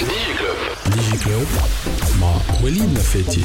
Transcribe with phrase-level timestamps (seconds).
[0.00, 0.56] ديجي كلوب
[0.96, 1.46] ديجي كلوب
[2.20, 3.44] مع وليد نفاتي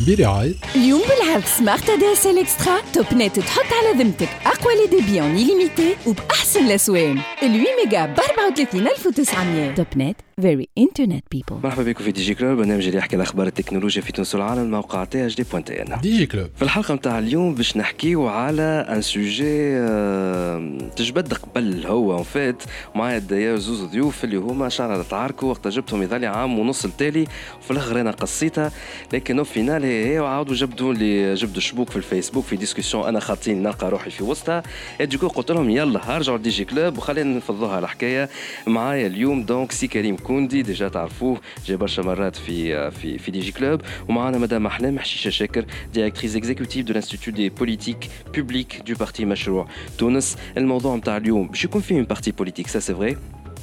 [0.00, 4.96] برعاية اليوم بالعرض سمارت ادي اس ال إكسترا توب نت تحط على ذمتك أقوى لي
[4.96, 7.18] ديبي اون ليميتي وبأحسن الأسوان.
[7.18, 12.34] ال 8 ميجا ب 34900 توب نت فيري انترنت بيبل مرحبا بكم في دي جي
[12.34, 12.58] كلوب.
[12.58, 15.82] برنامج اللي يحكي على أخبار التكنولوجيا في تونس والعالم موقع تي اش دي بوان تي
[15.82, 16.00] إن.
[16.00, 16.48] ديجي كلوب.
[16.56, 19.78] في الحلقة نتاع اليوم باش نحكيو على ان سوجي
[20.96, 22.62] تجبد قبل هو اون فيت
[22.94, 27.26] معايا داير زوز ضيوف اللي هما شعر تعاركوا وقت جبتهم يظل عام ونص التالي.
[27.60, 28.72] وفي الآخر أنا قصيتها
[29.12, 33.60] لكن في فينال هي وعاودوا جبدوا لي جبدوا شبوك في الفيسبوك في ديسكسيون أنا خاطيني
[33.60, 34.62] نلقى روحي في وسطها
[35.00, 38.28] ديكو قلت لهم يلا ارجعوا لدي جي كلوب وخلينا نفضوها الحكاية
[38.66, 39.42] معايا اليوم.
[39.42, 43.80] دونك سي كريم كوندي ديجا تعرفوه جاي برشا مرات في في في دي جي كلوب.
[44.08, 45.64] ومعنا مدام أحلام حشيشه شاكر
[45.94, 50.36] ديريكتريس اكزيكوتيف دو لانستيتو دي بوليتيك بوبليك دو بارتي مشروع تونس.
[50.56, 53.16] الموضوع نتاع اليوم باش يكون فيه بارتي بوليتيك سا سي فري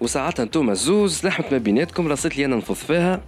[0.00, 3.20] وساعات أنتم زوز لحمت ما بيناتكم رصيت لي أنا نفض فيها.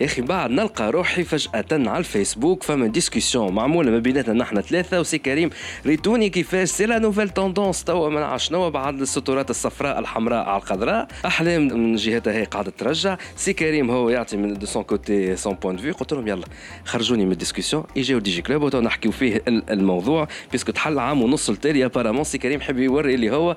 [0.00, 5.00] يا أخي بعد نلقى روحي فجأة على الفيسبوك فما ديسكسيون معمولة ما بيناتنا نحن ثلاثة.
[5.00, 5.50] وسي كريم
[5.86, 10.62] ريتوني كيفاش؟ سي لا نوفيل توندونس توا ما نعرف شنو بعد السطورات الصفراء الحمراء على
[10.62, 11.08] الخضراء.
[11.26, 13.16] احلام من جهتها هي قاعدة ترجع.
[13.36, 16.46] سي كريم هو يعطي من دو سون كوتي سون بوان فيو قلت لهم يلا
[16.84, 20.28] خرجوني من الديسكسيون يجيو دي جي كلوب وتو نحكيو فيه الموضوع.
[20.52, 23.56] بيسكو تحل عام ونص التالي ابارامون سي كريم حب يوري اللي هو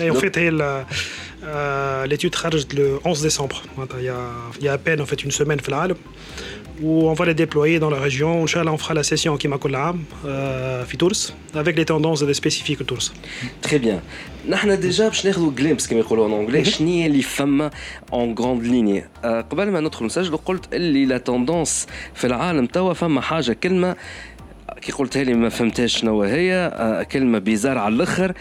[0.00, 0.62] Et en fait, elle,
[1.44, 3.62] euh, l'étude خرجت le 11 décembre.
[3.98, 4.18] Il y, a,
[4.58, 5.96] il y a à peine en fait une semaine في العالم
[6.82, 8.42] où on va les déployer dans la région.
[8.42, 12.24] Inch'Allah, on fera la session qui m'a كل عام euh, في تونس avec les tendances
[12.24, 13.12] des spécifiques de تونس.
[13.62, 14.00] Très bien.
[14.48, 17.70] نحن ديجا باش ناخذوا جليمس كما يقولوا ان انجلي شنو هي اللي فما
[18.12, 23.20] اون غروند ليني قبل ما ندخل نسجلوا قلت اللي لا توندونس في العالم توا فما
[23.20, 23.96] حاجه كلمه
[24.81, 28.33] كي قلتها لي ما فهمتهاش شنو هي كلمة بيزار على الأخر.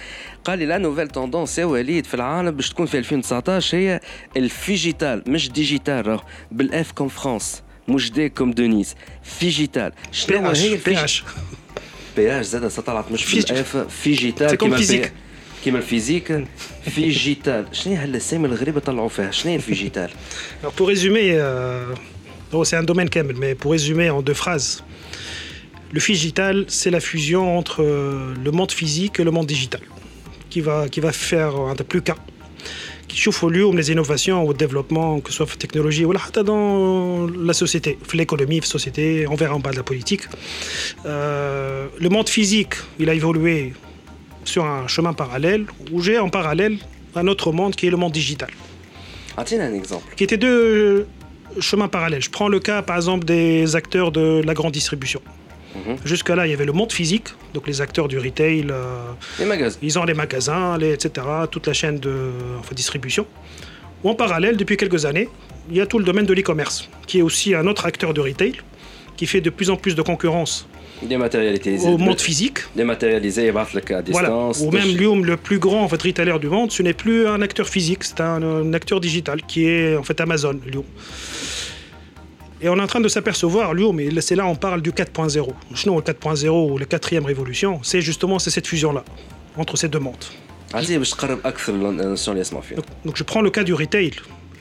[0.44, 4.00] قال لي لا نوفيل توندونس يا وليد في العالم باش تكون في 2019 هي
[4.37, 6.21] الفيجيتال مش ديجيتال راهو
[6.53, 9.93] بالأف كوم فرانس مش دي كوم دونيس فيجيتال.
[10.12, 11.25] شنو هي بي اش
[12.16, 15.12] بي اش زاد طلعت مش بالأف فيجيتال كيما فيزيك.
[15.65, 16.44] كيما الفيزيك.
[16.84, 17.66] فيجيتال.
[17.72, 20.10] شنو هي هالاسامي الغريبة طلعوا فيها؟ شنو هي الفيجيتال؟
[20.65, 24.82] Résumer, euh, oh, c'est un domaine kamel, mais pour résumer en deux phrases,
[25.93, 29.81] le digital, c'est la fusion entre euh, le monde physique et le monde digital,
[30.50, 32.16] qui va, qui va faire un des plus cas,
[33.06, 36.12] qui chauffe au lieu les innovations ou le développement, que ce soit en technologie ou
[36.44, 40.22] dans la société, l'économie, la société, on verra en bas de la politique.
[41.06, 43.72] Euh, le monde physique, il a évolué
[44.44, 46.78] sur un chemin parallèle, où j'ai en parallèle
[47.15, 48.50] un autre monde qui est le monde digital.
[49.44, 50.15] Tiens un exemple.
[50.16, 51.06] Qui étaient deux
[51.60, 52.22] chemins parallèles.
[52.22, 55.21] Je prends le cas, par exemple, des acteurs de la grande distribution.
[55.87, 55.94] Mmh.
[56.05, 58.66] Jusque-là, il y avait le monde physique, donc les acteurs du retail.
[58.71, 59.78] Euh, les magasins.
[59.83, 62.31] Ils ont les magasins, etc., toute la chaîne de
[62.75, 63.27] distribution.
[64.05, 65.28] Ou en parallèle, depuis quelques années,
[65.71, 68.21] il y a tout le domaine de l'e-commerce, qui est aussi un autre acteur de
[68.21, 68.55] retail,
[69.16, 70.69] qui fait de plus en plus de concurrence.
[71.03, 72.59] Au monde physique.
[72.75, 74.60] Dématérialisé à distance.
[74.60, 77.41] Ou même Lium, le plus grand en fait, retailer du monde, ce n'est plus un
[77.41, 80.84] acteur physique, c'est un, acteur digital qui est en fait Amazon, Lium.
[82.60, 85.49] Et on est en train de s'apercevoir, Lyon, mais c'est là on parle du 4.0.
[85.75, 89.05] Sinon, le 4.0 ou la quatrième révolution, c'est justement cette fusion-là,
[89.57, 90.16] entre ces deux mondes.
[93.05, 94.10] Donc je prends le cas du retail.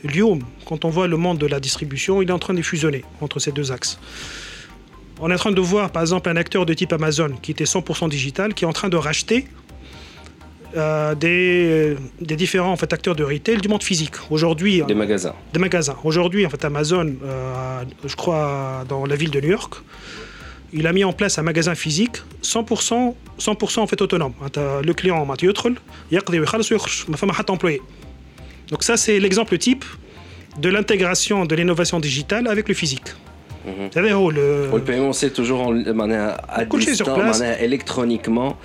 [0.03, 3.03] Lyon, quand on voit le monde de la distribution, il est en train de fusionner
[3.19, 3.99] entre ces deux axes.
[5.19, 7.63] On est en train de voir, par exemple, un acteur de type Amazon qui était
[7.63, 9.47] 100% digital, qui est en train de racheter
[10.77, 14.13] euh, euh, des, différents en fait, acteurs de retail du monde physique.
[14.29, 15.33] Aujourd'hui, des magasins.
[15.53, 15.95] Des magasins.
[16.03, 19.75] Aujourd'hui, en fait, Amazon, euh, je crois, dans la ville de New York,
[20.73, 24.33] il a mis en place un magasin physique 100%, 100 en fait, autonome.
[24.41, 24.49] Hein,
[24.83, 27.81] le client, il y a pas employé.
[28.69, 29.85] Donc ça, c'est l'exemple type
[30.59, 33.09] de l'intégration de l'innovation digitale avec le physique.
[33.65, 34.31] Mm -hmm.
[34.31, 34.69] le...
[34.73, 35.71] le paiement, c'est toujours en,
[36.59, 38.57] à distance, électroniquement.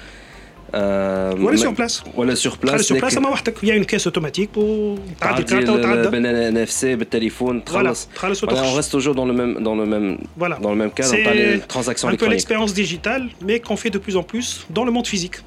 [0.74, 3.85] Euh, ولا sur place ولا sur place sur place اما وحدك il y a une
[3.85, 9.63] caisse automatique وتعدي الكارتة وتعدى بالنفسي بالتليفون تخلص تخلص on reste toujours dans le même
[9.63, 10.57] dans le même voilà.
[10.59, 13.97] dans le même cadre on les transactions un peu l'expérience digitale mais qu'on fait de
[13.97, 15.38] plus en plus dans le monde physique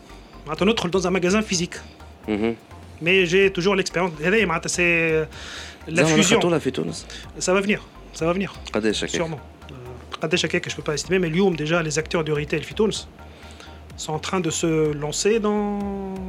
[0.46, 1.76] معناتها ندخل dans un magasin physique
[2.28, 2.54] mhm.
[3.02, 5.28] mais j'ai toujours l'expérience هذايا معناتها c'est
[5.92, 6.40] la fusion
[7.38, 7.80] ça va venir
[8.14, 9.40] ça va venir قداش sûrement
[10.22, 13.08] قداش هكاك je peux pas estimer mais اليوم déjà les acteurs de retail في تونس
[13.97, 15.79] sont en train de se lancer dans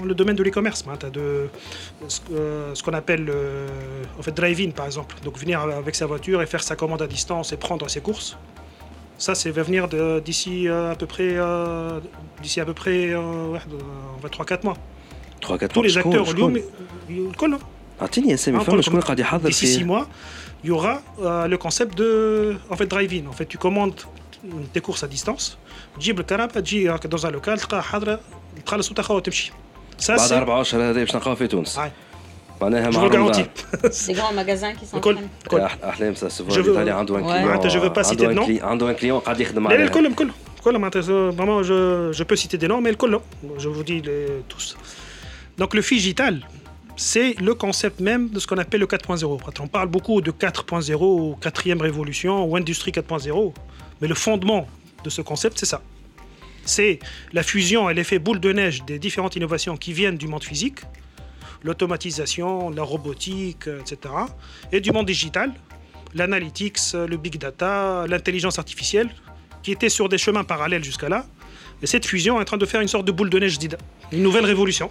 [0.04, 0.84] le domaine de l'e-commerce.
[1.12, 1.48] de
[2.30, 3.30] euh, ce qu'on appelle
[4.18, 5.16] en fait drive-in par exemple.
[5.24, 8.36] Donc venir avec sa voiture et faire sa commande à distance et prendre ses courses.
[9.18, 9.88] Ça, c'est va venir
[10.22, 12.00] d'ici euh, à peu près euh,
[12.42, 14.76] d'ici à peu près 3-4 mois.
[15.40, 16.26] 3 4 Tous les acteurs
[19.48, 20.06] D'ici 6 mois,
[20.64, 23.26] il y aura le concept de en fait drive-in.
[23.28, 23.94] En fait, tu commandes
[24.73, 25.57] tes courses à distance
[25.97, 28.19] تجيب الكرهبه تجي هكا دوز على لوكال تلقاها حاضره
[28.65, 29.51] تخلص وتاخذ وتمشي
[30.09, 31.79] بعد اربع اشهر هذه باش نلقاها في تونس
[32.61, 33.45] معناها مع
[33.89, 35.17] سي غون ماغازان كي الكل
[35.83, 39.19] احلام سا سوفون الايطالي عنده ان كليون معناتها جو با سيتي نو عنده ان كليون
[39.19, 42.79] قاعد يخدم عليها لا الكل الكل الكل معناتها فريمون جو جو بو سيتي دي نو
[42.79, 43.19] مي الكل
[43.57, 44.01] جو فو دي
[44.49, 44.75] توس
[45.57, 46.35] Donc le digital,
[46.95, 49.39] c'est le concept même de ce qu'on appelle le 4.0.
[49.59, 53.53] On parle beaucoup de 4.0 ou quatrième révolution ou industrie 4.0,
[54.00, 54.68] mais le fondement
[55.04, 55.82] de ce concept, c'est ça.
[56.64, 56.98] C'est
[57.32, 60.80] la fusion et l'effet boule de neige des différentes innovations qui viennent du monde physique,
[61.62, 64.14] l'automatisation, la robotique, etc.,
[64.72, 65.52] et du monde digital,
[66.14, 69.10] l'analytics, le big data, l'intelligence artificielle,
[69.62, 71.26] qui étaient sur des chemins parallèles jusqu'à là.
[71.82, 73.58] Et cette fusion est en train de faire une sorte de boule de neige,
[74.12, 74.90] une nouvelle révolution.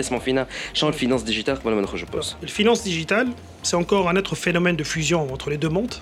[0.00, 0.46] اللي
[0.82, 1.58] le finance digitale
[1.94, 2.36] je pense.
[2.42, 3.28] Le finance digitale,
[3.62, 5.94] c'est encore un autre phénomène de fusion entre les deux mondes.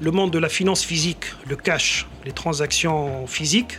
[0.00, 3.78] Le monde de la finance physique, le cash, les transactions physiques,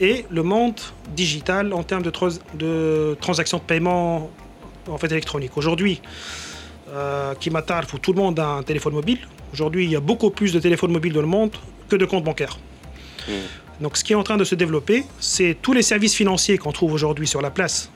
[0.00, 0.78] et le monde
[1.14, 2.12] digital en termes de,
[2.54, 4.30] de transactions de paiement
[4.88, 5.56] en fait électronique.
[5.56, 6.00] Aujourd'hui,
[6.90, 9.18] euh, qui où tout le monde a un téléphone mobile.
[9.52, 11.50] Aujourd'hui, il y a beaucoup plus de téléphones mobiles dans le monde
[11.88, 12.58] que de comptes bancaires.
[13.28, 13.32] Hmm.
[13.80, 16.72] Donc, ce qui est en train de se développer, c'est tous les services financiers qu'on
[16.72, 17.90] trouve aujourd'hui sur la place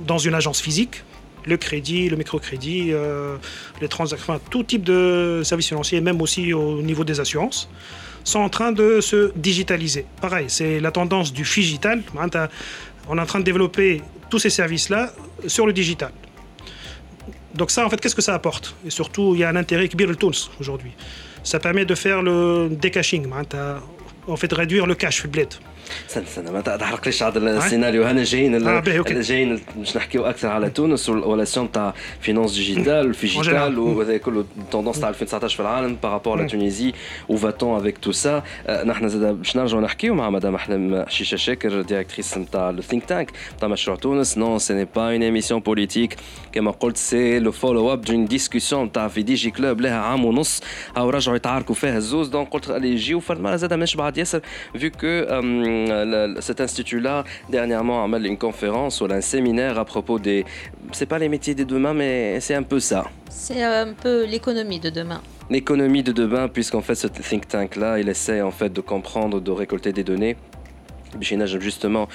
[0.00, 1.04] dans une agence physique,
[1.46, 3.36] le crédit, le microcrédit, euh,
[3.80, 7.68] les transactions, tout type de services financiers, même aussi au niveau des assurances,
[8.24, 10.06] sont en train de se digitaliser.
[10.20, 12.02] Pareil, c'est la tendance du digital.
[13.08, 14.00] On est en train de développer
[14.30, 15.12] tous ces services-là
[15.46, 16.12] sur le digital.
[17.54, 18.74] Donc ça, en fait, qu'est-ce que ça apporte?
[18.86, 20.92] Et surtout, il y a un intérêt qui le tools aujourd'hui.
[21.42, 23.26] Ça permet de faire le décaching,
[24.28, 25.48] en fait, réduire le cash, le bled.
[26.08, 28.04] استنى استنى ما تحرقليش هذا السيناريو.
[28.04, 34.16] هنا جايين آه جايين باش نحكيو أكثر على تونس والأسيون تاع فينانس ديجيتال فيجيتال وهذا
[34.16, 36.92] كله التوندونس تاع 2019 في العالم بارابور لا تونيزي
[37.28, 38.42] وفاتون افيك تو سا
[38.84, 43.68] نحن زاد باش نرجعوا نحكيو مع مدام أحلام حشيشه شاكر ديريكتريس نتاع الثينك تانك نتاع
[43.68, 44.38] مشروع تونس.
[44.38, 46.16] نو سي ني با اون ايميسيون بوليتيك
[46.52, 50.24] كما قلت سي لو فولو اب دون ديسكسيون تاع في دي جي كلوب لها عام
[50.24, 50.60] ونص.
[50.96, 52.28] أو رجعوا يتعاركوا فيها الزوز.
[52.28, 53.20] دونك قلت اللي يجيو.
[53.20, 54.40] فرد مره زاد مش بعد ياسر
[54.78, 54.98] فيو كو
[56.40, 60.44] cet institut-là, dernièrement, a une conférence ou un séminaire à propos des.
[60.92, 63.04] C'est pas les métiers de demain, mais c'est un peu ça.
[63.30, 65.20] C'est un peu l'économie de demain.
[65.50, 69.50] L'économie de demain, puisqu'en fait, ce think tank-là, il essaie en fait de comprendre, de
[69.50, 70.36] récolter des données
[71.60, 72.08] justement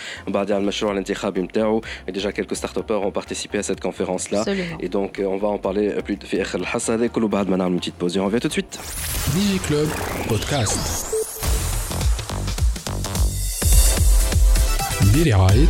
[2.08, 4.44] et déjà quelques start ont participé à cette conférence là
[4.80, 6.26] et donc on va en parler plus de
[7.74, 8.80] une petite pause et on revient tout de suite
[9.34, 9.88] DigiClub
[10.28, 11.27] podcast
[15.18, 15.70] كبير عايد.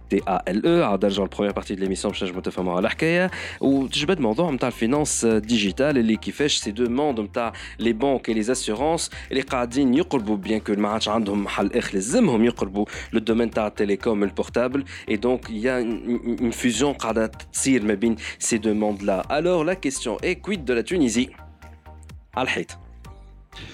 [0.10, 3.30] تي ا ال او عاد نرجعوا البروميير بارتي دو ليميسيون باش نجموا تفهموا على الحكايه
[3.60, 8.40] وتجبد موضوع نتاع الفينانس ديجيتال اللي كيفاش سي دو موند نتاع لي بانك اي لي
[8.40, 13.50] اسيورونس اللي قاعدين يقربوا بيان كو ما عادش عندهم محل اخر لازمهم يقربوا لو دومين
[13.50, 19.02] تاع التليكوم البورتابل اي دونك يا اون فيزيون قاعده تصير ما بين سي دو موند
[19.02, 21.28] لا الوغ لا كيستيون اي كويد دو لا تونيزي
[22.36, 22.70] على الحيط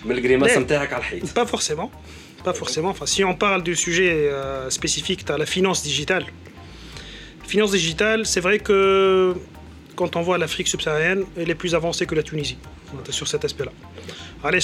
[0.04, 1.88] بالجريماس نتاعك على الحيط Pas forcément.
[2.53, 2.89] forcément.
[2.89, 6.25] Enfin, si on parle du sujet euh, spécifique, tu as la finance digitale.
[7.45, 9.33] Finance digitale, c'est vrai que
[9.95, 12.57] quand on voit l'Afrique subsaharienne, elle est plus avancée que la Tunisie
[13.09, 13.71] sur cet aspect-là.
[14.43, 14.59] Allez,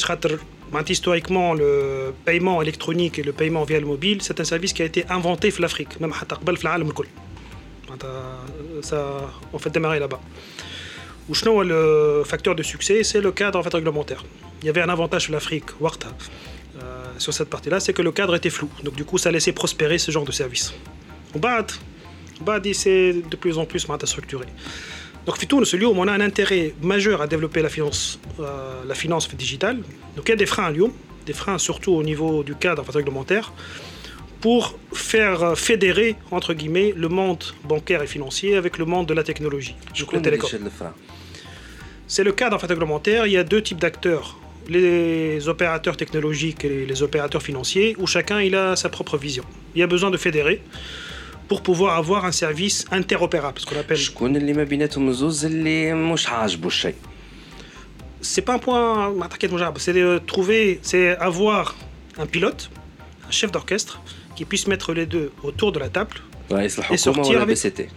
[0.89, 4.85] historiquement, le paiement électronique et le paiement via le mobile, c'est un service qui a
[4.85, 6.13] été inventé en l'Afrique, même
[8.03, 10.19] euh, ça en fait démarré là-bas.
[11.29, 14.23] Ou le facteur de succès, c'est le cadre en fait réglementaire.
[14.61, 15.65] Il y avait un avantage sur l'Afrique,
[17.17, 18.69] sur cette partie-là, c'est que le cadre était flou.
[18.83, 20.73] Donc du coup, ça laissait prospérer ce genre de service.
[21.35, 21.71] Bad,
[22.41, 24.45] bad, c'est de plus en plus structuré.
[25.25, 28.95] Donc Fitoun, ce lieu, on a un intérêt majeur à développer la finance, euh, la
[28.95, 29.77] finance digitale.
[30.15, 30.91] Donc il y a des freins à Lyon,
[31.25, 33.53] des freins surtout au niveau du cadre enfin, réglementaire,
[34.41, 39.23] pour faire fédérer entre guillemets le monde bancaire et financier avec le monde de la
[39.23, 39.75] technologie.
[39.93, 40.49] Je le télécom.
[42.07, 43.25] C'est le cadre en fait, réglementaire.
[43.25, 48.41] Il y a deux types d'acteurs les opérateurs technologiques et les opérateurs financiers, où chacun
[48.41, 49.43] il a sa propre vision.
[49.75, 50.61] Il y a besoin de fédérer
[51.47, 53.97] pour pouvoir avoir un service interopérable, ce qu'on appelle.
[58.21, 59.13] C'est pas un point,
[59.77, 61.75] c'est trouver, c'est avoir
[62.17, 62.69] un pilote,
[63.27, 64.01] un chef d'orchestre,
[64.35, 66.15] qui puisse mettre les deux autour de la table
[66.49, 67.89] ouais, et sortir la BCT.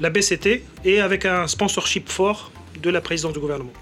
[0.00, 2.50] La BCT et avec un sponsorship fort
[2.82, 3.72] de la présidence du gouvernement.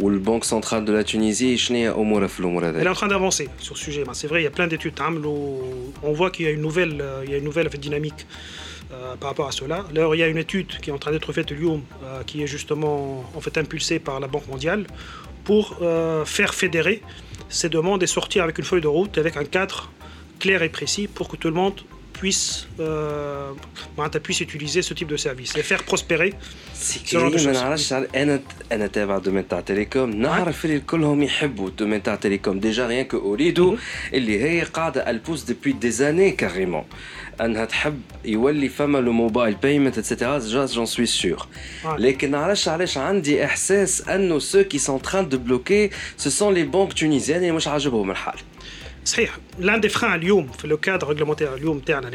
[0.00, 3.08] والبنك سنترال دو لا تونيزي شنو هي امورها في الامور Elle est هذه en train
[3.08, 4.04] d'avancer sur ce sujet.
[4.04, 5.00] Ben, c'est vrai, il y a plein d'études.
[5.00, 5.60] hein, où
[6.02, 7.78] On voit qu'il y a une nouvelle, euh, il y a une nouvelle en fait,
[7.78, 8.26] dynamique
[8.92, 9.78] euh, par rapport à cela.
[9.92, 12.36] D'ailleurs, il y a une étude qui est en train d'être faite, Lyon, euh, qui
[12.42, 14.82] est justement en fait impulsée par la Banque mondiale
[15.48, 16.96] pour euh, faire fédérer
[17.48, 19.78] ces demandes et sortir avec une feuille de route, avec un cadre
[20.42, 21.78] clair et précis pour que tout le monde
[22.20, 23.52] puisse, euh,
[23.96, 26.30] ben, puisse utiliser ce type de service et faire prospérer
[26.74, 27.56] سي Ce genre de كريم ما choses.
[27.56, 28.40] نعرفش على- انا
[28.72, 33.16] انا تابع دومين تاع تيليكوم نعرف اللي كلهم يحبوا الدومين تاع تيليكوم ديجا ريان كو
[33.18, 33.76] اوريدو
[34.12, 36.84] اللي هي قاعده البوس ديبوي دي زاني كاريمون
[37.40, 41.46] انها تحب يولي فما لو موبايل بايمنت اتسيتيرا جاز جون سوي سور
[41.84, 41.86] Ouais.
[41.98, 46.62] لكن نعرفش علاش عندي احساس انه سو كي سون تران دو بلوكي سو سون لي
[46.62, 48.38] بانك تونيزيان اللي مش عاجبهم الحال
[49.08, 52.08] صحيح l'un des freins à Lyon, le cadre réglementaire Lyon Terne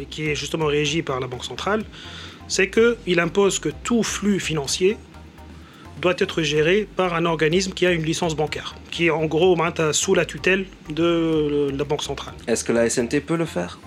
[0.00, 1.84] et qui est justement régi par la Banque centrale,
[2.48, 4.96] c'est qu'il impose que tout flux financier
[6.00, 9.54] doit être géré par un organisme qui a une licence bancaire, qui est en gros
[9.54, 12.34] maintenant, sous la tutelle de la Banque centrale.
[12.48, 13.78] est-ce que la SNT peut le faire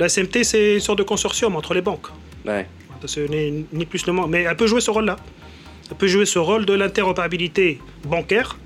[0.00, 2.08] La SMT, c'est une sorte de consortium entre les banques.
[2.46, 2.66] ouais.
[3.06, 4.26] Ce n'est ni plus ni moins.
[4.26, 5.16] Mais elle peut jouer ce rôle-là.
[5.90, 8.58] Elle peut jouer ce rôle de l'interopérabilité bancaire.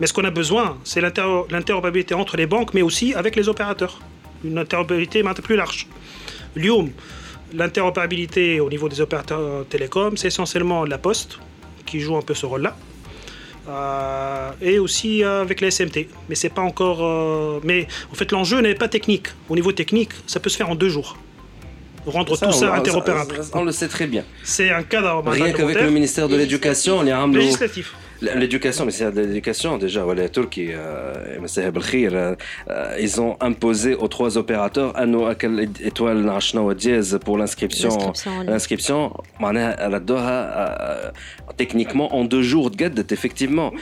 [0.00, 4.00] mais ce qu'on a besoin, c'est l'interopérabilité entre les banques, mais aussi avec les opérateurs.
[4.44, 5.88] Une interopérabilité maintenant plus large.
[6.54, 6.90] Lyon,
[7.52, 11.38] l'interopérabilité au niveau des opérateurs télécoms, c'est essentiellement la Poste
[11.86, 12.76] qui joue un peu ce rôle-là.
[13.68, 16.08] Euh, et aussi euh, avec les SMT.
[16.28, 17.04] Mais c'est pas encore.
[17.04, 19.28] Euh, mais en fait, l'enjeu n'est pas technique.
[19.48, 21.18] Au niveau technique, ça peut se faire en deux jours.
[22.06, 23.40] Rendre tout ça interopérable.
[23.52, 24.24] on le sait très bien.
[24.42, 25.22] C'est un cadre.
[25.26, 27.94] Rien qu'avec le ministère de l'Éducation, on y a un Législatif.
[28.20, 30.04] L'éducation, mais c'est l'éducation déjà.
[30.14, 31.38] La Turquie, euh,
[32.16, 32.34] euh,
[32.68, 36.28] euh, ils ont imposé aux trois opérateurs un nous à quelle étoile
[36.74, 38.12] dièse pour l'inscription.
[38.44, 39.12] L'inscription,
[41.56, 42.76] techniquement en deux jours de
[43.12, 43.72] effectivement.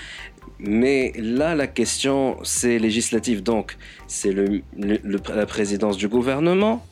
[0.58, 3.42] Mais là, la question, c'est législative.
[3.42, 3.76] Donc,
[4.06, 4.34] c'est
[4.76, 6.84] la présidence du gouvernement.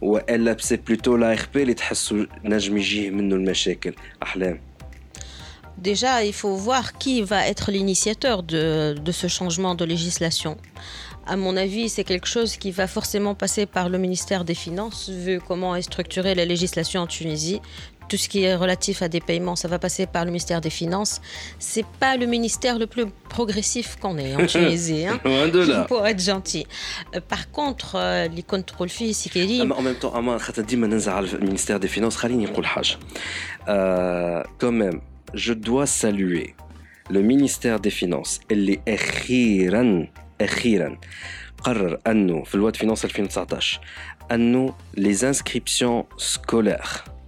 [0.00, 1.76] Ou elle, c'est plutôt l'ARP, les
[2.42, 3.44] Najmiji, Mnou, le
[4.20, 4.58] Ahlem
[5.82, 10.56] déjà, il faut voir qui va être l'initiateur de, ce changement de législation.
[11.26, 15.08] À mon avis, c'est quelque chose qui va forcément passer par le ministère des Finances,
[15.08, 17.60] vu comment est structurée la législation en Tunisie.
[18.08, 20.70] Tout ce qui est relatif à des paiements, ça va passer par le ministère des
[20.70, 21.20] Finances.
[21.60, 25.20] C'est pas le ministère le plus progressif qu'on ait en Tunisie, hein.
[25.88, 26.66] pour être gentil.
[27.14, 31.88] Euh, par contre, euh, les contrôles physiques ah, et En même temps, le ministère des
[31.88, 32.18] Finances,
[33.68, 35.00] euh, quand même
[35.33, 36.55] je dois saluer
[37.09, 40.07] le ministère des finances اللي اخيرا
[40.41, 40.97] اخيرا
[41.63, 43.79] قرر انه في الواد فينانس 2019
[44.31, 46.99] انه les inscriptions scolaires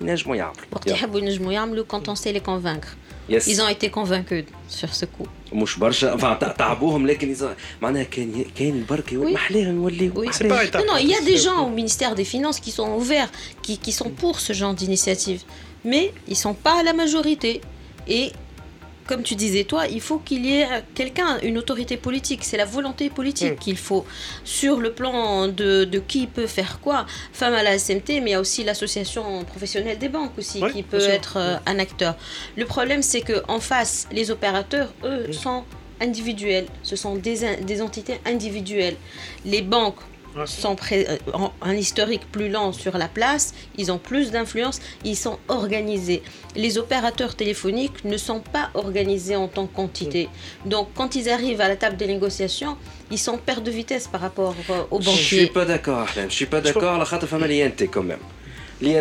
[0.00, 2.88] ينجموا يعملوا وقت يحبوا ينجموا يعملوا quand on sait les convaincre.
[3.28, 5.26] يس Ils ont été convaincus sur ce coup.
[5.52, 9.14] مش برشا enfin تع- تعبوهم لكن إذا معناها كان كان برك Oui.
[9.34, 10.80] محلاهم يوليو Oui, C'est pas étape.
[10.86, 13.30] Non, non, il y a des gens au ministère des Finances qui sont ouverts,
[13.62, 15.40] qui, qui sont pour ce genre d'initiative.
[15.84, 17.52] Mais ils ne sont pas à la majorité.
[18.18, 18.24] Et
[19.09, 22.43] comme tu disais, toi, il faut qu'il y ait quelqu'un, une autorité politique.
[22.43, 23.63] C'est la volonté politique Mm.
[23.63, 24.05] qu'il faut.
[24.43, 28.29] Sur le plan de, de qui peut faire quoi, femme à la SMT, mais il
[28.29, 32.15] y a aussi l'association professionnelle des banques aussi Ouais, qui peut être euh, un acteur.
[32.55, 35.33] Le problème, c'est qu'en face, les opérateurs, eux, Mm.
[35.33, 35.63] sont
[36.01, 36.67] individuels.
[36.83, 38.95] Ce sont des, entités individuelles.
[39.43, 39.99] Les banques
[40.45, 41.17] sont euh,
[41.61, 46.21] un historique plus lent sur la place, ils ont plus d'influence, ils sont organisés.
[46.55, 50.29] Les opérateurs téléphoniques ne sont pas organisés en tant qu'entité.
[50.65, 52.77] Donc quand ils arrivent à la table des négociations,
[53.11, 55.13] ils sont perte de vitesse par rapport euh, aux banquiers.
[55.13, 57.37] Je ne suis pas d'accord, je ne suis pas d'accord, la khatafa
[57.91, 58.19] quand même.
[58.81, 58.95] Eh,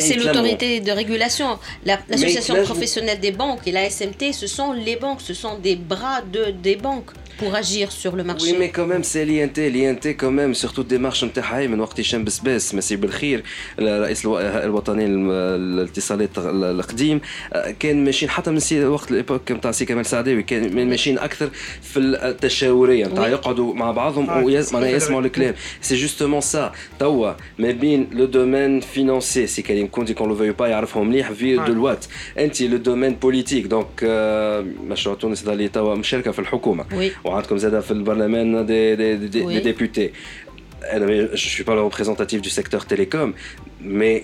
[0.00, 1.58] c'est l'autorité de régulation.
[1.84, 6.22] L'association professionnelle des banques et la SMT, ce sont les banques, ce sont des bras
[6.22, 8.45] de, des banques pour agir sur le marché.
[8.51, 12.23] Oui, mais quand même, c'est l'INT, l'INT quand même, surtout الديمارش نتاعها من وقت هشام
[12.23, 13.43] بسباس مسي بالخير
[13.79, 17.21] الرئيس الو- الوطني الم- الاتصالات القديم
[17.53, 21.49] آه، كان ماشيين حتى من سي وقت الايبوك نتاع سي كمال سعداوي كان ماشيين اكثر
[21.81, 23.27] في التشاوريه نتاع Oui.
[23.31, 25.25] يقعدوا مع بعضهم آه، ويس- معناها c'est يسمعوا vrai.
[25.25, 30.35] الكلام سي جوستومون سا توا ما بين لو دومين فينانسي سي كان كونتي كون لو
[30.35, 31.65] فيو با يعرفهم مليح في آه.
[31.65, 32.05] دو الوات
[32.39, 34.03] انت لو دومين بوليتيك دونك
[34.87, 37.26] مشروع تونس اللي توا مشاركه في الحكومه Oui.
[37.27, 39.61] وعندكم زاد في البرلمان دي دي دي, Oui.
[39.63, 40.09] دي députés.
[40.83, 43.33] أنا je suis pas le représentatif du secteur télécom
[43.81, 44.23] mais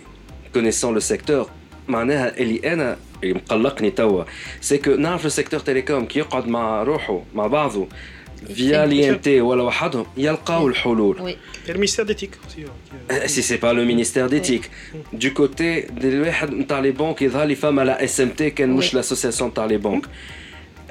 [0.55, 1.45] connaissant le secteur
[1.87, 4.23] معناها اللي انا اللي مقلقني توا
[4.61, 7.87] سي كو نعرف السيكتور تيليكوم كي يقعد مع روحه مع بعضه
[8.55, 11.35] فيا لينتي ولا وحدهم يلقاو الحلول Oui.
[11.65, 12.61] Il y a le ministère d'éthique aussi.
[12.65, 14.69] hein, qui- si c'est pas le ministère d'éthique
[15.13, 18.91] du côté الواحد نتاع لي بنك يظهر لي فما لا اس ام تي كان مش
[18.91, 18.95] Oui.
[18.95, 20.05] لاسوسياسيون نتاع لي بنك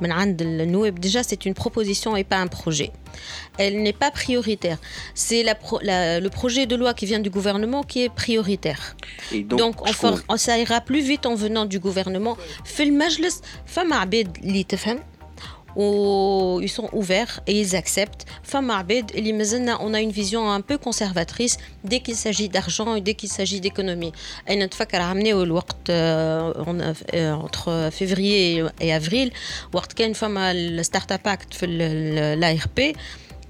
[0.00, 2.90] من عند النواب, déjà c'est une proposition et pas un projet.
[3.58, 4.78] Elle n'est pas prioritaire.
[5.14, 8.96] C'est la pro- la- le projet de loi qui vient du gouvernement qui est prioritaire.
[9.32, 12.36] Et Donc, on شكون؟ fera- ça ira plus vite en venant du gouvernement.
[12.64, 15.00] في المجلس فما عباد اللي تفهم و
[15.77, 18.25] ils sont ouverts et ils acceptent.
[18.43, 19.11] Femme Arbed,
[19.81, 23.61] on a une vision un peu conservatrice dès qu'il s'agit d'argent et dès qu'il s'agit
[23.61, 24.11] d'économie.
[24.47, 25.45] Et notre fac a ramené au
[25.89, 26.53] euh,
[27.13, 29.31] euh, entre février et avril,
[29.73, 30.37] Wart Femme
[30.83, 32.95] Startup Act, l'ARP.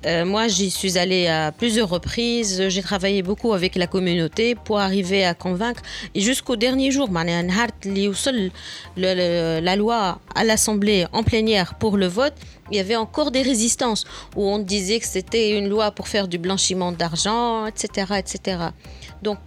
[0.05, 2.69] Euh, moi, j'y suis allée à plusieurs reprises.
[2.69, 5.81] J'ai travaillé beaucoup avec la communauté pour arriver à convaincre.
[6.13, 7.23] Et jusqu'au dernier jour, la
[9.75, 12.33] loi à l'Assemblée en plénière pour le vote,
[12.71, 16.27] il y avait encore des résistances où on disait que c'était une loi pour faire
[16.27, 18.57] du blanchiment d'argent, etc., etc.
[19.21, 19.39] Donc,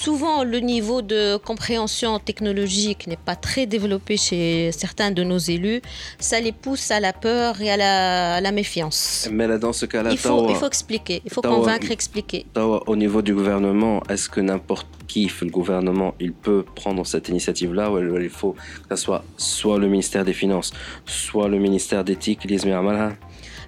[0.00, 5.82] Souvent, le niveau de compréhension technologique n'est pas très développé chez certains de nos élus.
[6.20, 9.28] Ça les pousse à la peur et à la, méfiance.
[9.32, 12.46] Mais là, dans ce cas-là, il faut, il faut expliquer, il faut convaincre, expliquer.
[12.54, 17.90] Au niveau du gouvernement, est-ce que n'importe qui, le gouvernement, il peut prendre cette initiative-là
[17.90, 18.52] ou il faut
[18.88, 20.72] que ce soit soit le ministère des Finances,
[21.06, 23.16] soit le ministère d'éthique, les hein,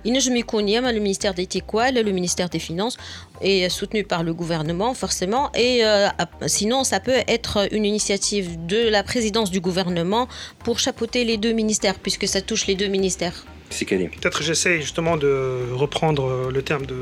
[0.05, 2.97] le ministère d'éthique, le ministère des Finances,
[3.40, 6.09] est soutenu par le gouvernement forcément et euh,
[6.46, 10.29] sinon ça peut être une initiative de la présidence du gouvernement
[10.64, 13.44] pour chapeauter les deux ministères puisque ça touche les deux ministères.
[13.70, 16.96] Peut-être j'essaie justement de reprendre le terme de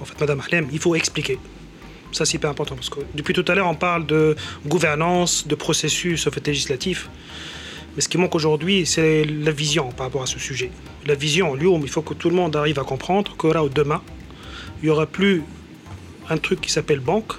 [0.00, 1.38] en fait, Madame Ahlem, il faut expliquer.
[2.12, 4.34] Ça, c'est hyper important parce que depuis tout à l'heure, on parle de
[4.66, 7.08] gouvernance, de processus en fait, législatif.
[7.94, 10.70] Mais ce qui manque aujourd'hui, c'est la vision par rapport à ce sujet.
[11.06, 14.02] La vision, il faut que tout le monde arrive à comprendre que là, demain,
[14.82, 15.42] il n'y aura plus
[16.30, 17.32] un truc qui s'appelle banque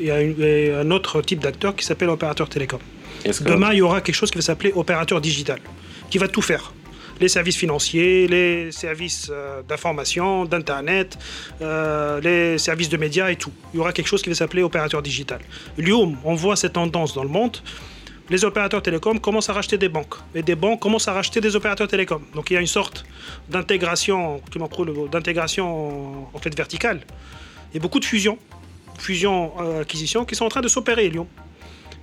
[0.00, 2.80] et un autre type d'acteur qui s'appelle opérateur télécom.
[3.40, 5.60] Demain, il y aura quelque chose qui va s'appeler opérateur digital,
[6.10, 6.72] qui va tout faire
[7.20, 11.18] les services financiers, les services euh, d'information, d'Internet,
[11.60, 13.52] euh, les services de médias et tout.
[13.72, 15.40] Il y aura quelque chose qui va s'appeler opérateur digital.
[15.76, 17.56] Lyon, on voit cette tendance dans le monde.
[18.30, 20.14] Les opérateurs télécoms commencent à racheter des banques.
[20.34, 22.22] Et des banques commencent à racheter des opérateurs télécoms.
[22.34, 23.04] Donc il y a une sorte
[23.48, 24.40] d'intégration,
[25.10, 27.00] d'intégration en fait verticale.
[27.73, 28.37] Et beaucoup de fusions,
[28.97, 31.27] fusions, euh, acquisitions qui sont en train de s'opérer, Lyon.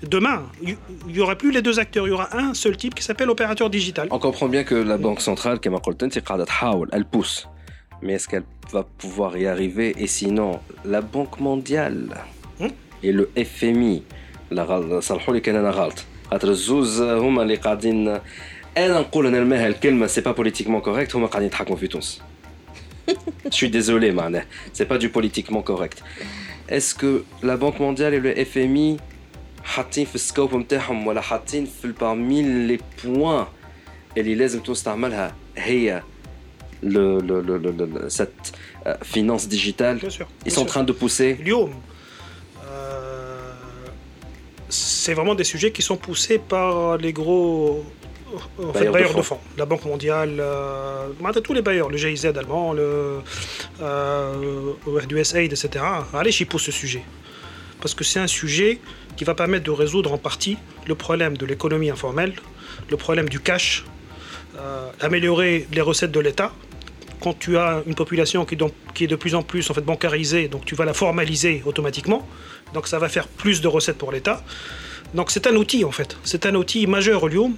[0.02, 0.76] Demain, il
[1.08, 3.68] n'y aura plus les deux acteurs, il y aura un seul type qui s'appelle opérateur
[3.68, 4.08] digital.
[4.10, 5.78] On comprend bien que la Banque centrale, comme
[6.92, 7.48] elle pousse.
[8.02, 12.16] Mais est-ce qu'elle va pouvoir y arriver Et sinon, la Banque mondiale
[12.58, 12.68] hmm?
[13.02, 14.02] et le FMI,
[15.00, 18.08] صلحوا لي كان انا غلط خاطر الزوز هما اللي قاعدين
[18.76, 22.22] انا نقول انا الماهي الكلمه سي با بوليتيكمون كوريكت هما قاعدين يتحكموا في تونس
[23.44, 26.02] Je suis désolé, معناه c'est pas du politiquement correct.
[26.68, 29.00] Est-ce que la Banque mondiale et le FMI
[29.64, 33.46] حاطين في السكوب نتاعهم ولا حاطين في parmi لي بوان
[34.16, 36.02] اللي لازم تستعملها هي
[36.82, 38.52] le, le, le, le, cette
[38.86, 41.70] euh, finance digitale bien sûr, Ils sont en train de pousser Lyon,
[42.64, 43.52] euh,
[44.68, 47.84] c'est vraiment des sujets qui sont poussés par les gros
[48.33, 49.39] en fait, bailleurs, de, fonds.
[49.57, 51.07] La Banque mondiale, euh,
[51.43, 53.19] tous les bailleurs, le GIZ allemand, le
[53.81, 54.73] euh,
[55.09, 55.83] USAID, etc.
[56.13, 57.03] Allez, ils poussent ce sujet.
[57.81, 58.79] Parce que c'est un sujet
[59.15, 60.57] qui va permettre de résoudre en partie
[60.87, 62.33] le problème de l'économie informelle,
[62.89, 63.85] le problème du cash,
[64.57, 66.51] euh, améliorer les recettes de l'État.
[67.21, 69.81] Quand tu as une population qui, donc, qui, est de plus en plus en fait
[69.81, 72.27] bancarisée, donc tu vas la formaliser automatiquement.
[72.73, 74.43] Donc ça va faire plus de recettes pour l'État.
[75.13, 77.53] Donc c'est un outil en fait, c'est un outil majeur au Lyon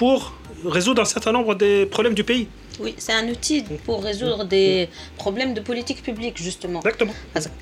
[0.00, 0.32] pour
[0.64, 2.48] résoudre un certain nombre des problèmes du pays.
[2.80, 6.80] Oui, c'est un outil pour résoudre des problèmes de politique publique, justement.
[6.80, 7.12] Exactement.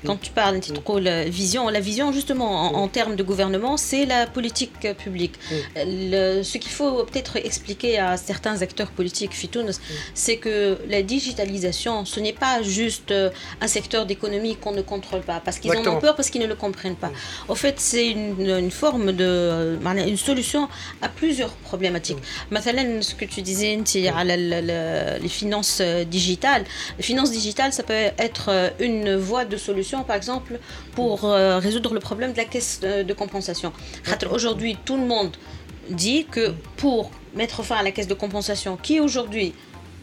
[0.05, 4.79] quand tu parles de vision, la vision, justement, en, termes de gouvernement, c'est la politique
[4.97, 5.33] publique.
[5.75, 9.71] ce qu'il faut peut-être expliquer à certains acteurs politiques, Fitounes,
[10.13, 13.29] c'est que la digitalisation, ce n'est pas juste euh,
[13.61, 16.47] un secteur d'économie qu'on ne contrôle pas, parce qu'ils en ont peur, parce qu'ils ne
[16.47, 17.11] le comprennent pas.
[17.47, 19.77] En fait, c'est une, forme de.
[20.07, 20.67] une solution
[21.01, 22.17] à plusieurs problématiques.
[22.51, 23.73] Maintenant, ce que tu disais,
[25.17, 26.63] les finances euh, digitales.
[26.97, 30.59] Les finances digitales, ça peut être euh, une voie de solution, par exemple,
[30.93, 33.73] pour euh, résoudre le problème de la caisse de compensation.
[34.31, 35.35] Aujourd'hui, tout le monde
[35.89, 39.53] dit que pour mettre fin à la caisse de compensation, qui est aujourd'hui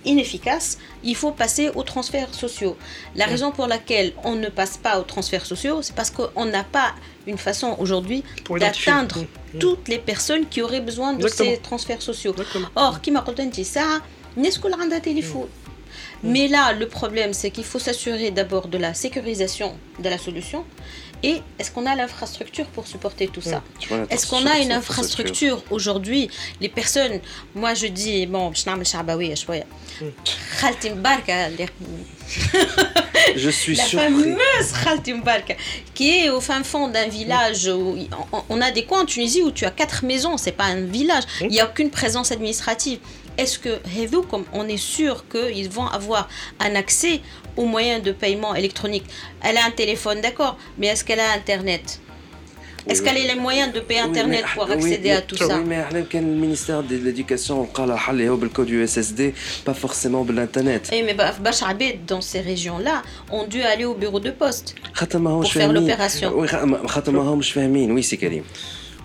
[0.06, 2.76] inefficace, il faut passer aux transferts sociaux.
[3.14, 6.64] La raison pour laquelle on ne passe pas aux transferts sociaux, c'est parce qu'on n'a
[6.64, 6.94] pas
[7.26, 9.24] une façon aujourd'hui d'atteindre
[9.58, 12.34] toutes les personnes qui auraient besoin de ces transferts sociaux.
[12.76, 13.22] Or, qui m'a
[14.36, 15.48] dit ça, un téléphone.
[16.22, 20.64] Mais là, le problème, c'est qu'il faut s'assurer d'abord de la sécurisation de la solution.
[21.22, 23.62] Et est-ce qu'on a l'infrastructure pour supporter tout ça
[24.10, 26.28] Est-ce qu'on a une infrastructure aujourd'hui
[26.60, 27.20] Les personnes,
[27.54, 28.60] moi je dis, bon, je
[33.36, 35.22] je suis la fameuse Khaltim
[35.94, 37.96] qui est au fin fond d'un village où
[38.48, 41.22] on a des coins en Tunisie où tu as quatre maisons, c'est pas un village,
[41.40, 42.98] il n'y a aucune présence administrative
[43.38, 43.78] est-ce que
[44.30, 46.28] comme on est sûr qu'ils vont avoir
[46.60, 47.20] un accès
[47.56, 49.04] aux moyens de paiement électronique
[49.42, 52.00] Elle a un téléphone, d'accord, mais est-ce qu'elle a Internet?
[52.88, 55.58] Est-ce qu'elle a les moyens de payer Internet pour accéder à tout ça?
[55.58, 60.90] Oui, mais le ministère de l'Éducation a le code USSD, pas forcément l'Internet?
[60.92, 61.16] Eh, mais
[62.06, 66.32] dans ces régions-là ont dû aller au bureau de poste pour faire l'opération.
[66.36, 66.48] Oui,
[68.04, 68.44] c'est Karim.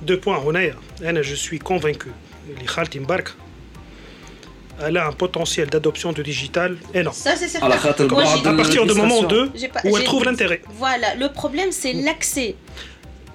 [0.03, 0.39] Deux points,
[1.01, 2.09] je suis convaincu.
[2.59, 2.67] Les
[4.84, 7.16] elle a un potentiel d'adoption de digital énorme.
[7.16, 7.70] Ça, c'est certain.
[7.70, 10.60] à partir du moment où elle trouve l'intérêt.
[10.68, 12.56] Voilà, le problème, c'est l'accès.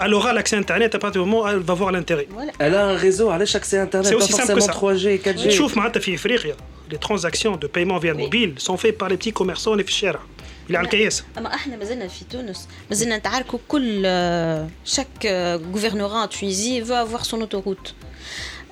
[0.04, 2.28] Elle aura l'accès Internet à partir du moment où elle va voir l'intérêt.
[2.60, 4.72] Elle a un réseau, elle a accès Internet, c'est aussi simple que ça.
[4.72, 6.54] 3G et 4G.
[6.90, 10.12] Les transactions de paiement via mobile sont faites par les petits commerçants les fichiers.
[10.70, 14.08] Il a le كياس اما احنا مازلنا في تونس مازلنا نتعاركوا كل
[14.86, 15.28] chaque
[15.74, 17.96] gouvernorat en Tunisie veut avoir son autoroute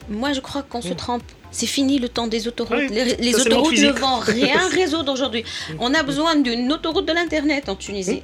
[0.09, 2.91] moi je crois qu'on se trompe c'est fini le temps des autoroutes.
[2.91, 5.45] les, autoroutes ne vont rien résoudre aujourd'hui.
[5.79, 8.23] On a besoin d'une autoroute de l'Internet en Tunisie.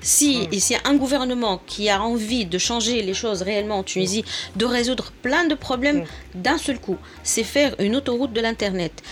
[0.00, 3.82] Si il y a un gouvernement qui a envie de changer les choses réellement en
[3.84, 4.24] Tunisie,
[4.56, 9.02] de résoudre plein de problèmes d'un seul coup, c'est faire une autoroute de l'Internet.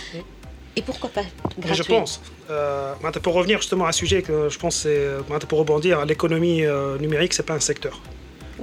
[0.75, 1.23] Et pourquoi pas
[1.57, 2.21] gratuit Je pense.
[2.49, 6.65] Euh, pour revenir justement à un sujet que je pense c'est euh, pour rebondir, l'économie
[6.65, 8.01] euh, numérique, c'est pas un secteur.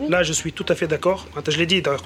[0.09, 1.27] Là, je suis tout à fait d'accord.
[1.47, 2.05] Je l'ai dit d'ailleurs,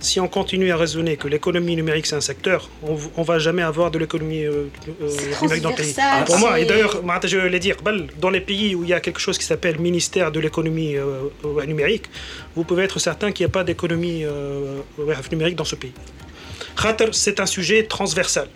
[0.00, 3.62] si on continue à raisonner que l'économie numérique c'est un secteur, on ne va jamais
[3.62, 4.66] avoir de l'économie euh,
[5.02, 5.10] euh,
[5.42, 5.94] numérique dans le pays.
[6.26, 7.72] Pour moi, et d'ailleurs, je l'ai dit,
[8.20, 11.66] dans les pays où il y a quelque chose qui s'appelle ministère de l'économie euh,
[11.66, 12.06] numérique,
[12.54, 14.24] vous pouvez être certain qu'il n'y a pas d'économie
[15.30, 15.92] numérique dans ce pays
[17.11, 18.47] c'est un sujet transversal.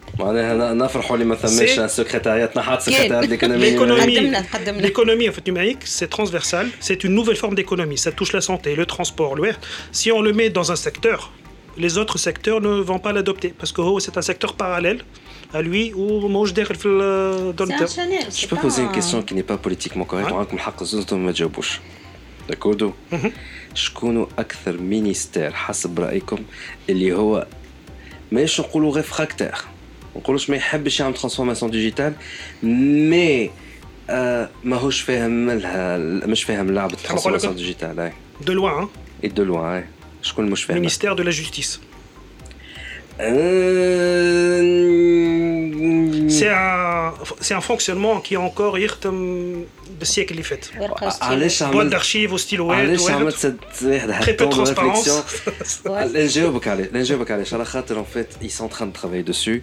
[4.80, 7.98] L'économie numérique, c'est transversal, c'est une nouvelle forme d'économie.
[7.98, 9.54] Ça touche la santé, le transport, le
[9.92, 11.32] Si on le met dans un secteur,
[11.78, 15.02] les autres secteurs ne vont pas l'adopter parce que oh, c'est un secteur parallèle
[15.54, 16.54] à lui ou moi je
[18.42, 20.32] Je peux poser une question qui n'est pas politiquement correcte.
[22.50, 22.94] D'accord
[23.78, 26.38] شكون اكثر مينيستير حسب رايكم
[26.90, 27.48] اللي هو
[28.32, 29.52] ماهيش نقولوا غير فراكتير
[30.16, 32.14] ما نقولوش ما يحبش يعمل ترانسفورماسيون ديجيتال
[32.64, 33.50] مي
[34.10, 38.88] آه ماهوش فاهم لها مش فاهم لعبه الترانسفورماسيون ديجيتال دو لوان
[39.24, 39.86] اي دو لوان
[40.22, 41.80] شكون مش فاهم مينيستير دو لا جوستيس
[43.21, 44.63] Euh,
[46.29, 49.65] c'est un, c'est un fonctionnement qui est encore irtem
[50.03, 50.73] le siècle est fait.
[51.71, 52.73] Boîte d'archives au stylo
[54.21, 55.09] très peu de transparence.
[55.85, 57.45] L'NGO Bokale, l'NGO Bokale,
[57.97, 59.63] en fait, ils sont en train de travailler dessus.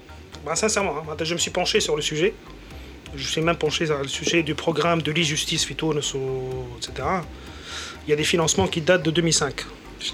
[0.44, 2.32] bah, sincèrement, hein, je me suis penché sur le sujet.
[3.16, 6.92] Je suis même penché sur le sujet du programme de l'e-justice etc.
[8.06, 9.64] Il y a des financements qui datent de 2005.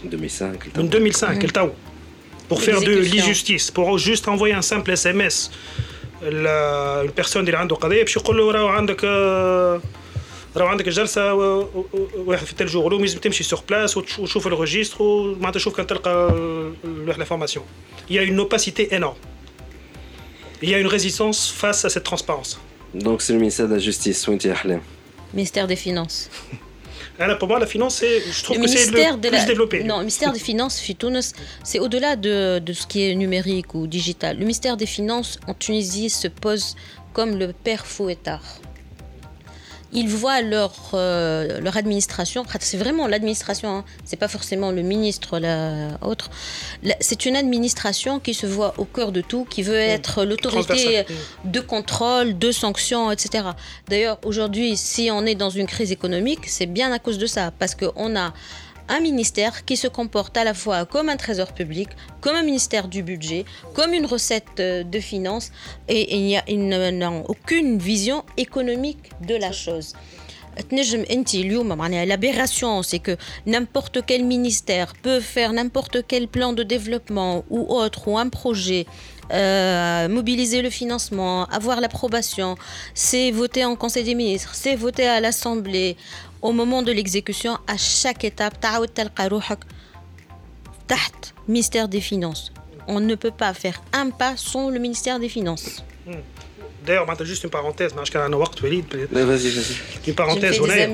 [0.05, 1.75] 2005 2005, quel tao
[2.49, 5.51] Pour faire de l'e-justice, pour juste envoyer un simple SMS.
[6.23, 9.05] La, une personne اللي عنده قضيه باش يقول له راه عندك
[10.57, 11.35] راه عندك جلسه
[12.15, 16.31] واحد في تل جور لازم تمشي سور بلاس وتشوف الريجستر ومعناتها تشوف كان تلقى
[17.09, 17.63] l'information.
[18.11, 19.17] Il y a une opacité énorme.
[20.62, 22.60] Il y a une résistance face à cette transparence.
[22.94, 24.28] Donc c'est le ministère de la Justice.
[25.34, 26.30] Ministère des Finances.
[27.20, 29.84] Alors pour moi, la finance, je trouve que c'est le plus développé.
[29.84, 30.84] Non, le ministère des Finances,
[31.64, 34.36] c'est au-delà de, de, ce qui est numérique ou digital.
[34.36, 36.76] Le ministère des Finances en Tunisie se pose
[37.14, 38.44] comme le père fouettard
[39.94, 45.40] ils voient leur, euh, leur administration, c'est vraiment l'administration, hein, c'est pas forcément le ministre,
[45.40, 46.30] la autre.
[47.00, 51.06] C'est une administration qui se voit au cœur de tout, qui veut être l'autorité
[51.46, 53.46] de contrôle, de sanctions, etc.
[53.88, 57.52] D'ailleurs, aujourd'hui, si on est dans une crise économique, c'est bien à cause de ça,
[57.58, 58.34] parce qu'on a
[58.90, 61.90] un ministère qui se comporte à la fois comme un trésor public,
[62.22, 65.52] comme un ministère du budget, comme une recette euh, de finances,
[65.88, 66.16] et
[66.48, 69.94] il n'a aucune vision économique de la chose.
[72.08, 78.08] L'aberration, c'est que n'importe quel ministère peut faire n'importe quel plan de développement ou autre,
[78.08, 78.88] ou un projet,
[79.34, 82.56] euh, mobiliser le financement, avoir l'approbation,
[82.94, 85.98] c'est voter en Conseil des ministres, c'est voter à l'Assemblée,
[86.42, 88.80] au moment de l'exécution, à chaque étape, taht
[91.48, 92.52] ministère des Finances.
[92.88, 95.84] On ne peut pas faire un pas sans le ministère des Finances.
[96.06, 96.14] Hmm.
[96.86, 98.12] D'ailleurs, juste une parenthèse, mais je
[99.12, 100.08] Vas-y, vas-y.
[100.08, 100.88] Une parenthèse, je fais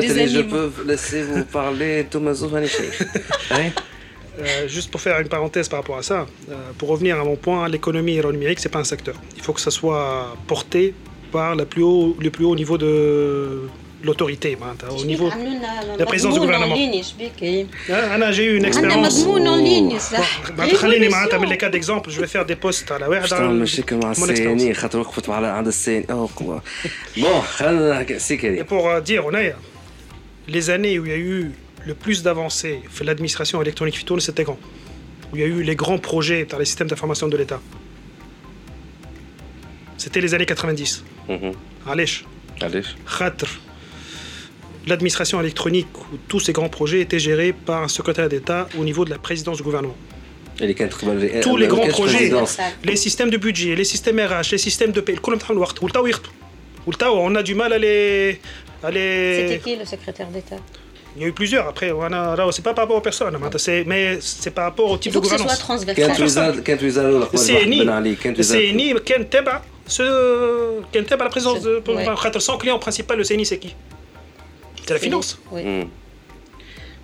[0.00, 0.26] des hein.
[0.26, 2.34] je peux laisser vous parler, Thomas
[4.38, 7.36] Euh, juste pour faire une parenthèse par rapport à ça, euh, pour revenir à mon
[7.36, 9.14] point, l'économie aéronumérique, ce n'est pas un secteur.
[9.36, 10.94] Il faut que ça soit porté
[11.30, 13.68] par le plus haut, le plus haut niveau de
[14.04, 14.56] l'autorité,
[14.90, 16.76] au niveau de la présidence du gouvernement.
[17.90, 19.24] Ah, j'ai eu une expérience.
[19.26, 19.96] en ligne,
[21.48, 23.22] les cas d'exemple, je vais faire des posts à la web.
[28.58, 29.40] Et pour euh, dire, on a
[30.48, 31.52] les années où il y a eu
[31.86, 34.58] le plus d'avancées fait l'administration électronique Fitoun, c'était quand?
[35.32, 37.60] Où il y a eu les grands projets dans les systèmes d'information de l'État.
[39.96, 41.04] C'était les années 90.
[42.60, 42.82] Allez
[44.86, 49.04] l'administration électronique où tous ces grands projets étaient gérés par un secrétaire d'État au niveau
[49.04, 49.96] de la présidence du gouvernement.
[51.42, 52.30] Tous les grands projets,
[52.84, 55.16] les systèmes de budget, les systèmes RH, les systèmes de paie,
[56.86, 58.38] on a du mal à les.
[58.82, 60.56] C'était qui le secrétaire d'État?
[61.14, 61.68] Il y a eu plusieurs.
[61.68, 61.92] Après,
[62.52, 63.36] c'est pas par rapport aux personnes,
[63.86, 65.64] mais c'est par rapport au type de gouvernance.
[67.34, 68.94] CNI, CNI, CNI,
[71.10, 71.82] la présence de.
[72.38, 73.74] Son client principal, le CNI, c'est qui?
[74.86, 75.38] تاع الفينونس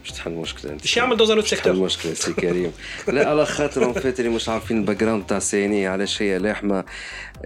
[0.05, 2.73] شحال المشكل عندك شي عمل لوت سيكتور المشكل سي كريم
[3.09, 6.85] لا على خاطر اون فيت اللي مش عارفين الباك جراوند تاع سيني على شيء لحمه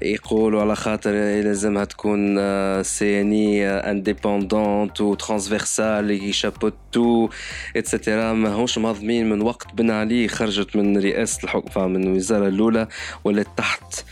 [0.02, 2.36] يقولوا على خاطر لازمها تكون
[2.82, 7.28] سي ان اي انديبوندونت و ترانسفيرسال يشابوت تو
[7.76, 12.88] اتسيتيرا ماهوش مهضمين من وقت بن علي خرجت من رئاسة الحكم من الوزاره الأولى
[13.24, 14.04] ولات تحت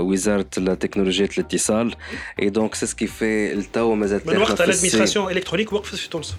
[0.00, 1.94] وزارة التكنولوجيات الاتصال
[2.42, 6.36] اي دونك سي سكي في التو مازال من وقت الادمينستراسيون الكترونيك وقفت في تونس.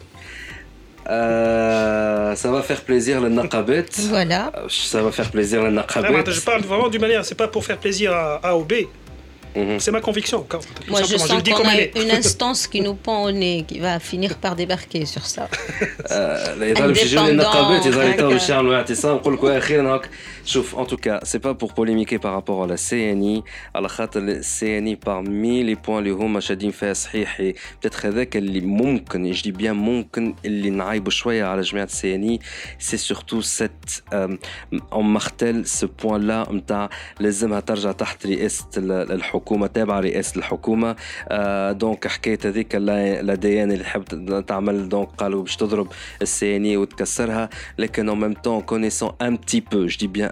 [1.09, 3.85] Euh, ça va faire plaisir le Naqabet.
[4.09, 4.51] Voilà.
[4.69, 6.31] Ça va faire plaisir le Naqabet.
[6.31, 8.73] Je parle vraiment d'une manière, c'est pas pour faire plaisir à A ou B.
[9.55, 9.79] Mhm.
[9.79, 10.45] C'est ma conviction.
[10.87, 14.35] Moi, je sens qu'on a une instance qui nous pend au nez, qui va finir
[14.37, 15.47] par débarquer sur ça.
[20.74, 23.42] En tout cas, c'est pas pour polémiquer par rapport à la CNI.
[23.74, 29.26] على خاطر CNI parmi les points اللي هما شادين فيها صحيح peut-être هذاك اللي ممكن
[29.26, 32.38] يجي بيان ممكن اللي نعيبوا شويه على جماعه CNI
[32.78, 34.02] c'est surtout cette
[34.92, 36.90] on martèle ce point là نتاع
[37.20, 40.96] لازمها ترجع تحت رئاسه الحكومه الحكومه تابعه رئاسه الحكومه
[41.28, 44.04] آه دونك حكايه هذيك لا دي ان اللي تحب
[44.46, 45.88] تعمل دونك قالوا باش تضرب
[46.22, 50.30] السي وتكسرها لكن اون ميم طون كونيسون ان تي بو جو دي بيان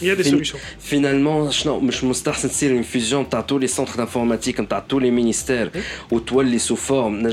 [0.00, 0.58] il y a des solutions.
[0.78, 1.68] Finalement, je
[2.00, 5.70] pense que c'est une fusion de tous les centres d'informatique, de tous les ministères,
[6.10, 7.26] ou toi les sous-formes.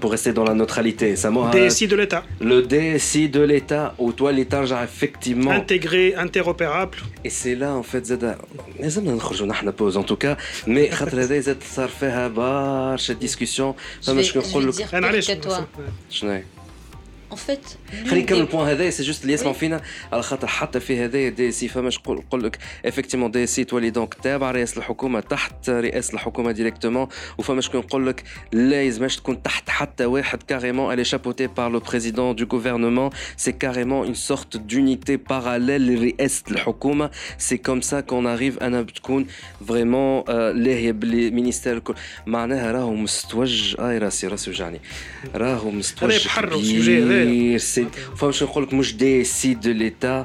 [0.00, 1.14] Pour rester dans la neutralité.
[1.14, 2.24] Le DSI de l'État.
[2.40, 5.50] Le DSI de l'État, ou toi l'État, effectivement.
[5.50, 6.98] Intégré, interopérable.
[7.24, 8.38] Et c'est là, en fait, Zada.
[8.78, 10.36] Mais ça, on pause en tout cas.
[10.66, 10.90] Mais
[11.62, 12.30] ça fait
[12.98, 13.74] cette discussion.
[14.02, 15.66] Je vais dire pire que toi.
[17.32, 17.76] En fait
[18.08, 19.80] خلينا نكمل البوان هذا سي جوست اللي يسمعوا فينا
[20.12, 24.14] على خاطر حتى في هذايا دي سي فماش نقول لك افكتيمون دي سي تولي دونك
[24.14, 29.70] تابع رئاسه الحكومة تحت رئاسه الحكومة ديريكتومون وفما شكون يقول لك لا يلزمش تكون تحت
[29.70, 35.16] حتى واحد كاريمون الي شابوتي بار لو بريزيدون دو غوفرنمون سي كاريمون اون سورت دونيتي
[35.16, 37.10] باراليل لرئاسه الحكومة.
[37.38, 39.26] سي كوم سا كون اريف أنا بتكون
[39.68, 41.94] فريمون لاهيه باللي مينيستير الكل.
[42.26, 44.80] معناها راهو مستوج اي راسي راسي وجعني.
[45.34, 47.19] راهو مستوج كبير c'est
[48.12, 50.24] enfin je crois que moi je décide de l'état.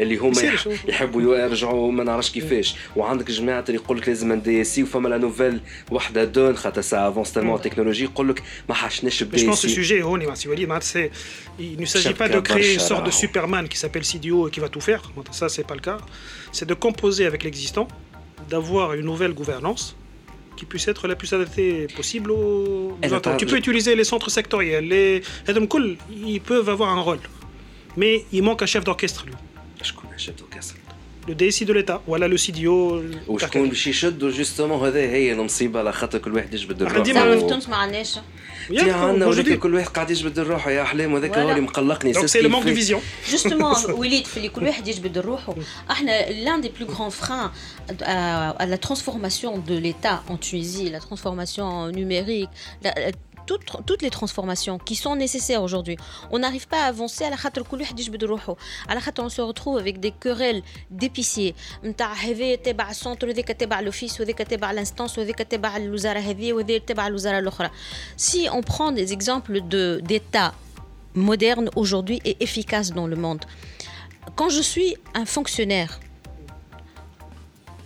[0.00, 4.82] اللي هما يحبوا يرجعوا ما نعرفش كيفاش وعندك جماعه اللي يقول لك لازم ندي سي
[4.82, 9.38] وفما لا نوفيل وحده دون خاطر سا افونس تالمون تكنولوجي يقول لك ما حشناش بدي
[9.38, 9.46] سي.
[9.46, 11.10] Je pense que le sujet هوني سي وليد معناتها
[11.58, 14.60] il ne s'agit pas de créer une sorte de Superman qui s'appelle CDO et qui
[14.60, 15.02] va tout faire.
[15.30, 15.98] Ça, c'est pas le cas.
[16.56, 17.86] C'est de composer avec l'existant,
[18.52, 19.84] d'avoir une nouvelle gouvernance
[20.56, 23.36] qui puisse être la plus adaptée possible aux besoins.
[23.42, 25.22] Tu peux utiliser les centres sectoriels, les
[26.30, 27.24] ils peuvent avoir un rôle.
[28.00, 29.36] Mais il manque un chef d'orchestre, lui.
[29.82, 30.74] شكون شدو كاس
[31.28, 35.00] لو دي سي دو ليتا ولا لو سي دي او وشكون باش يشدوا جوستومون هذا
[35.00, 38.18] هي المصيبه على خاطر كل واحد يجبد الروح ديما في تونس ما عندناش
[38.70, 42.48] عندنا ولكن كل واحد قاعد يجبد الروح يا احلام وهذاك هو اللي مقلقني سي لو
[42.48, 43.00] مونك دو فيزيون
[43.30, 45.54] جوستومون وليد في اللي كل واحد يجبد روحه
[45.90, 47.50] احنا لان دي بلو غران فران
[48.58, 51.90] à la transformation de l'État en Tunisie, la transformation
[53.47, 55.97] la, toutes, les transformations qui sont nécessaires aujourd'hui.
[56.31, 57.37] On n'arrive pas à avancer à la
[59.19, 61.55] on se retrouve avec des querelles d'épiciers.
[68.17, 70.53] Si on prend des exemples d'États
[71.13, 73.45] modernes aujourd'hui et efficaces dans le monde,
[74.35, 75.99] quand je suis un fonctionnaire,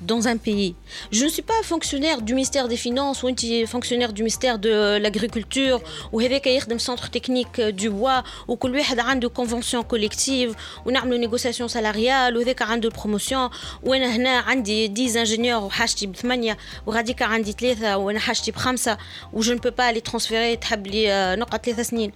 [0.01, 0.75] dans un pays.
[1.11, 4.99] Je ne suis pas fonctionnaire du ministère des Finances ou un fonctionnaire du ministère de
[4.99, 5.81] l'Agriculture
[6.13, 10.55] ou avec un centre technique du bois ou que lui a une convention collective
[10.85, 13.51] ou une négociation salariale ou avec une promotion
[13.83, 18.99] ou انا عندي 10 ingénieurs وحاجتي بثمانية وغاديك عندي ثلاثة وانا حاجتي بخمسة
[19.33, 22.13] و je ne peux pas les transférer تحب لي نقعد ثلاثة سنين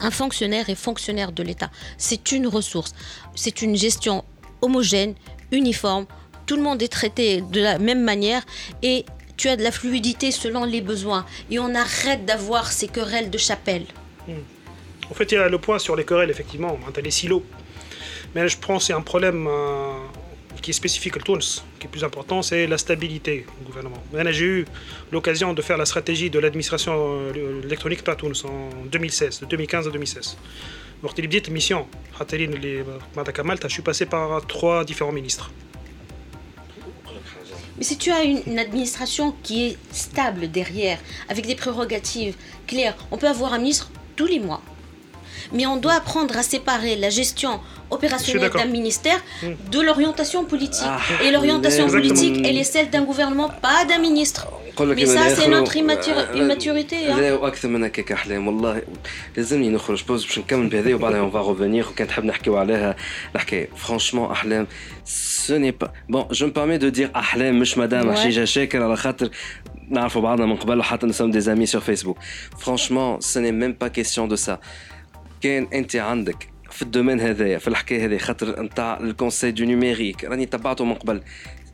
[0.00, 1.70] un fonctionnaire est fonctionnaire de l'État.
[1.96, 2.92] C'est une ressource.
[3.36, 4.24] C'est une gestion
[4.60, 5.14] homogène,
[5.52, 6.06] uniforme.
[6.47, 8.43] tout le monde est traité de la même manière
[8.81, 9.05] et
[9.37, 11.25] tu as de la fluidité selon les besoins.
[11.51, 13.85] Et on arrête d'avoir ces querelles de chapelle.
[14.27, 14.33] Hmm.
[15.11, 16.79] En fait, il y a le point sur les querelles, effectivement.
[16.93, 17.43] Tu as les silos.
[18.33, 19.91] Mais je pense c'est un problème euh,
[20.61, 24.03] qui est spécifique à Tunis, qui est plus important, c'est la stabilité du gouvernement.
[24.31, 24.65] J'ai eu
[25.11, 26.93] l'occasion de faire la stratégie de l'administration
[27.35, 30.37] euh, électronique à Tunis en 2016, de 2015 à 2016.
[31.03, 31.87] Lors de petite mission,
[32.19, 35.51] je suis passé par trois différents ministres.
[37.77, 40.99] Mais si tu as une, administration qui est stable derrière,
[41.29, 44.61] avec des prérogatives claires, on peut avoir un ministre tous les mois
[45.52, 47.60] Mais on doit apprendre à séparer la gestion
[47.90, 49.70] opérationnelle d'un ministère hmm.
[49.70, 50.86] de l'orientation politique.
[50.86, 54.46] Ah, et l'orientation politique, elle est celle d'un gouvernement, pas d'un ministre.
[54.80, 58.82] مي سا سي نوتر immaturité لا واكثر من هكاك احلام والله
[59.36, 62.96] لازمني نخرج بوز باش نكمل بهذا وبعدها اون فا ريفونيغ وكان تحب نحكيو عليها
[63.34, 64.66] الحكايه فرانشمون احلام
[65.04, 69.30] سو ني با بون جو مبارمي دو دير احلام مش مدام حشيشه شاكر على خاطر
[69.88, 72.18] نعرفوا بعضنا من قبل وحتى نو سوم دي زامي سور فيسبوك
[72.58, 74.58] فرانشمون سو ني ميم با كيسيون دو سا
[75.40, 80.46] كان انت عندك في الدومين هذايا في الحكايه هذه خاطر نتاع الكونسي دو نيميريك راني
[80.46, 81.22] تبعته من قبل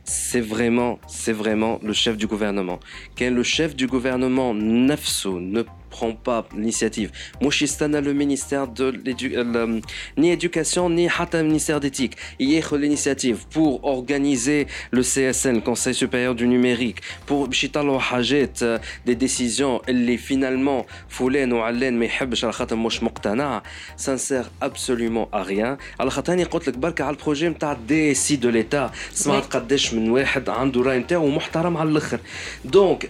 [0.09, 2.79] c'est vraiment, c'est vraiment le chef du gouvernement.
[3.17, 5.61] Quand le chef du gouvernement, Nafso, ne
[5.93, 7.11] prend pas l'initiative.
[7.41, 9.79] Moi, je suis le ministère de l'éducation, euh,
[10.17, 12.15] ni éducation, ni le ministère d'éthique.
[12.39, 18.51] Il y a l'initiative pour organiser le CSN, Conseil supérieur du numérique, pour chitalo hajet
[18.61, 23.63] euh, des décisions, les finalement, foulen ou allen, mais hebsh al khatam mosh muqtana,
[23.97, 25.77] ça ne sert absolument à rien.
[25.97, 30.09] Al khatani قلت لك بركة على البروجي نتاع دي سي دو ليتا سمعت قداش من
[30.09, 32.19] واحد عنده راي نتاعو محترم على الاخر
[32.65, 33.09] دونك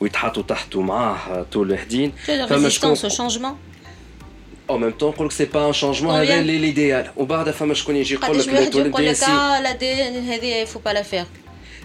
[0.00, 3.54] ويتحطوا تحته معاه طول الوحدين فما شكون changement
[4.68, 7.10] En même temps, que c'est pas un changement, c'est l'idéal.
[7.16, 11.04] وبعدها فما شكون يجي يقول لك يقول لك اه l'ADN هذه il faut pas la
[11.04, 11.26] faire.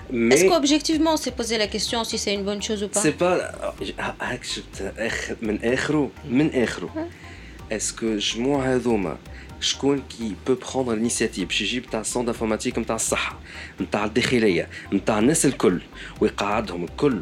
[0.09, 3.17] Mais est-ce qu'objectivement, c'est poser la question si c'est une bonne chose ou pas C'est
[3.17, 3.35] pas
[5.41, 6.89] من اخره من اخره.
[7.71, 9.17] Est-ce que جموع هذوما
[9.61, 13.39] شكون كي بو بروندر الانيسياتيف باش يجيب تاع الصوند انفورماتيك نتاع الصحه
[13.81, 15.81] نتاع الداخليه نتاع الناس الكل
[16.21, 17.21] ويقعدهم الكل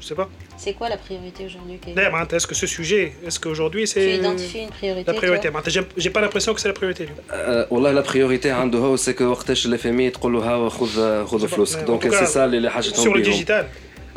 [0.00, 1.78] je sais pas C'est quoi la priorité aujourd'hui
[2.36, 4.00] Est-ce que ce sujet, est-ce qu'aujourd'hui c'est.
[4.00, 5.48] Tu identifies une priorité La priorité,
[6.02, 7.04] j'ai pas l'impression que c'est la priorité.
[7.32, 11.48] Euh, والله la priorité عنده c'est que وقتاش الاف ام تقول له ها خذ خذ
[11.48, 13.64] فلوسك دونك سي سا اللي حاجتهم Sur le digital.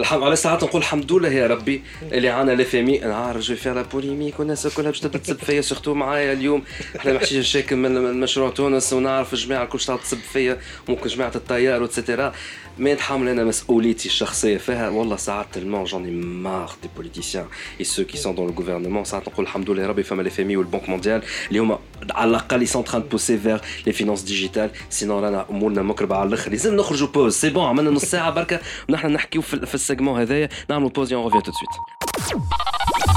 [0.01, 1.83] الحمد على ساعات نقول الحمد لله يا ربي.
[2.03, 5.95] اللي عنا لافامي أنا عارف جو فيها بوليميك والناس كلها باش تبدأ تسب فيا سورتو
[5.95, 6.63] معايا اليوم.
[6.97, 12.33] إحنا محشيش شاكل من مشروع تونس ونعرف الجماعه الكل تسب فيا ممكن جماعة الطيار وتسيتيرا
[12.79, 14.89] ما نتحمل أنا مسؤوليتي الشخصية فيها.
[14.89, 17.47] والله ساعات تلمون جوني مار دي بوليتيسيان
[17.81, 20.57] اي سو كي سون دون لو غوفرنمون ساعات نقول الحمد لله ربي فما لي فامي
[20.57, 21.23] والبنك مونديال.
[21.49, 21.79] اللي هما
[22.11, 26.51] على الأقل يسون تران بوسي فيغ لي فينانس ديجيتال سينون رانا أمورنا مكربة على الآخر.
[26.51, 28.61] لازم نخرجوا بوز سي بون عملنا نص ساعة بركة.
[28.89, 31.70] ونحن نحكيو في السيجمون هذايا نعملوا بوز اون ريفيو تو سويت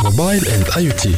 [0.05, 1.15] موبايل اند اي تي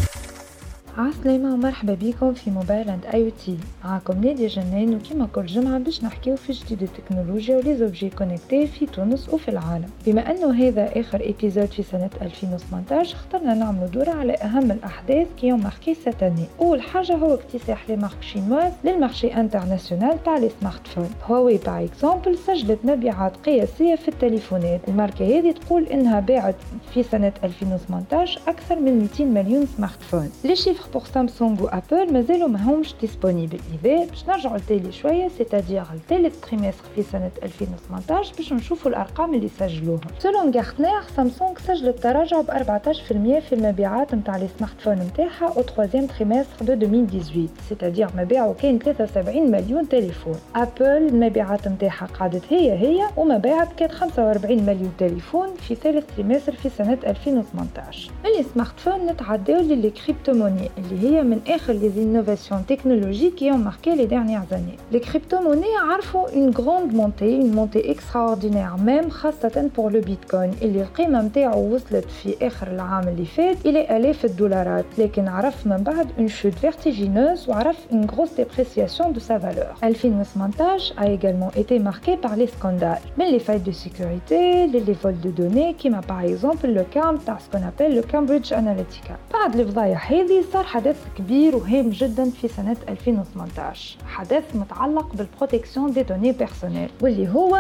[1.00, 6.04] عسلامة ومرحبا بكم في موبايل عند اي تي معاكم نادية جنان وكما كل جمعة باش
[6.04, 9.90] نحكيو في جديد التكنولوجيا وليزوبجي كونكتي في تونس وفي العالم.
[10.06, 15.52] بما أنه هذا آخر ايبيزود في سنة 2018 اخترنا نعملوا دورة على أهم الأحداث كي
[15.52, 21.10] ماركي ساتاني أول حاجة هو اكتساح لي مارك شينواز للمارشي انترناسيونال تاع لي سمارت فون
[21.26, 24.82] هواوي باغ اكزومبل سجلت مبيعات قياسية في التليفونات.
[24.88, 26.56] الماركة هذه تقول إنها باعت
[26.94, 32.48] في سنة 2018 أكثر من 200 مليون سمارت فون لي شيفر بور سامسونج وابل مازالوا
[32.48, 38.92] ماهمش ديسپونيبل اذا باش نرجعوا لتالي شوية سيتادير الثالث تريمستر في سنة 2018 باش نشوفوا
[38.92, 40.02] الأرقام اللي سجلوها.
[40.20, 45.62] سولون غارتنر سامسونج سجلت تراجع ب 14% في المبيعات نتاع لي سمارت فون نتاعها أو
[45.62, 50.36] تروازيام تريمستر دو 2018 سيتادير مبيعه كان 73 مليون تليفون.
[50.56, 56.70] ابل المبيعات نتاعها قعدت هي هي ومبيعات كانت 45 مليون تليفون في ثالث تريمستر في
[56.70, 61.91] سنة 2018 من لي سمارت فون نتعداو للي كريبتو موني اللي هي من اخر لي
[62.03, 64.77] انوفاسيون تكنولوجيك qui ont marqué les dernières années.
[64.93, 70.83] Les crypto-monnaies عرفوا une grande montée, une montée extraordinaire même خاصة pour le bitcoin اللي
[70.83, 76.07] القيمة نتاعو وصلت في آخر العام اللي فات إلى آلاف الدولارات لكن عرف من بعد
[76.19, 79.75] une chute vertigineuse وعرف une grosse dépréciation de sa valeur.
[79.83, 85.21] 2018 a également été marqué par les scandales mais les failles de sécurité, les vols
[85.21, 89.15] de données كما par exemple le cas نتاع ce qu'on appelle le Cambridge Analytica.
[89.35, 96.04] بعد الفضايح هذه صار حدث كبير وهام جدا في سنة 2018 حدث متعلق بالبروتكسيون دي
[96.04, 97.58] دوني بيرسونيل واللي هو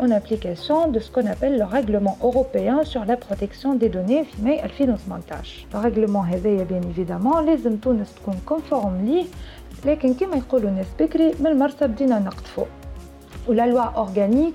[0.00, 4.42] en application de ce qu'on appelle le règlement européen sur la protection des données في
[4.42, 9.24] ماي 2018 الريغلومون هذايا بيان ايفيدامون لازم تونس تكون كونفورم ليه
[9.84, 12.64] لكن كما يقولوا الناس بكري من المرسى بدينا نقطفو.
[13.48, 14.54] ولا لوا اورغانيك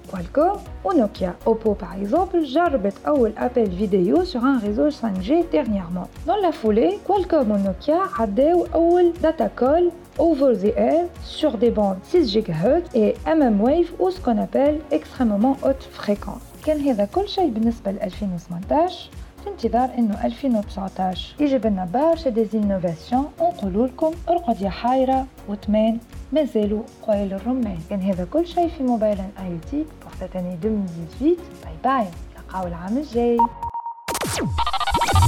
[0.10, 1.34] Qualcomm ou Nokia.
[1.46, 6.08] Oppo par exemple jarabet أول appel vidéo sur un réseau 5G dernièrement.
[6.26, 11.70] Dans la foulée, Qualcomm ou Nokia عداو أول data call over the air sur des
[11.70, 16.42] bandes 6 GHz et mmWave ou ce qu'on appelle extrêmement haute fréquence.
[16.66, 19.10] كان هذا كل شيء بالنسبة ل 2018
[19.44, 25.98] في انتظار انه 2019 يجيب لنا برشا ديزينوفاسيون ونقولوا لكم ارقد يا حايره وتمان
[26.33, 31.35] مازالوا قويل الرمان كان هذا كل شيء في موبايل آي تي بور سيت اني 2018
[31.63, 32.07] باي باي.
[32.37, 33.37] نلقاو العام الجاي.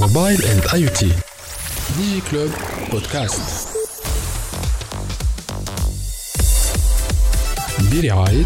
[0.00, 1.12] موبايل إند آي تي.
[1.96, 2.50] ديجي كلوب
[2.92, 3.68] بودكاست
[7.92, 8.44] برعاية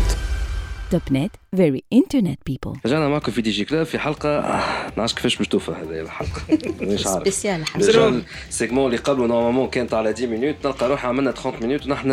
[0.90, 5.14] توب نت فيري انترنت بيبل رجعنا معكم في دي جي كلاب في حلقة ما نعرفش
[5.14, 6.40] كيفاش باش توفى هذه الحلقة.
[6.80, 7.20] مش عارف.
[7.20, 11.86] سبيسيال ديجا السيجمون اللي قبله نورمالمون كانت على 10 مينوت نلقى روحي عملنا 30 مينوت
[11.86, 12.08] ونحن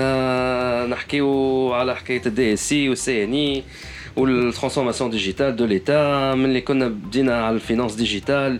[0.90, 3.64] نحكيو على حكاية الدي اس سي والسي ان اي
[4.16, 8.60] والترانسفورماسيون ديجيتال دو ليتا من اللي كنا بدينا على الفينانس ديجيتال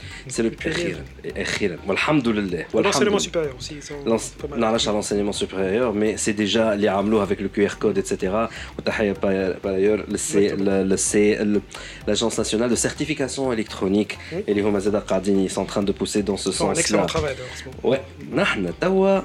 [0.28, 0.74] C'est le pionnier.
[0.76, 3.74] سي لو اخيرا اخيرا والحمد لله والحمد L'enseignement لله supérieur aussi.
[3.74, 4.58] ils sont L'ense- pas mal.
[4.58, 8.32] نعرفش على l'enseignement supérieur mais c'est déjà اللي عملوه avec le QR code etc
[8.78, 11.60] وتحية par ailleurs للسي للسي
[12.08, 14.14] l'agence nationale de certification électronique
[14.48, 16.74] اللي هما زاد قاعدين ils sont en train de pousser dans ce Ils font un
[16.74, 17.94] sens excellent là travail d'ailleurs, en ce moment.
[17.94, 19.20] ouais نحن توا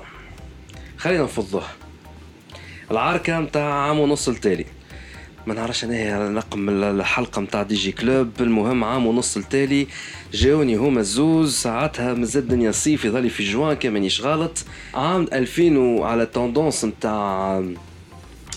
[0.97, 1.71] خلينا نفضوها
[2.91, 4.65] العركة متاع عام ونص التالي
[5.47, 9.87] ما نعرفش انا هي رقم الحلقه متاع دي جي كلوب المهم عام ونص التالي
[10.36, 14.64] جاوني هما الزوز ساعتها مازال الدنيا صيف يظل في جوان كان مانيش غلط.
[14.94, 17.64] عام 2000 وعلى التوندونس متاع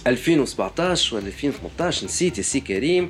[0.08, 3.10] 2017 ولا 2018 نسيت سي كريم.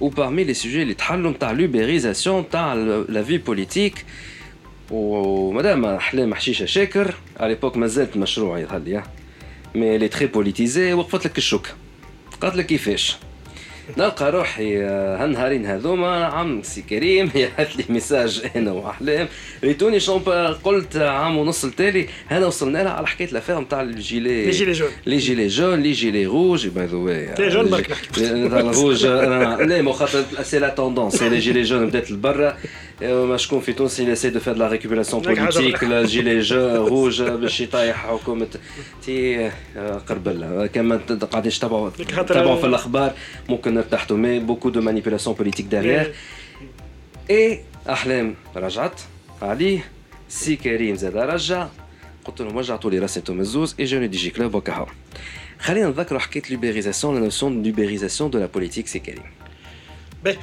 [0.00, 2.74] وبارمي لي سوجي اللي تحلوا متاع لوبيريزاسيون متاع
[3.08, 4.04] لا في بوليتيك
[4.90, 9.02] ومادام أحلام حشيشة شاكر على ليبوك مازالت مشروع يظهر لي.
[9.74, 11.70] مي لي تري بوليتيزي وقفت لك الشوكه
[12.40, 13.16] قالت لك كيفاش؟
[13.98, 19.28] نلقى روحي آه، هالنهارين هذوما عم سي كريم يبعث لي ميساج أنا واحلام
[19.64, 24.50] ريتوني شومبا قلت عام ونص التالي هذا وصلنا لها على حكايه الافير نتاع الجيلي لي
[24.50, 24.88] جيلي جون.
[25.06, 28.30] لي جيلي جون لي جيلي روج باي ذا واي لي جون برك نحكي.
[28.30, 32.56] الروج لا مو خاطر سي لا توندونس لي جيلي جون بدات لبرا
[33.01, 35.99] ما شكون في تونس يسي دو فير لا ريكوبيراسيون لك حاجة بوليتيك أخرى.
[36.01, 38.47] الجيلي جون روج باش يطيح حكومه
[39.05, 39.45] تي
[39.77, 40.97] آه، قربل كما
[41.31, 43.13] قاعدين تتابعوا لك خاطر- تتابعوا في الاخبار
[43.49, 46.13] ممكن نرتحتوا مي بوكو دو مانيبيلاسيون بوليتيك دارير
[47.29, 47.59] اي
[47.89, 49.01] احلام رجعت
[49.41, 49.85] عليه
[50.29, 51.67] سي كريم زاد رجع
[52.25, 54.85] قلت لهم رجعتوا لي راسي انتم الزوز اي جوني دي جي كلوب وكهو
[55.59, 59.23] خلينا نذكروا حكايه ليبريزاسيون لا نوسيون دو ليبريزاسيون دو لا بوليتيك سي كريم
[60.27, 60.35] Ben,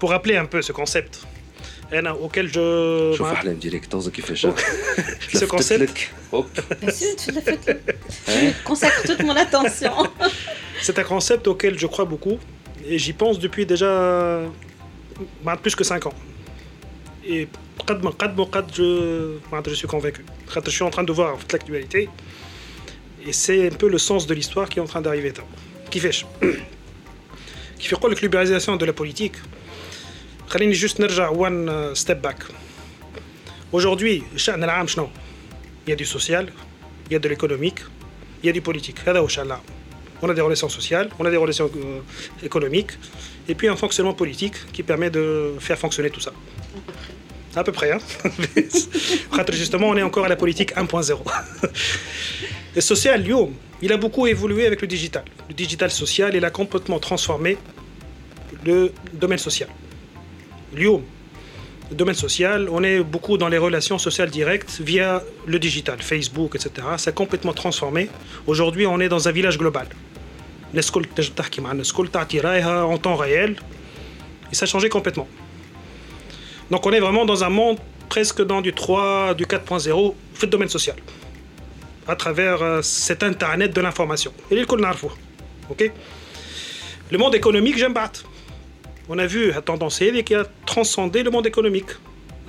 [0.00, 1.14] pour rappeler un peu ce concept
[1.92, 4.46] أنا auquel je شوف احلام ديريكت توزن كيفاش
[5.32, 5.98] Ce concept.
[6.34, 6.46] هوب
[6.82, 7.80] Bien sûr, tu l'as fait.
[8.28, 9.94] Je consacre toute mon attention.
[10.82, 12.38] C'est un concept auquel je crois beaucoup
[12.90, 13.92] et j'y pense depuis déjà
[15.44, 16.14] bah, plus que 5 ans.
[17.28, 17.48] Et
[17.86, 18.86] قد ما قد ما قد je,
[19.50, 20.24] bah, je suis convaincu.
[20.48, 22.08] خاطر Je suis en train de voir toute l'actualité
[23.26, 25.32] et c'est un peu le sens de l'histoire qui est en train d'arriver.
[25.90, 26.24] كيفاش
[27.78, 29.36] كيف يقول لك libéralisation de la politique
[30.48, 32.44] خليني juste نرجع one uh, step back.
[33.72, 35.08] Aujourd'hui, الشأن العام شنو؟
[35.86, 36.52] Il y a du social,
[37.06, 37.80] il y a de l'économique,
[38.42, 39.08] il y a du politique.
[39.08, 39.60] هذا هو الشأن العام.
[40.22, 42.00] On a des relations sociales, on a des relations euh,
[42.42, 42.92] économiques,
[43.48, 46.32] et puis un fonctionnement politique qui permet de faire fonctionner tout ça.
[47.56, 47.98] À peu près, hein
[49.32, 51.18] خاطر Justement, on est encore à la politique 1.0.
[52.76, 55.24] Le social, اليوم, il a beaucoup évolué avec le digital.
[55.48, 57.56] Le digital social, il a complètement transformé
[58.64, 59.68] le domaine social.
[60.74, 61.04] اليوم,
[61.90, 66.54] le domaine social, on est beaucoup dans les relations sociales directes via le digital, Facebook,
[66.54, 66.70] etc.
[66.98, 68.08] Ça a complètement transformé.
[68.46, 69.88] Aujourd'hui, on est dans un village global.
[70.70, 73.56] الناس الكل تنجم تحكي مع الناس الكل تعطي رايها en temps réel.
[74.52, 75.28] Et ça a changé complètement.
[76.70, 80.50] Donc on est vraiment dans un monde presque dans du 3, du 4.0 في le
[80.50, 80.96] domaine social.
[82.06, 84.32] À travers euh, cet internet de l'information.
[84.50, 85.12] Et الكل نعرفوه.
[85.70, 85.90] OK
[87.10, 88.24] Le monde économique, j'aime battre.
[89.09, 91.89] on a vu la tendance et qui a transcendé le monde économique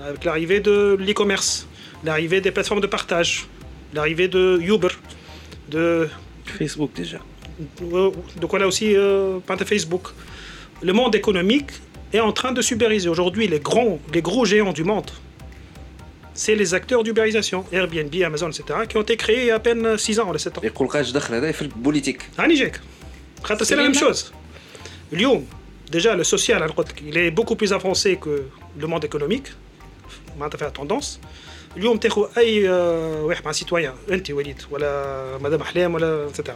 [0.02, 1.66] avec l'arrivée de l'e-commerce,
[2.04, 3.46] l'arrivée des plateformes de partage,
[3.94, 4.88] l'arrivée de Uber,
[5.68, 6.08] de
[6.44, 7.18] Facebook déjà.
[7.82, 10.08] Euh, donc on a aussi euh, Facebook.
[10.82, 11.70] Le monde économique
[12.12, 13.08] est en train de subériser.
[13.08, 13.60] Aujourd'hui, les
[14.12, 15.10] les gros géants du monde,
[16.34, 19.58] c'est les acteurs d'ubérisation, Airbnb, Amazon, etc., qui ont été créés il y a à
[19.58, 20.60] peine 6 ans, 7 ans.
[20.62, 20.70] Les
[21.70, 22.20] politique.
[23.60, 24.32] C'est la même chose.
[25.10, 25.44] Lyon,
[25.91, 28.43] déjà le social أنا قلت لك, il est beaucoup plus avancé que
[28.81, 29.51] le monde économique
[30.37, 31.07] معناتها فيها tendance
[31.77, 36.51] اليوم تاخذ اي آه، واحد مع سيتويان انت وليد ولا مدام احلام ولا etc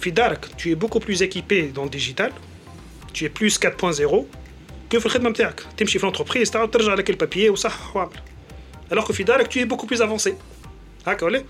[0.00, 2.32] في دارك tu es beaucoup plus équipé dans le digital
[3.12, 4.24] tu es plus 4.0
[4.94, 8.20] que في الخدمه نتاعك تمشي في l'entreprise تعاود ترجع لك البابيي وصح واعمل
[8.92, 10.32] alors que في دارك tu es beaucoup plus avancé
[11.06, 11.42] هكا ولا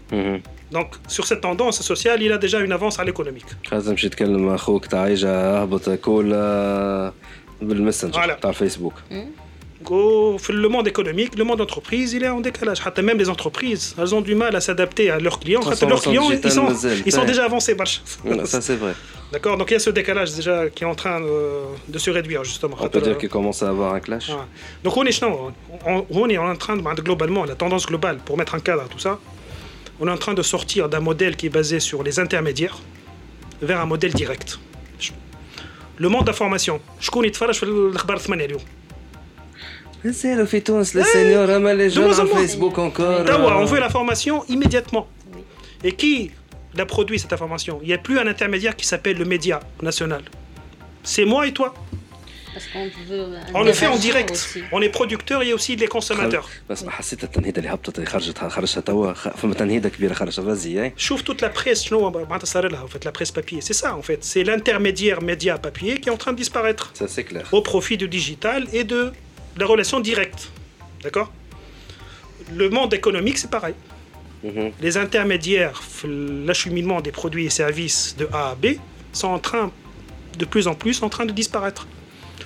[0.74, 0.86] donc
[1.16, 4.55] sur cette tendance sociale il a déjà une avance à l'économique خلاص نمشي نتكلم مع
[4.55, 5.28] اخوك تاع عايجة
[5.62, 7.12] اهبط كولا
[7.62, 8.40] بالماسنجر Voilà.
[8.40, 8.94] تاع الفيسبوك
[9.84, 12.78] Au- le monde économique, le monde d'entreprise, il est en décalage.
[12.86, 15.61] Hatta Même les entreprises, elles ont du mal à s'adapter à leurs clients.
[15.61, 16.99] Hatta Leurs Transformation clients, ils digitale, sont, mademoiselle.
[17.09, 17.32] ils sont Ouais.
[17.32, 17.74] déjà avancés.
[17.80, 17.94] barch.
[18.53, 18.94] Ça c'est vrai.
[19.34, 21.36] D'accord Donc il y a ce décalage déjà qui est en train de,
[21.94, 22.76] de se réduire justement.
[22.86, 24.26] On peut dire qu'il commence à avoir un clash.
[24.30, 24.46] Ouais.
[24.84, 25.53] Donc on est, on,
[25.92, 28.88] on- on est en train de, globalement, la tendance globale, pour mettre un cadre à
[28.94, 29.12] tout ça,
[30.03, 32.78] on est en train de sortir d'un modèle qui est basé sur les intermédiaires
[33.62, 34.59] vers un modèle direct.
[35.99, 36.80] Le monde d'information.
[37.01, 38.61] شكون يتفرج في الاخبار الثمانيه اليوم
[40.05, 42.36] مازالوا في تونس لي سينيور اما لي جون moins en على moins.
[42.36, 45.07] الفيسبوك انكور Tawa, on veut l'information immédiatement.
[45.84, 46.30] Et qui
[46.76, 50.22] l'a produit cette information Il n'y a plus un intermédiaire qui s'appelle le média national.
[51.12, 51.74] C'est moi et toi.
[52.54, 53.36] parce qu'on veut.
[53.36, 54.58] Euh, on le fait en direct.
[54.72, 56.49] On est producteur et aussi les consommateurs.
[60.97, 63.62] Chauffe toute la presse, la presse papier.
[63.62, 64.24] C'est ça en fait.
[64.24, 66.91] C'est l'intermédiaire média papier qui est en train de disparaître.
[66.93, 67.47] Ça c'est clair.
[67.51, 69.12] Au profit du digital et de
[69.58, 70.49] la relation directe.
[71.01, 71.32] D'accord?
[72.54, 73.76] Le monde économique c'est pareil.
[74.82, 78.76] Les intermédiaires, l'acheminement des produits et services de A à B
[79.14, 79.72] sont en train,
[80.38, 81.88] de plus en plus, en train de disparaître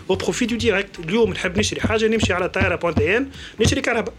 [0.08, 1.00] Au profit du direct.
[1.04, 3.30] اليوم نحب نشري حاجة نمشي على طائرة بوانتين
[3.60, 4.14] نشري كهرباء.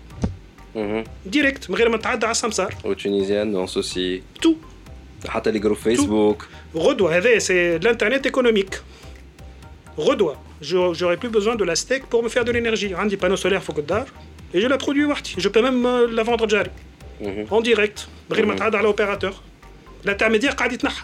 [1.26, 2.76] ديريكت من غير ما نتعدى على السمسار.
[2.84, 5.28] وتونيزيان اون سوسي Tout.
[5.30, 8.76] حتى لي جروب فيسبوك Redois, هذا c'est l'internet économique.
[9.98, 10.38] Redois.
[10.62, 12.94] Je- J'aurais plus besoin de la steak pour me faire de l'énergie.
[12.94, 14.06] عندي panneau solaire فوق الدار
[14.56, 15.36] et je la produis وحدي.
[15.38, 16.70] Je peux même euh, la vendre جاري.
[17.52, 18.00] En direct.
[18.30, 19.34] من غير ما تعدى على opérateur.
[20.08, 21.04] l'intermédiaire قاعد يتنحى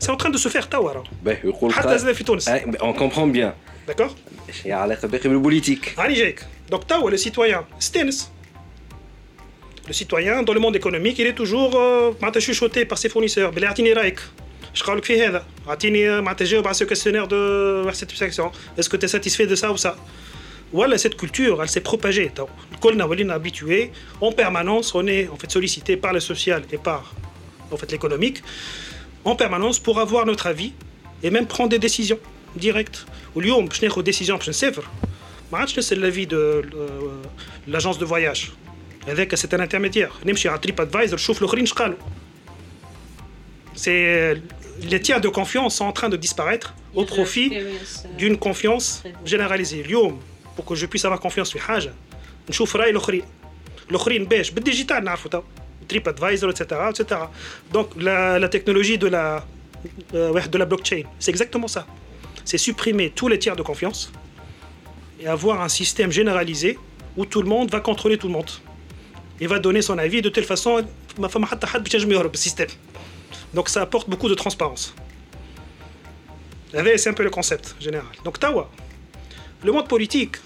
[0.00, 2.92] c'est en train de se faire توا راهو باهي يقول حتى زاد في تونس اون
[2.92, 3.52] كومبرون بيان
[3.90, 4.10] d'accord
[4.48, 8.30] ايش هي علاقه باقي بالبوليتيك راني جايك دونك توا le citoyen استانس
[9.88, 13.50] Le citoyen, dans le monde économique, il est toujours euh, معناتها chuchoté par ses fournisseurs.
[13.54, 14.20] بلي اعطيني رايك.
[14.74, 18.50] اش قالك في هذا؟ اعطيني معناتها جاوب على ce questionnaire de satisfaction.
[18.78, 19.94] Est-ce que tu es satisfait de ça ou ça
[20.72, 22.30] Voilà, cette culture, elle s'est propagée.
[22.34, 22.48] توا.
[22.80, 23.90] كلنا ولينا habitués.
[24.20, 27.14] En permanence, on est en fait sollicité par le social et par
[27.71, 28.43] en fait l'économique,
[29.23, 30.73] en permanence pour avoir notre avis
[31.23, 32.19] et même prendre des décisions
[32.55, 33.05] directes.
[33.35, 34.81] Au lieu de prendre des décisions, je ne sais pas,
[35.67, 36.61] c'est l'avis de euh,
[37.67, 38.53] l'agence de voyage.
[39.35, 40.19] C'est un intermédiaire.
[40.61, 41.47] TripAdvisor, chauffe le
[43.73, 44.35] C'est euh,
[44.83, 47.51] les tiers de confiance sont en train de disparaître au profit
[48.17, 49.83] d'une confiance généralisée.
[50.55, 51.63] Pour que je puisse avoir confiance, je vais
[52.65, 53.13] voir l'autre.
[53.89, 55.03] L'autre, c'est le digital.
[55.91, 56.81] TripAdvisor, etc.
[56.91, 57.21] etc.
[57.71, 59.45] Donc la, technologie de la,
[60.13, 61.85] euh, de la blockchain, c'est exactement ça.
[62.45, 64.11] C'est supprimer tous les tiers de confiance
[65.19, 66.79] et avoir un système généralisé
[67.17, 68.51] où tout le monde va contrôler tout le monde.
[69.41, 70.85] et va donner son avis de telle façon,
[72.33, 72.69] système.
[73.55, 74.93] Donc ça apporte beaucoup de transparence.
[76.71, 78.13] C'est un peu le concept général.
[78.23, 78.69] Donc Tawa,
[79.63, 80.37] le monde politique,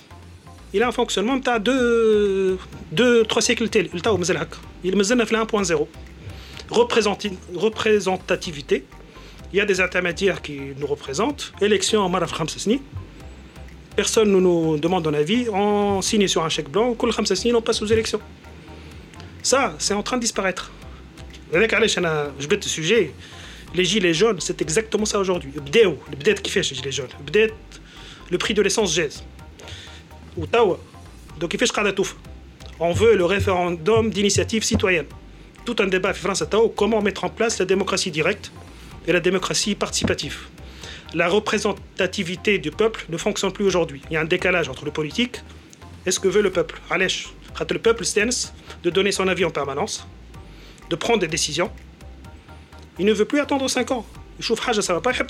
[0.76, 2.58] il a un fonctionnement de deux,
[2.92, 3.90] deux, trois cycles télé.
[3.94, 4.98] Il est
[5.40, 5.88] 1.0.
[7.56, 8.84] Représentativité.
[9.54, 11.54] Il y a des intermédiaires qui nous représentent.
[11.62, 12.82] Élection en Maraf Khamsasni.
[13.96, 15.48] Personne ne nous demande un avis.
[15.50, 16.94] On signe sur un chèque blanc.
[16.94, 18.20] Koul Khamsasni, on passe aux élections.
[19.44, 20.74] Ça, c'est en train de disparaître.
[21.54, 23.14] Je bête le sujet.
[23.74, 25.54] Les gilets jaunes, c'est exactement ça aujourd'hui.
[25.56, 27.08] Le qui fait les gilets jaunes.
[28.30, 29.24] Le prix de l'essence gèse.
[30.37, 30.77] وتوا
[31.41, 32.14] دونك كيفاش قاعده توفى
[32.81, 35.07] On veut le référendum d'initiative citoyenne.
[35.66, 38.53] Tout un débat في فرنسا توا comment mettre en place la démocratie directe
[39.07, 40.39] et la démocratie participative.
[41.12, 44.01] La représentativité du peuple ne fonctionne plus aujourd'hui.
[44.11, 45.37] Il y a un décalage entre le politique
[46.07, 46.81] et ce que veut le peuple.
[46.91, 50.07] علاش خاطر le peuple stance de donner son avis en permanence
[50.91, 51.71] de prendre des décisions.
[52.99, 54.05] Il ne veut plus attendre 5 ans.
[54.41, 55.27] يشوف حاجه ça va pas يحب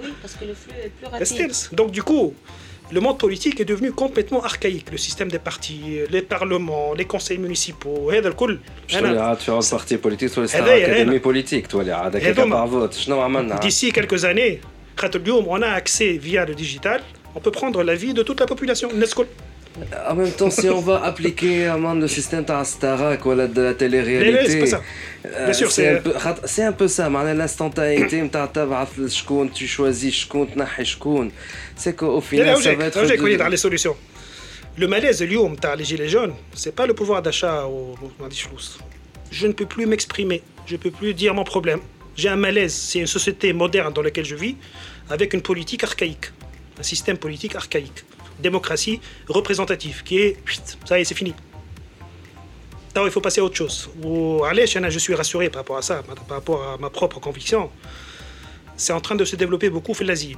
[0.00, 1.52] oui, parce que le flux est plus rapide.
[1.72, 2.34] Donc du coup,
[2.90, 4.90] le monde politique est devenu complètement archaïque.
[4.90, 8.58] Le système des partis, les parlements, les conseils municipaux, et كل.
[8.88, 12.10] Tu as un parti politique, tu as l'académie politique, tu as
[12.48, 12.96] par vote.
[13.08, 13.58] Hein.
[13.60, 14.60] D'ici quelques années,
[15.46, 17.02] on a accès via le digital,
[17.34, 18.90] on peut prendre l'avis de toute la population.
[18.92, 19.24] n'est-ce pas?
[20.08, 24.74] En même temps, si on va appliquer un le système Astara, quoi, de la télé-réalité,
[25.26, 25.52] euh,
[26.44, 27.08] c'est un peu ça.
[27.08, 28.22] L'instantanéité,
[29.54, 30.26] tu choisis,
[31.76, 33.48] c'est qu'au final, ça va être...
[33.50, 33.96] les solutions.
[34.76, 37.94] Le malaise, les gilets jaunes, c'est pas le pouvoir d'achat ou
[39.30, 41.80] Je ne peux plus m'exprimer, je ne peux plus dire mon problème.
[42.16, 44.56] J'ai un malaise, c'est une société moderne dans laquelle je vis,
[45.10, 46.32] avec une politique archaïque,
[46.78, 48.04] un système politique archaïque
[48.38, 50.36] démocratie représentative, qui est
[50.84, 51.34] ça y est, c'est fini.
[52.94, 53.90] Là, il faut passer à autre chose.
[54.02, 57.70] Ou je suis rassuré par rapport à ça, par rapport à ma propre conviction.
[58.76, 60.36] C'est en train de se développer beaucoup l'Asie,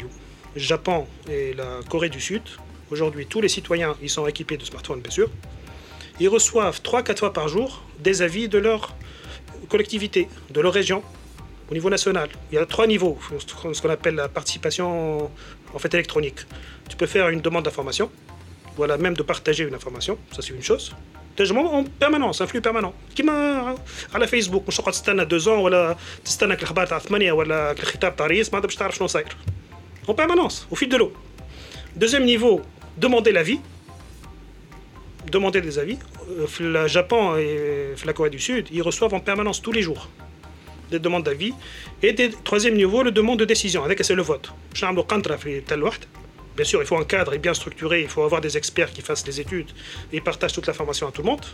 [0.54, 2.42] le Japon et la Corée du Sud.
[2.90, 5.30] Aujourd'hui, tous les citoyens, ils sont équipés de smartphones, bien sûr.
[6.18, 8.94] Ils reçoivent 3-4 fois par jour des avis de leur
[9.68, 11.02] collectivité, de leur région,
[11.70, 12.28] au niveau national.
[12.50, 15.30] Il y a trois niveaux, ce qu'on appelle la participation
[15.72, 16.40] en fait électronique
[16.89, 18.09] Tu peux faire une demande d'information,
[18.77, 20.93] voilà, même de partager une information, ça c'est une chose.
[21.37, 22.93] تنجم en permanence, un flux permanent.
[23.15, 23.75] كيما
[24.13, 25.95] على فيسبوك مش تقعد تستنى 2 ans ولا
[26.25, 29.37] تستنى الاخبار تاع 8 ولا الخطاب تاع رئيس ما عاد باش تعرف شنو صاير.
[30.07, 31.11] En permanence, au fil de l'eau.
[31.95, 32.61] Deuxième niveau,
[32.97, 33.59] demander l'avis.
[35.31, 35.97] Demander des avis.
[36.29, 40.03] Euh, Le Japon et la Corée du Sud, ils reçoivent en permanence tous les jours
[40.91, 41.53] des demandes d'avis.
[42.03, 43.83] Et des, troisième niveau, le demande de décision.
[43.83, 44.47] Avec c'est le vote.
[44.71, 45.03] باش نعملوا
[46.56, 49.02] Bien sûr, il faut un cadre et bien structuré, il faut avoir des experts qui
[49.02, 49.70] fassent les études
[50.12, 51.44] et partagent toute l'information à tout le monde.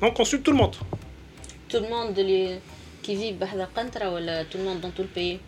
[0.00, 0.76] On consulte tout le monde.
[1.68, 2.14] Tout le monde
[3.02, 5.40] qui vit tout le monde dans tout le pays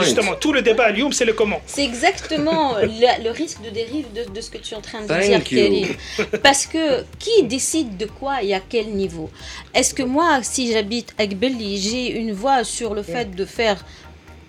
[0.00, 1.60] justement tout le débat à Lyon, c'est le comment.
[1.66, 5.96] C'est exactement le risque de dérive de, ce que tu es en train de dire,
[6.42, 9.30] Parce que qui décide de quoi et à quel niveau?
[9.74, 13.84] Est-ce que moi, si j'habite à Gbeli, j'ai une voix sur le fait de faire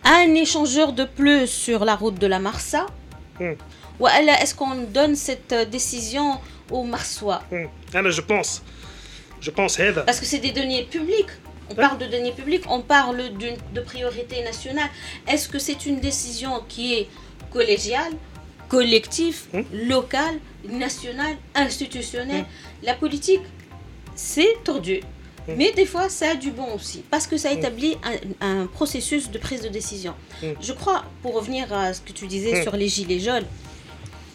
[0.08, 2.86] un échangeur de plus sur la route de la Marsa
[3.40, 3.54] Mm.
[4.00, 6.40] Ou est-ce qu'on donne cette euh, décision
[6.72, 7.42] aux Marsois?
[7.52, 7.66] Hmm.
[7.94, 8.64] Alors, je pense,
[9.40, 9.78] je pense.
[10.06, 11.30] Parce que c'est des deniers publics.
[11.70, 13.22] On parle de deniers publics, on parle
[13.74, 14.90] de priorité nationale.
[15.28, 17.08] Est-ce que c'est une décision qui est
[17.52, 18.14] collégiale,
[18.70, 19.62] collective, Hmm.
[19.74, 22.46] locale, nationale, institutionnelle?
[22.84, 23.42] La politique,
[24.16, 25.02] c'est tordu.
[25.56, 27.98] Mais des fois, ça a du bon aussi, parce que ça établit
[28.42, 30.14] un, un processus de prise de décision.
[30.60, 33.46] Je crois, pour revenir à ce que tu disais sur les gilets jaunes,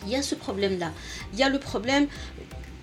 [0.07, 0.91] il y a ce problème-là.
[1.33, 2.07] Il y a le problème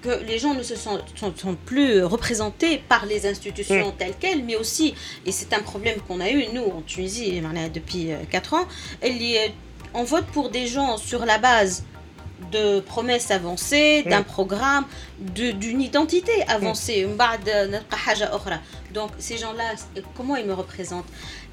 [0.02, 4.44] que les gens ne se sont, sont, sont plus représentés par les institutions telles quelles,
[4.46, 4.94] mais aussi,
[5.26, 7.42] et c'est un problème qu'on a eu, nous, en Tunisie,
[7.74, 8.68] depuis 4 ans,
[9.94, 11.84] on vote pour des gens sur la base
[12.53, 14.85] de promesses avancées, d'un programme,
[15.39, 17.07] de- d'une identité avancée.
[17.19, 18.59] بعد نلقى حاجة أخرى.
[18.95, 19.75] Donc ces gens-là,
[20.17, 21.07] comment ils me représentent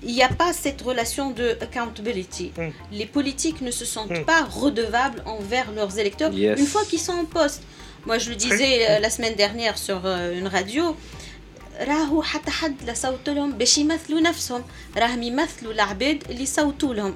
[0.04, 2.52] Il n'y a pas cette relation de accountability.
[2.58, 2.70] Mm.
[3.00, 4.26] Les politiques ne se sentent Mm.
[4.32, 6.60] pas redevables envers leurs électeurs Yes.
[6.60, 7.62] une fois qu'ils sont en poste.
[8.08, 10.96] Moi, je le disais euh, la semaine dernière sur euh, une radio.
[11.82, 14.64] راهو حتى حد لا صوتوا لهم باش يمثلوا نفسهم
[14.98, 17.16] راهم يمثلوا العباد اللي صوتوا لهم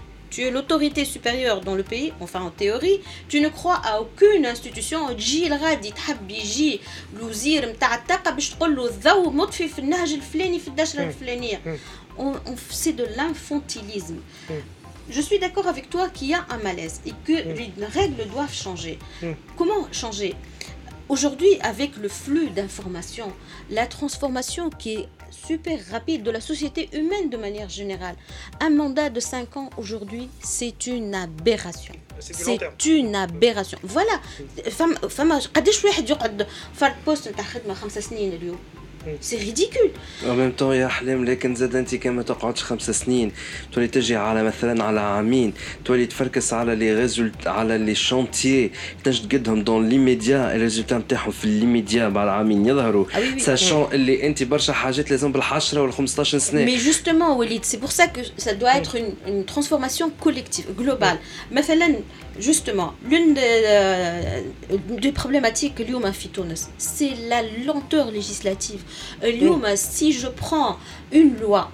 [0.30, 4.44] tu es l'autorité supérieure dans le pays, enfin en théorie, tu ne crois à aucune
[4.46, 6.80] institution تجي الغادي تحب يجي
[7.16, 11.60] الوزير نتاع الطاقة باش تقول له الضوء مطفي في النهج الفلاني في الدشرة الفلانية.
[12.18, 14.18] On- on- C'est de l'infantilisme.
[15.16, 18.54] Je suis d'accord avec toi qu'il y a un malaise et que les règles doivent
[18.66, 18.98] changer.
[19.58, 20.34] Comment changer
[21.08, 23.32] Aujourd'hui, avec le flux d'informations,
[23.78, 25.08] la transformation qui est
[25.40, 28.16] super rapide de la société humaine de manière générale,
[28.60, 31.94] un mandat de 5 ans aujourd'hui, c'est une aberration.
[32.18, 32.74] C'est du long terme.
[32.78, 33.78] C'est une aberration.
[33.82, 34.20] Voilà.
[34.70, 38.58] فما فما قداش واحد يقعد في البوست نتاع خدمه خمس سنين اليوم
[39.21, 39.91] سي ريديكول
[40.21, 43.31] en même temps يا حلم لكن زاد انت كما تقعدش خمس سنين
[43.73, 45.53] تولي تجي على مثلا على عامين
[45.85, 48.71] تولي تفركس على لي ريزولت على لي شونتيي
[49.03, 53.05] تنجم تقدهم دون ليميديا الريزولتا نتاعهم في ليميديا بعد عامين يظهروا.
[53.37, 58.05] ساشون اللي انت برشا حاجات لازم بالحشره ولا 15 سنه justement, Walid, c'est pour ça
[58.07, 61.17] que ça doit être une, une transformation collective, globale.
[61.51, 61.95] مثلا,
[62.41, 64.41] justement, l'une des, euh,
[64.99, 66.11] des problématiques que l'UMA
[66.77, 68.81] c'est la lenteur législative.
[69.23, 70.77] Euh, L'UMA, si je prends
[71.11, 71.71] une loi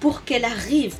[0.00, 0.94] pour qu'elle arrive,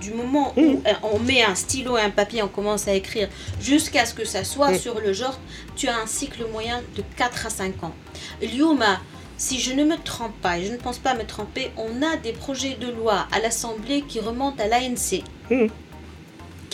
[0.00, 3.28] du moment où euh, on met un stylo et un papier, on commence à écrire,
[3.60, 5.38] jusqu'à ce que ça soit sur le genre,
[5.76, 7.94] tu as un cycle moyen de 4 à 5 ans.
[8.42, 9.00] L'UMA,
[9.36, 12.16] si je ne me trompe pas, et je ne pense pas me tromper, on a
[12.18, 15.22] des projets de loi à l'Assemblée qui remontent à l'ANC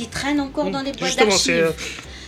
[0.09, 0.73] qui encore mm.
[0.73, 1.55] dans les boîtes d'archives.
[1.55, 1.73] Euh,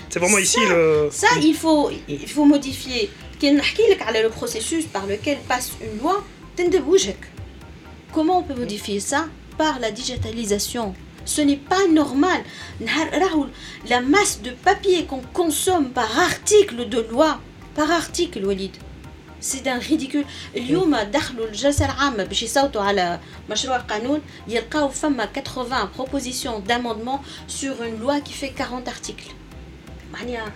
[0.09, 1.09] c'est vraiment ici le.
[1.11, 1.43] Ça, mm.
[1.43, 3.11] il faut, il faut modifier.
[3.43, 6.23] Le processus par lequel passe une loi,
[8.13, 9.27] comment on peut modifier ça?
[9.59, 10.95] Par la digitalisation.
[11.25, 12.41] Ce n'est pas normal.
[13.89, 17.41] La masse de papier qu'on consomme par article de loi,
[17.75, 18.77] par article, Walid,
[19.42, 20.26] c'est d'un ridicule.
[20.56, 23.20] اليوم دخلوا الجلسة العامة باش يصوتوا على
[23.50, 29.32] مشروع قانون يلقاو فما 80 propositions d'amendement sur une loi qui fait 40 articles.
[30.14, 30.52] معناها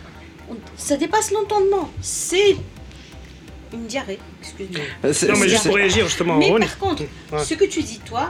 [0.49, 1.87] on- ça dépasse l'entendement.
[2.01, 2.55] C'est
[3.73, 4.85] une diarrhée, excuse-moi.
[5.13, 6.35] C'est- Non, mais juste c'est- pour réagir justement.
[6.41, 7.43] Mais on- par contre, Ouais.
[7.49, 8.25] ce que tu dis, toi,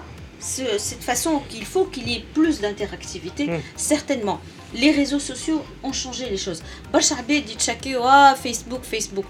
[0.54, 3.60] ce- cette façon qu'il faut qu'il y ait plus d'interactivité, Mm.
[3.92, 4.40] certainement.
[4.84, 6.62] Les réseaux sociaux ont changé les choses.
[6.94, 9.26] برشا عباد يتشكيو ah Facebook, Facebook.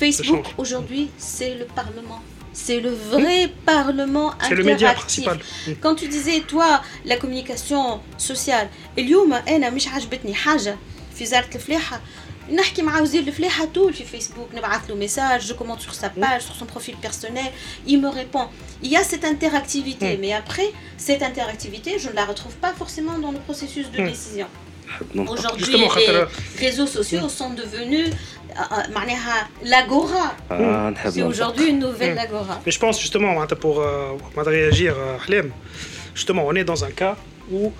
[0.00, 0.54] Facebook change.
[0.58, 2.20] aujourd'hui, c'est le Parlement.
[2.52, 5.24] C'est le vrai Parlement C'est le média interactif.
[5.24, 5.76] principal.
[5.82, 8.68] Quand tu disais, toi, la communication sociale,
[8.98, 10.76] اليوم أنا مش عجبتني حاجة
[11.14, 12.00] في وزارة الفلاحة
[12.52, 16.42] نحكي مع وزير الفلاحة طول في فيسبوك نبعث له ميساج je commente sur sa page
[16.42, 17.50] sur son profil personnel
[17.86, 18.46] il me répond
[18.82, 23.18] il y a cette interactivité mais après cette interactivité je ne la retrouve pas forcément
[23.18, 24.69] dans le processus de décision Non.
[25.27, 28.09] Aujourd'hui, les réseaux sociaux sont devenus
[28.51, 30.35] euh, euh, l'agora.
[30.49, 30.95] Mm.
[31.09, 32.19] C'est aujourd'hui une nouvelle mm.
[32.19, 32.61] agora.
[32.65, 34.95] Mais je pense justement, pour euh, réagir,
[36.13, 37.15] justement, on est dans un cas
[37.51, 37.71] où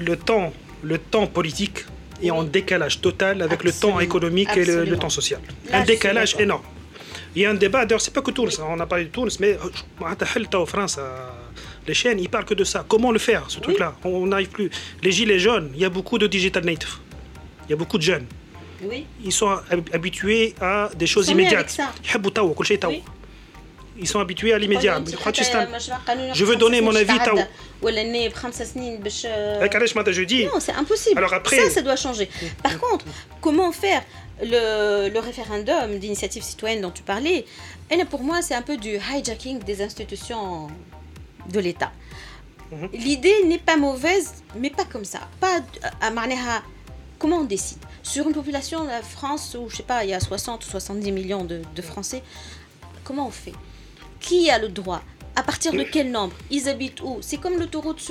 [0.00, 0.52] le, temps,
[0.82, 1.84] le temps politique
[2.22, 5.40] est en décalage total avec le temps économique et le, temps social.
[5.72, 6.62] Un décalage énorme.
[7.34, 8.50] Il y a un débat, d'ailleurs, c'est pas que Tours.
[8.58, 9.56] Hein, on a parlé de Tours, mais
[10.00, 10.98] en France,
[11.86, 12.84] les chaînes, ils parlent que de ça.
[12.88, 13.94] Comment le faire, ce truc-là?
[14.04, 14.70] On n'arrive plus.
[15.02, 16.96] Les gilets jaunes, il y a beaucoup de digital native.
[17.66, 18.26] Il y a beaucoup de jeunes.
[18.82, 19.06] Oui.
[19.24, 19.56] Ils sont
[19.92, 21.78] habitués à des choses immédiates.
[22.88, 23.02] Oui.
[23.98, 25.02] Ils sont habitués à l'immédiat.
[26.34, 27.12] Je veux donner mon avis.
[27.12, 27.44] Euh,
[29.60, 30.44] eh, je dis.
[30.46, 31.18] Non, c'est impossible.
[31.18, 31.58] Alors après...
[31.58, 32.28] Ça, ça doit changer.
[32.62, 33.04] Par contre,
[33.40, 34.02] comment faire
[34.42, 37.44] le, référendum d'initiative citoyenne dont tu parlais,
[38.10, 40.68] pour moi, c'est un peu du hijacking des institutions
[41.50, 41.92] de l'État.
[42.70, 42.88] Mhm.
[42.92, 45.20] L'idée n'est pas mauvaise, mais pas comme ça.
[45.40, 45.60] Pas
[46.00, 46.62] à Marneha.
[47.18, 47.78] Comment on décide?
[48.02, 50.68] Sur une population, de la France, où je sais pas, il y a 60 ou
[50.68, 51.82] 70 millions de, mhm.
[51.82, 52.22] Français,
[53.04, 53.54] comment on fait?
[54.20, 55.02] Qui a le droit?
[55.34, 55.84] À partir de euh.
[55.90, 56.34] quel nombre?
[56.50, 57.18] Ils habitent où?
[57.22, 58.02] C'est comme l'autoroute,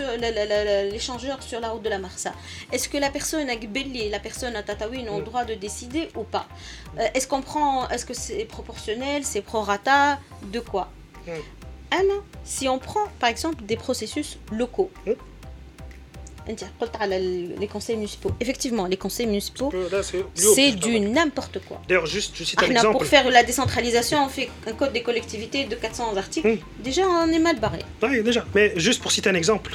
[0.92, 2.34] l'échangeur sur la route de la Marsa.
[2.72, 5.20] Est-ce que la personne à Gbelli, la personne à Tataouine ont euh.
[5.20, 6.48] le droit de décider ou pas?
[6.98, 10.20] Euh, est-ce qu'on prend, est-ce que c'est proportionnel, c'est prorata
[10.52, 10.90] De quoi?
[11.91, 11.95] Mm.
[11.97, 14.91] Ah non, si on prend par exemple des processus locaux.
[15.07, 15.13] Mm.
[16.51, 17.17] أنت قلت على
[17.61, 18.31] les conseils municipaux.
[18.45, 20.23] Effectivement, les conseils municipaux, Euh, là, c'est
[20.55, 21.79] c'est du n'importe quoi.
[21.89, 22.93] D'ailleurs, juste, je cite un Ah, exemple.
[22.97, 26.49] pour faire la décentralisation, on fait un code des collectivités de 400 articles.
[26.49, 26.59] Mm.
[26.89, 27.81] Déjà, on est mal barré.
[28.05, 28.43] Oui, déjà.
[28.55, 29.73] Mais juste pour citer un exemple,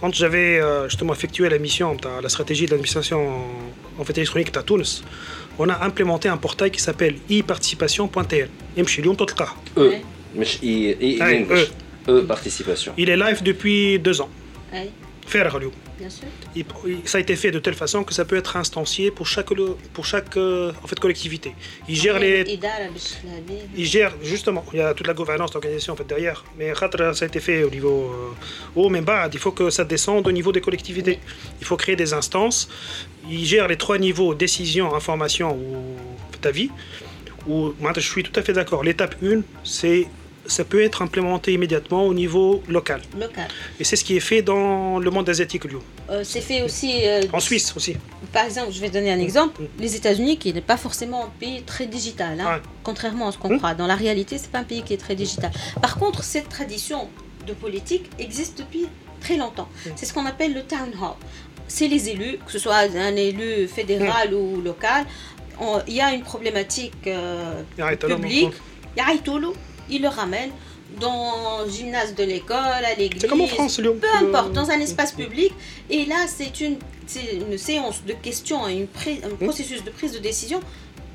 [0.00, 4.16] quand j'avais euh, justement effectué la mission, t'as la stratégie de l'administration en- en fait
[4.20, 4.92] électronique à Tunis,
[5.62, 8.48] on a implémenté un portail qui s'appelle e-participation.tl.
[10.34, 10.36] يمشي اليوم تلقاه.
[10.36, 11.68] eux مش اي اي أي، انجلش
[12.08, 14.28] eux participation Il est live depuis deux ans.
[14.72, 14.88] Ouais,
[15.28, 15.72] فارغ اليوم.
[16.00, 16.28] bien sûr.
[16.58, 19.26] Il- il- Ça a été fait de telle façon que ça peut être instancié pour
[19.34, 19.50] chaque,
[19.96, 21.50] pour chaque euh, en fait, collectivité.
[21.88, 23.58] Il gère les, الإدارة باش تهدي.
[23.82, 27.06] il gère justement, il y a toute la gouvernance d'organisation en fait derrière, mais khatra,
[27.18, 30.24] ça a été fait au niveau euh, haut, mais bas, il faut que ça descende
[30.30, 31.16] au niveau des collectivités.
[31.60, 32.60] Il faut créer des instances.
[33.36, 35.66] Il gère les trois niveaux décision, information ou
[36.26, 36.68] en fait, avis.
[37.50, 38.80] Où, moi, je suis tout à fait d'accord.
[38.88, 39.40] L'étape 1,
[39.76, 40.02] c'est
[40.45, 43.01] ça peut être implémenté immédiatement au niveau local.
[43.19, 43.47] Local.
[43.79, 45.81] Et c'est ce qui est fait dans le monde asiatique, Lyon.
[46.09, 47.01] Euh, c'est fait aussi.
[47.05, 47.95] euh, En Suisse aussi.
[48.33, 49.61] Par exemple, je vais donner un exemple.
[49.61, 49.65] Mm.
[49.79, 52.61] Les États-Unis, qui n'est pas forcément un pays très digital, hein, Ouais.
[52.83, 53.57] contrairement à ce qu'on Mm.
[53.57, 53.73] croit.
[53.75, 55.51] Dans la réalité, c'est pas un pays qui est très digital.
[55.81, 57.07] Par contre, cette tradition
[57.47, 58.87] de politique existe depuis
[59.21, 59.69] très longtemps.
[59.85, 59.89] Mm.
[59.95, 61.15] C'est ce qu'on appelle le town hall.
[61.67, 64.35] C'est les élus, que ce soit un élu fédéral Mm.
[64.35, 65.05] ou local.
[65.87, 68.49] Il y a une problématique euh, Arrête, alors, publique
[69.80, 70.50] Yaïtoulou, il le ramène
[71.00, 73.20] dans le gymnase de l'école, à l'église.
[73.22, 73.96] C'est comme en France, Lyon.
[74.06, 75.52] Peu importe, dans un espace public.
[75.90, 76.76] Et là, c'est une,
[77.12, 80.60] c'est une séance de questions, et une prise- un processus de prise de décision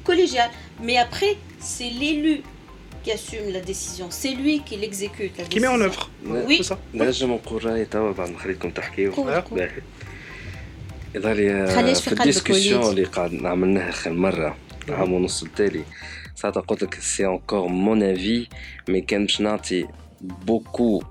[0.09, 0.49] collégial.
[0.87, 2.35] Mais après, c'est l'élu
[3.03, 4.07] qui assume la décision.
[4.21, 5.33] C'est lui qui l'exécute.
[5.37, 5.87] la Qui met en décision.
[5.87, 6.09] œuvre.
[6.49, 6.57] Oui.
[6.57, 6.77] C'est ça.
[6.93, 9.59] نجم نقول رايي توا بعد ما خليتكم تحكيو قول، قول.
[9.59, 9.71] باهي
[11.15, 12.89] يظهر خليش في في قلبك الديسكسيون وليد.
[12.97, 14.57] اللي قاعد عملناها اخر مره
[14.89, 15.83] عام ونص التالي
[16.36, 16.52] ça
[17.00, 18.48] c'est encore mon avis,
[18.88, 19.86] mais Kenpchnati,
[20.20, 21.02] beaucoup,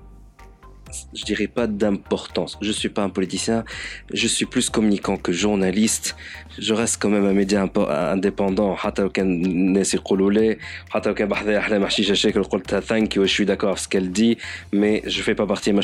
[1.14, 2.56] je dirais pas d'importance.
[2.60, 3.64] Je suis pas un politicien,
[4.12, 6.16] je suis plus communicant que journaliste.
[6.58, 8.74] Je reste quand même un média un indépendant.
[13.26, 14.38] Je suis d'accord avec ce qu'elle dit,
[14.72, 15.82] mais je fais pas partie de ma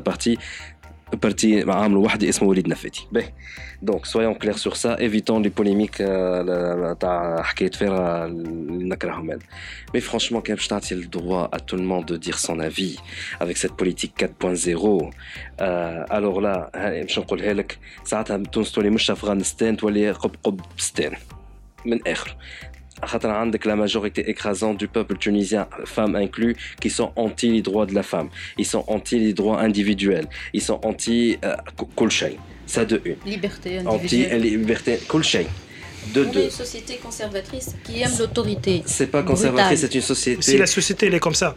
[0.00, 0.38] partie
[1.13, 3.33] بارتي عامل وحدي اسمه وليد نفاتي باهي
[3.81, 5.95] دونك سويون كلير سور سا ايفيتون لي بوليميك
[6.99, 9.39] تاع حكايه فيرا اللي نكرههم هذا
[9.93, 12.97] مي فرانشمون كان باش تعطي الدروا ا تو الموند دو دير سون افي
[13.41, 14.45] افيك سيت بوليتيك 4.0
[15.61, 21.11] الوغ لا باش نقولها لك ساعتها تونس تولي مش افغانستان تولي قب قبستان
[21.85, 22.74] من اخر خاطر عندك
[23.64, 28.02] la majorité écrasante du peuple tunisien, femmes inclus, qui sont anti les droits de la
[28.02, 28.28] femme.
[28.58, 30.26] Ils sont anti les droits individuels.
[30.52, 31.56] Ils sont anti euh,
[32.66, 33.16] Ça de une.
[33.24, 34.36] Liberté individuelle.
[34.36, 34.98] Anti liberté
[36.14, 36.44] De deux.
[36.44, 38.82] une société conservatrice qui aime l'autorité.
[38.86, 40.42] C'est pas conservatrice, c'est une société.
[40.42, 41.56] Si la société elle est comme ça.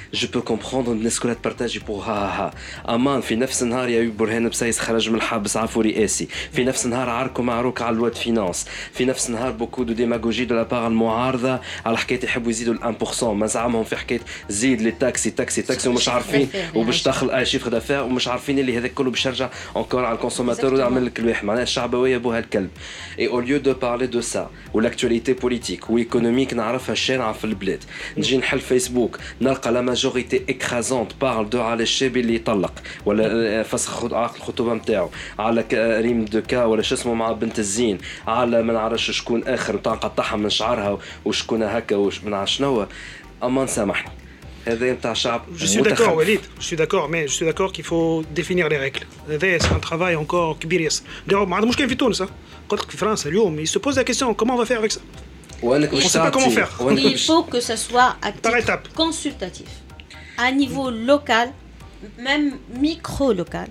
[0.13, 2.53] جو بو كومبروندر الناس كلها تبارتاجي بور ها ها
[2.95, 7.09] أمان في نفس النهار يا برهان بسايس خرج من الحبس عفو رئاسي في نفس النهار
[7.09, 8.65] عركوا معروك على الواد فينانس.
[8.93, 13.23] في نفس النهار بوكو دو ديماغوجي دو لابار المعارضة على حكاية يحبوا يزيدوا ال 1%
[13.23, 17.69] ما زعمهم في حكاية زيد لي تاكسي تاكسي تاكسي ومش عارفين وباش دخل أي شيفر
[17.69, 21.45] دافير ومش عارفين اللي هذاك كله باش يرجع انكور على الكونسوماتور ويعمل لك الواحد.
[21.45, 22.69] معناها الشعبويه بوها الكلب.
[23.19, 27.83] اي أو ليو دو بارلي دو سا والاكtualité بوليتيك وايكونوميك نعرفها شانعه في البلاد.
[28.17, 32.73] نجي نحل فيسبوك نلقى لا ماجوريتي اكرازونت بارل دو على الشاب اللي يطلق
[33.05, 37.97] ولا فسخ عقد الخطوبه نتاعو على ك- ريم دوكا ولا شو اسمه مع بنت الزين
[38.27, 42.87] على ما نعرفش شكون اخر بتاع نقطعها من شعرها وشكون هكا وش من شنو
[43.43, 44.11] أمان سامحني
[44.67, 45.99] هذا نتاع شعب je suis متخلف.
[45.99, 49.05] d'accord, Walid, je suis d'accord, mais je suis d'accord qu'il faut définir les règles.
[49.29, 51.03] هذا c'est un travail encore كبير ياسر.
[51.29, 52.23] D'ailleurs ما عندنا مشكل في تونس.
[52.69, 54.91] قلت لك في فرنسا اليوم il se pose la question comment on va faire avec
[54.91, 54.99] ça
[55.63, 56.81] وانك On باش sait pas comment تعطي- faire.
[56.81, 58.87] وانك Il faut que ça soit à Par titre étape.
[58.95, 59.67] consultatif.
[60.41, 61.51] À niveau local,
[62.17, 63.67] même micro-local,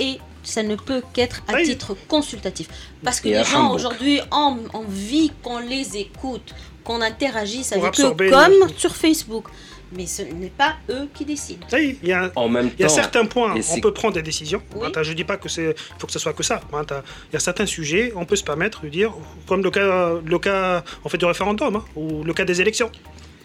[0.00, 1.64] et ça ne peut qu'être à Oui.
[1.64, 2.68] titre consultatif.
[3.04, 6.54] Parce que Et les gens aujourd'hui ont envie qu'on les écoute,
[6.84, 9.46] qu'on interagisse Pour avec eux comme sur Facebook.
[9.90, 11.66] Mais ce n'est pas eux qui décident.
[11.72, 14.22] Il y a, En même il y a temps, certains points, on peut prendre des
[14.22, 14.60] décisions.
[14.76, 14.88] Oui.
[15.02, 16.60] Je ne dis pas que c'est, faut que ce soit que ça.
[16.72, 19.14] Il y a certains sujets, on peut se permettre de dire,
[19.46, 22.90] comme le cas, le cas en fait, du référendum, hein, ou le cas des élections.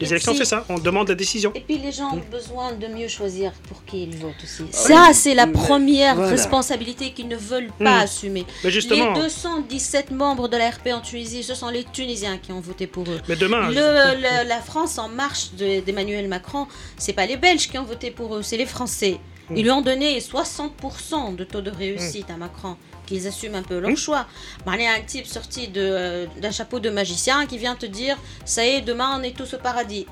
[0.03, 1.51] Les Et élections, si- c'est ça, on demande la décision.
[1.55, 2.19] Et puis les gens Mm.
[2.19, 4.63] ont besoin de mieux choisir pour qui ils votent aussi.
[4.71, 6.31] Ah Ça, c'est la mais première voilà.
[6.31, 8.03] responsabilité qu'ils ne veulent pas Mm.
[8.03, 8.45] assumer.
[8.63, 12.51] Mais justement, Les 217 membres de la RP en Tunisie, ce sont les Tunisiens qui
[12.51, 13.19] ont voté pour eux.
[13.27, 17.67] mais demain, Le- le- la France en marche de- d'Emmanuel Macron, c'est pas les Belges
[17.69, 19.19] qui ont voté pour eux, c'est les Français.
[19.51, 23.79] Ils lui ont donné 60% de taux de réussite à Macron, qu'ils assument un peu
[23.79, 24.25] leur choix.
[24.67, 28.65] Il y a un type sorti d'un chapeau de magicien qui vient te dire Ça
[28.65, 30.05] y est, demain on est tous au paradis.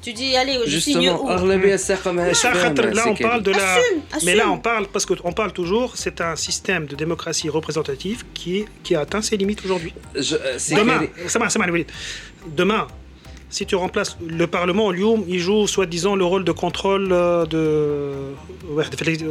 [0.00, 1.24] Tu dis, allez, je signe où?
[1.24, 1.50] Hmm.
[2.94, 3.78] Là, on parle de la...
[4.24, 8.64] Mais là, on parle, parce qu'on parle toujours, c'est un système de démocratie représentative qui,
[8.84, 9.92] qui a atteint ses limites aujourd'hui.
[10.14, 11.66] Demain, ça va, ça va,
[12.56, 12.86] Demain,
[13.50, 14.92] si tu remplaces le Parlement, au
[15.26, 18.12] il joue soi-disant le rôle de contrôle euh, de,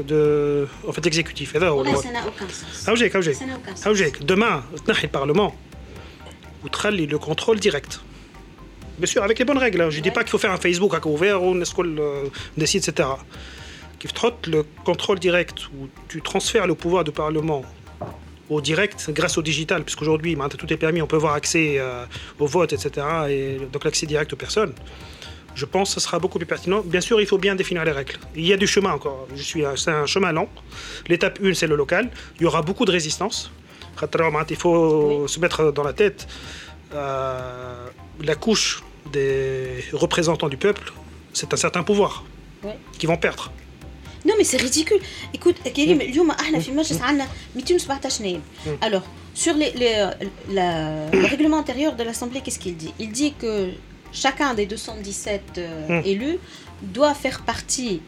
[0.03, 1.51] de, en fait, l'exécutif.
[1.55, 2.83] Eh ben, ça n'a aucun sens.
[4.21, 4.63] Demain,
[5.03, 5.55] le Parlement,
[6.63, 6.69] ou
[7.05, 8.01] le contrôle direct.
[8.97, 9.81] Bien sûr, avec les bonnes règles.
[9.81, 9.89] Hein.
[9.91, 11.61] Je ne dis pas qu'il faut faire un Facebook à ouvert ou on
[12.57, 13.09] décide, etc.
[13.99, 17.61] Qui trotte le contrôle direct où tu transfères le pouvoir du Parlement
[18.49, 22.05] au direct grâce au digital, puisqu'aujourd'hui, maintenant, tout est permis, on peut avoir accès euh,
[22.39, 23.05] au vote, etc.
[23.29, 24.73] Et donc l'accès direct aux personnes.
[25.55, 26.81] Je pense que ce sera beaucoup plus pertinent.
[26.85, 28.13] Bien sûr, il faut bien définir les règles.
[28.35, 29.27] Il y a du chemin encore.
[29.35, 30.47] Je suis, c'est un chemin lent.
[31.07, 32.11] L'étape 1, c'est le local.
[32.37, 33.51] Il y aura beaucoup de résistance.
[34.49, 36.27] Il faut se mettre dans la tête
[36.93, 37.87] euh,
[38.21, 40.93] la couche des représentants du peuple,
[41.33, 42.23] c'est un certain pouvoir
[42.63, 42.71] Oui.
[42.97, 43.51] qui vont perdre.
[44.26, 45.00] Non mais c'est ridicule.
[45.36, 47.26] Écoute, كريم اليوم احنا في المجلس عندنا
[47.56, 48.40] 217 نائب.
[48.82, 49.02] Alors,
[49.44, 50.10] sur les, les-
[50.58, 53.52] la- le règlement intérieur de l'Assemblée, qu'est-ce qu'il dit Il dit que
[54.12, 56.06] chacun des 217 euh, Mm.
[56.12, 56.38] élus
[56.96, 58.00] doit faire partie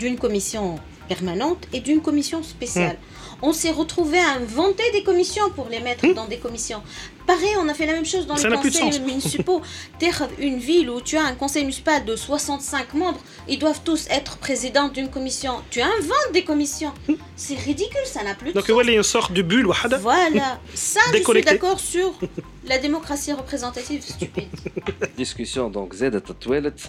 [0.00, 0.64] d'une commission
[1.08, 2.98] permanente et d'une commission spéciale.
[3.42, 6.82] On s'est retrouvé à inventer des commissions pour les mettre dans des commissions.
[7.26, 9.06] Pareil, on a fait la même chose dans Ça les n'a plus de conseils sens.
[9.10, 9.60] municipaux.
[10.00, 10.10] T'es
[10.50, 14.32] une ville où tu as un conseil municipal de 65 membres, ils doivent tous être
[14.38, 15.52] présidents d'une commission.
[15.70, 16.92] Tu inventes des commissions.
[17.36, 18.72] C'est ridicule, ça n'a plus de Donc, sens.
[18.74, 19.66] voilà, il y a une sorte de bulle.
[19.66, 19.98] وحدة.
[19.98, 21.50] Voilà, ça je suis Déconnecté.
[21.52, 22.08] d'accord sur
[22.66, 24.48] la démocratie représentative stupide.
[25.16, 26.80] ديسكسيون دونك زادت تطولت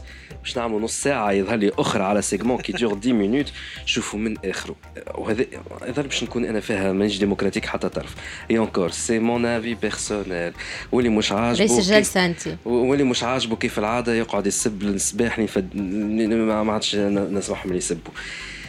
[0.44, 3.52] باش نعملوا نص ساعه يظهر لي اخرى على سيجمون كي دور 10 مينوت
[3.86, 4.76] شوفوا من اخره
[5.16, 5.46] وهذا
[5.88, 8.16] يظهر باش نكون انا فيها مانيش ديمقراطيك حتى طرف
[8.52, 9.76] اي انكور سي مون افي
[10.29, 10.53] بيرسونيل
[10.93, 12.57] واللي مش عاجبه كيف- الجلسة أنت.
[12.65, 15.69] واللي مش عاجبه كيف العادة يقعد يسب الصباح فد...
[15.77, 18.13] ما ما عادش ن- نسمعهم يسبوا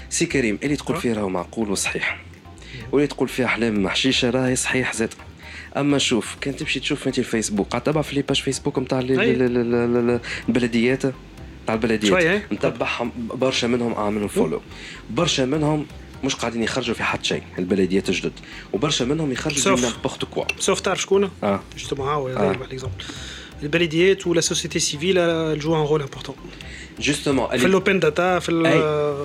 [0.09, 2.19] سي كريم اللي تقول فيه راهو معقول وصحيح.
[2.91, 5.13] واللي تقول فيه أحلام محشيشة راهي صحيح زاد.
[5.77, 11.01] أما شوف كان تمشي تشوف أنت الفيسبوك قاعد تبع في لي باج فيسبوك نتاع البلديات
[11.01, 11.13] تاع
[11.75, 12.41] شوية، البلديات.
[12.53, 14.61] نتبعهم برشا منهم عاملهم فولو
[15.09, 15.85] برشا منهم
[16.27, 18.31] مش قاعدين يخرجوا في حد شيء البلديه تجدد
[18.73, 20.43] وبرشا منهم يخرجوا من نابورت كوا.
[20.59, 21.59] سوف تعرف شكون آه.
[21.77, 23.63] جوستومون هاو باغ اكزومبل آه.
[23.63, 25.15] البلديات ولا سوسيتي سيفيل
[25.59, 26.35] جو ان رول امبورتون
[26.99, 28.49] جوستومون في الاوبن داتا في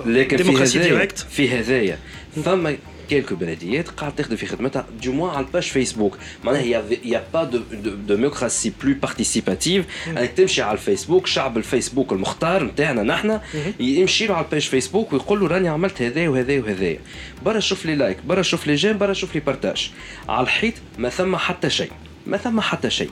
[0.05, 1.99] الديمقراسي ديريكت في هذايا
[2.45, 2.77] فما
[3.09, 6.61] كيلكو بلديات قاعد تخدم في خدمتها دو موان على الباج فيسبوك معناها
[7.03, 7.59] يا با دو
[8.07, 13.39] ديموكراسي بلو بارتيسيباتيف انك تمشي على الفيسبوك شعب الفيسبوك المختار نتاعنا نحن
[13.79, 16.97] يمشي له على الباج فيسبوك ويقول له راني عملت هذا وهذا وهذا
[17.45, 19.91] برا شوف لي لايك برا شوف لي جيم برا شوف لي بارتاج
[20.29, 21.91] على الحيط ما ثم حتى شيء
[22.27, 23.09] ما ثم حتى شيء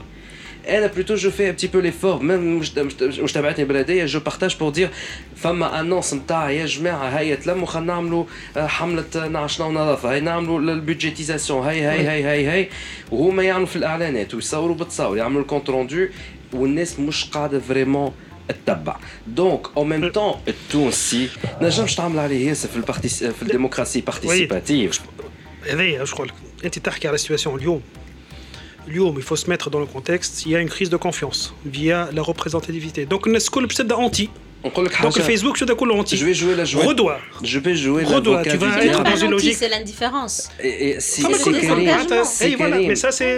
[0.69, 2.31] انا بلوتو جو في un petit peu l'effort même
[2.61, 4.89] مش مش- مش تبعتني بلديه جو بارتاج بور دير
[5.35, 8.25] فما انونس نتاع يا جماعه هيا تلموا خلينا نعملوا
[8.57, 12.69] آه، حمله آه، نعشنا ونظافه هاي نعملوا البيدجيتيزاسيون هاي هاي هاي هاي هاي
[13.11, 16.07] وهما يعملوا في الاعلانات ويصوروا بتصور يعملوا الكونت روندو
[16.53, 18.11] والناس مش قاعده فريمون
[18.65, 18.97] تتبع
[19.27, 21.29] دونك او ميم طون التونسي
[21.61, 24.99] نجمش تعمل عليه ياسر في البارتيس في الديموكراسي بارتيسيباتيف
[25.71, 26.33] هذايا واش نقول لك
[26.65, 27.81] انت تحكي على السيتواسيون اليوم
[28.87, 31.53] اليوم il faut se mettre dans le contexte il y a une crise de confiance
[31.65, 34.29] via la représentativité donc الناس الكل باش تبدا انتي
[34.65, 37.17] نقول لك donc حاجه الفيسبوك باش تبدا كله انتي جو في جوي لا جوي غدوه
[37.43, 39.03] Je vais jouer Redois, l'avocat tu vas du C'est être diable.
[39.03, 39.57] pas dans une l'anti, logique.
[39.61, 40.35] c'est l'indifférence.
[40.67, 42.15] Et, et si Ah, mais c'est cool, des cool, Karim, engagements.
[42.15, 42.87] attends, c'est et voilà, Karim.
[42.89, 43.35] mais ça c'est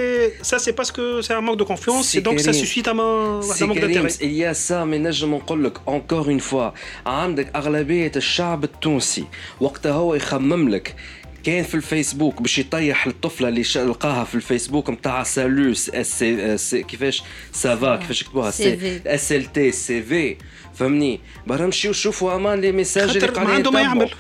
[0.50, 2.62] ça c'est parce que c'est un manque de confiance C'est et donc ça Karim.
[2.64, 5.76] suscite un, un سي manque كريم d'intérêt il y a ça mais نجم نقول لك
[5.98, 6.74] encore une fois
[7.06, 9.24] عندك أغلبية الشعب التونسي
[9.62, 10.96] وقتها هو يخمم لك
[11.45, 17.23] كان في الفيسبوك باش يطيح الطفلة اللي لقاها في الفيسبوك نتاع سالو سي كيفاش
[17.53, 19.07] سافا كيفاش يكتبوها CV.
[19.07, 20.37] اس ال تي سي في
[20.75, 23.81] فهمني برا نمشيو نشوفوا أمان لي ميساج اللي خاطر ما قاعدين عنده ما.
[23.81, 24.11] يعمل.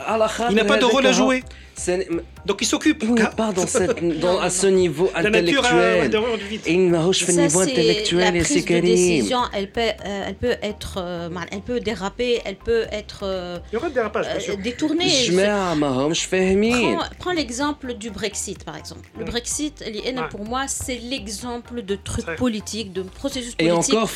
[0.00, 1.42] على خاطر Il n'a pas de هذاك rôle à هو- jouer.
[2.46, 3.04] Donc il s'occupe.
[3.08, 6.10] On n'est pas dans cette, dans, à ce niveau la intellectuel.
[8.20, 12.56] La prise de décision, elle peut, euh, elle peut être, euh, elle peut déraper, elle
[12.56, 15.08] peut être euh, euh détournée.
[15.08, 19.08] Je mets à Mahom, je fais prends, prends l'exemple du Brexit par exemple.
[19.18, 23.92] Le Brexit, l'IN pour moi, c'est l'exemple de truc politique, de processus politique.
[23.92, 24.08] Et encore,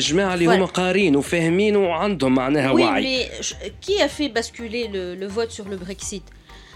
[0.00, 0.36] je mets à
[2.74, 3.30] Oui, mais
[3.80, 6.24] qui a fait basculer le, le vote sur le Brexit?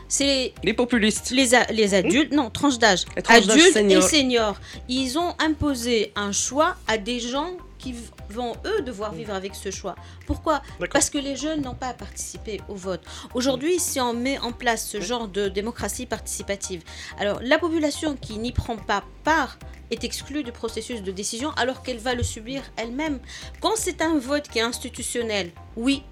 [0.09, 1.31] C'est les populistes.
[1.31, 3.05] Les, les adultes, non, tranche d'âge.
[3.28, 4.57] Adultes et seniors.
[4.89, 7.95] Ils ont imposé un choix à des gens qui
[8.31, 9.95] vont, eux, devoir vivre avec ce choix.
[10.27, 10.62] Pourquoi?
[10.93, 13.03] Parce que les jeunes n'ont pas participé au vote.
[13.35, 16.83] Aujourd'hui, si on met en place ce genre de démocratie participative,
[17.19, 19.59] alors la population qui n'y prend pas part
[19.91, 23.20] est exclue du processus de décision alors qu'elle va le subir elle-même.
[23.61, 26.03] Quand c'est un vote qui est institutionnel, oui,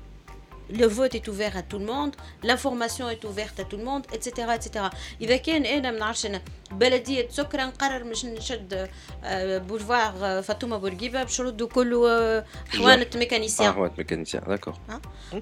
[0.71, 4.05] le vote est ouvert à tout le monde, l'information est ouverte à tout le monde,
[4.13, 4.29] etc.
[4.53, 4.89] etc.
[5.21, 6.41] إذا كان أنا ما نعرفش أنا
[6.71, 8.89] بلدية سكرة نقرر باش نشد
[9.67, 13.73] بولفار فاطمة بورقيبة باش نردوا كله حوانة ميكانيسيان.
[13.73, 14.79] حوانة ميكانيسيان, d'accord.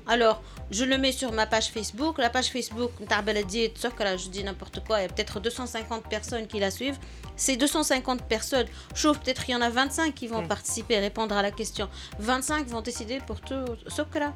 [0.07, 0.41] Alors,
[0.71, 2.17] je le mets sur ma page Facebook.
[2.17, 6.09] La page Facebook نتاع بلدية سكرة, je dis n'importe quoi, il y a peut-être 250
[6.09, 6.99] personnes qui la suivent.
[7.35, 11.41] Ces 250 personnes, chauffe peut-être il y en a 25 qui vont participer, répondre à
[11.41, 11.89] la question.
[12.19, 14.33] 25 vont décider pour tout Sokra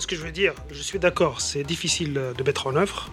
[0.00, 3.10] ce que je veux dire, je suis d'accord, c'est difficile de mettre en œuvre.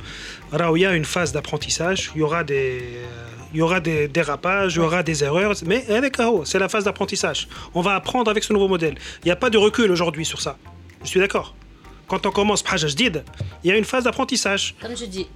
[0.52, 3.00] Alors, il y a une phase d'apprentissage, il y aura des,
[3.54, 5.86] il y aura des dérapages, il y aura des erreurs, mais
[6.46, 7.48] c'est la phase d'apprentissage.
[7.74, 8.96] On va apprendre avec ce nouveau modèle.
[9.24, 10.58] Il n'y a pas de recul aujourd'hui sur ça.
[11.04, 11.56] Je suis d'accord.
[12.08, 13.12] Quand on commence il
[13.64, 14.76] y a une phase d'apprentissage.
[14.82, 15.28] Comme je dis,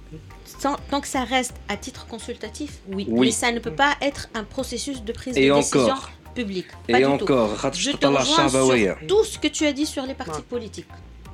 [0.60, 3.06] tant que ça reste à titre consultatif, oui.
[3.10, 5.94] Mais ça ne peut pas être un processus de prise de décision
[6.34, 6.66] publique.
[6.88, 10.42] Et encore, je te rejoins sur tout ce que tu as dit sur les partis
[10.42, 10.86] politiques.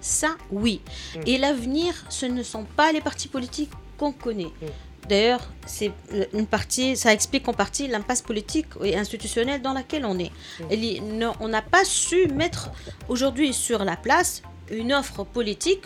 [0.05, 0.82] Ça, oui.
[1.16, 1.20] Mm.
[1.26, 4.52] Et l'avenir, ce ne sont pas les partis politiques qu'on connaît.
[4.60, 4.66] Mm.
[5.09, 5.93] D'ailleurs, c'est
[6.35, 10.31] une partie, ça explique en partie l'impasse politique et institutionnelle dans laquelle on est.
[10.70, 11.32] Mm.
[11.40, 12.70] on n'a pas su mettre
[13.09, 15.85] aujourd'hui sur la place une offre politique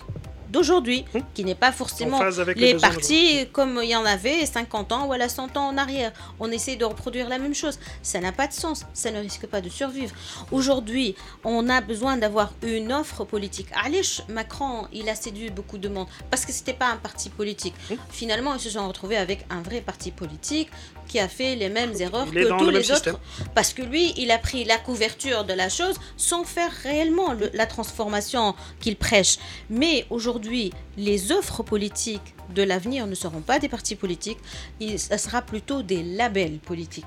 [0.51, 1.23] d'aujourd'hui, hum.
[1.35, 2.21] qui n'est pas forcément
[2.57, 6.13] les, partis comme il y en avait 50 ans ou à 100 ans en arrière.
[6.41, 7.79] On essaie de reproduire la même chose.
[8.03, 10.15] Ça n'a pas de sens, ça ne risque pas de survivre.
[10.53, 11.15] Aujourd'hui,
[11.45, 13.69] on a besoin d'avoir une offre politique.
[13.85, 17.75] Alish, Macron, il a séduit beaucoup de monde parce que c'était pas un parti politique.
[17.91, 17.97] Hum.
[18.11, 20.71] Finalement, ils se sont retrouvés avec un vrai parti politique
[21.09, 23.19] qui a fait les mêmes erreurs que tous les autres.
[23.55, 27.67] Parce que lui, il a pris la couverture de la chose sans faire réellement la
[27.67, 29.39] transformation qu'il prêche.
[29.71, 34.39] Mais aujourd'hui, les offres politiques de l'avenir ne seront pas des partis politiques,
[34.81, 37.05] ce sera plutôt des labels politiques.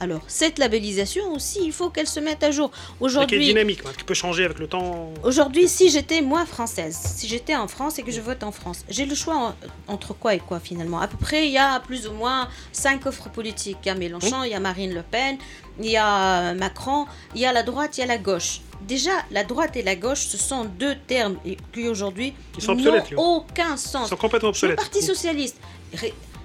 [0.00, 2.70] Alors, cette labellisation aussi, il faut qu'elle se mette à jour.
[3.00, 5.12] Aujourd'hui, dynamique, hein, qui peut changer avec le temps.
[5.22, 8.84] Aujourd'hui, si j'étais moi française, si j'étais en France et que je vote en France,
[8.88, 9.54] j'ai le choix
[9.86, 11.00] entre quoi et quoi finalement?
[11.00, 13.78] À peu près, il y a plus ou moins cinq offres politiques.
[13.84, 15.36] Il y a Mélenchon, il y a Marine Le Pen,
[15.80, 18.62] il y a Macron, il y a la droite, il y a la gauche.
[18.86, 21.36] Déjà, la droite et la gauche, ce sont deux termes
[21.72, 22.34] qui aujourd'hui
[22.66, 24.06] n'ont aucun sens.
[24.06, 24.78] Ils sont complètement obsolètes.
[24.78, 25.56] Le Parti socialiste,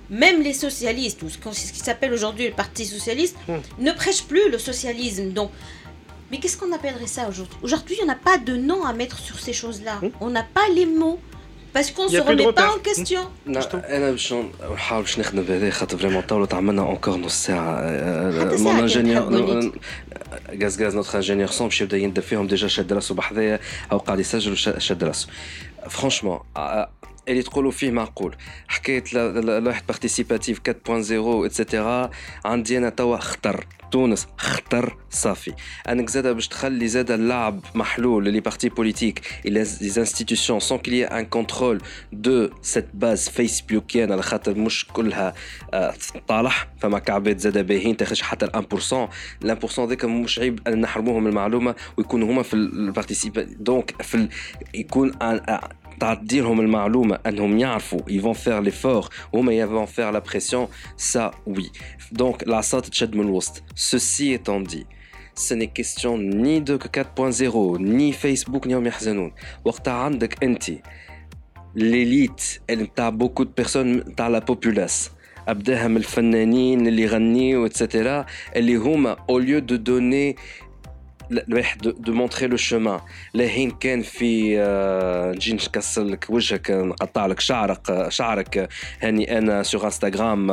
[0.10, 3.58] même les socialistes, ou ce qui s'appelle aujourd'hui le Parti socialiste, hmm.
[3.80, 5.32] ne prêchent plus le socialisme.
[5.32, 5.52] Donc,
[6.32, 7.58] mais qu'est-ce qu'on appellerait ça aujourd'hui?
[7.62, 10.00] Aujourd'hui, on n'a pas de nom à mettre sur ces choses-là.
[10.02, 10.10] Hmm.
[10.20, 11.20] On n'a pas les mots
[11.73, 13.23] parce qu'on se remet pas en question.
[13.47, 14.33] انا باش
[14.75, 19.73] نحاول باش نخدم بهذا خاطر فريمون طولت عملنا اونكور نص ساعه مون انجينيور
[20.63, 23.61] غاز غاز نوتخ انجينيور سون باش يبدا يندب فيهم ديجا شاد راسو بحذايا
[23.93, 25.29] او قاعد يسجل شاد راسو
[25.91, 26.41] فرانشمون
[27.28, 28.36] اللي تقولوا فيه معقول
[28.68, 29.04] حكايه
[29.60, 30.92] لوحه بارتيسيباتيف 4.0
[31.46, 32.10] اتسيتيرا
[32.46, 35.54] عندي أنا توا خطر تونس خطر صافي
[35.90, 39.22] انك زاد باش تخلي زاد اللعب محلول لي بارتي بوليتيك
[40.60, 41.80] sans qu'il y ait un contrôle
[42.14, 45.34] de cette base فيسبوكيان على خاطر مش كلها
[46.28, 48.94] طالح فما كعبات زاد باهين تاخذش حتى ال 1%
[49.46, 54.28] ال 1% ذاك مش عيب ان نحرموهم المعلومه ويكونوا هما في البارتيسيبا دونك في
[54.74, 55.12] يكون
[56.01, 61.31] تعطيهم المعلومة أنهم يعرفوا ils vont faire l'effort وهما ils vont faire la pression ça
[61.47, 61.71] oui
[62.13, 64.87] donc العصا تشد من الوسط ceci étant dit
[65.35, 69.33] ce n'est question ni de 4.0 ni Facebook ni هم يحزنون
[69.65, 70.65] وقتها عندك أنت
[71.77, 75.11] l'élite نتاع beaucoup de personnes نتاع la populace
[75.49, 78.27] ابداها من الفنانين اللي يغنيوا اتسيتيرا
[78.57, 80.35] اللي هما au lieu de donner
[81.48, 83.00] الواحد دو مونتري لو شومان
[83.34, 84.58] لهين كان في
[85.36, 88.70] نجي نكسر لك وجهك نقطع لك شعرك شعرك.
[89.02, 90.48] هاني أنا سوغ انستغرام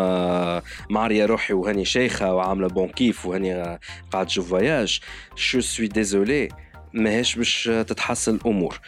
[0.91, 3.79] معريه روحي وهاني شيخة وعاملة بون كيف وهاني
[4.13, 5.01] قاعد تشوف فواياج
[5.35, 6.49] شو سوي ديزولي
[6.93, 8.81] ماهيش باش تتحسن الأمور.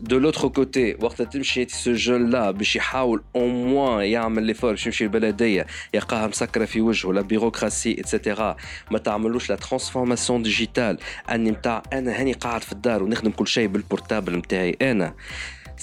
[0.00, 4.86] De l'autre côté وقت تمشي ce jeune là باش يحاول au moins يعمل ليفور باش
[4.86, 8.56] يمشي البلديه يلقاها مسكرة في وجهه لا بيروقراسي اتسيتيرا
[8.90, 10.98] ما تعملوش لا ترانسفورماسيون ديجيتال
[11.30, 15.14] أني نتاع أنا هاني قاعد في الدار ونخدم كل شيء بالبورتابل نتاعي أنا.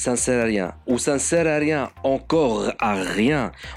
[0.05, 0.69] Ça ne sert à rien.
[0.85, 1.21] Ou ça ne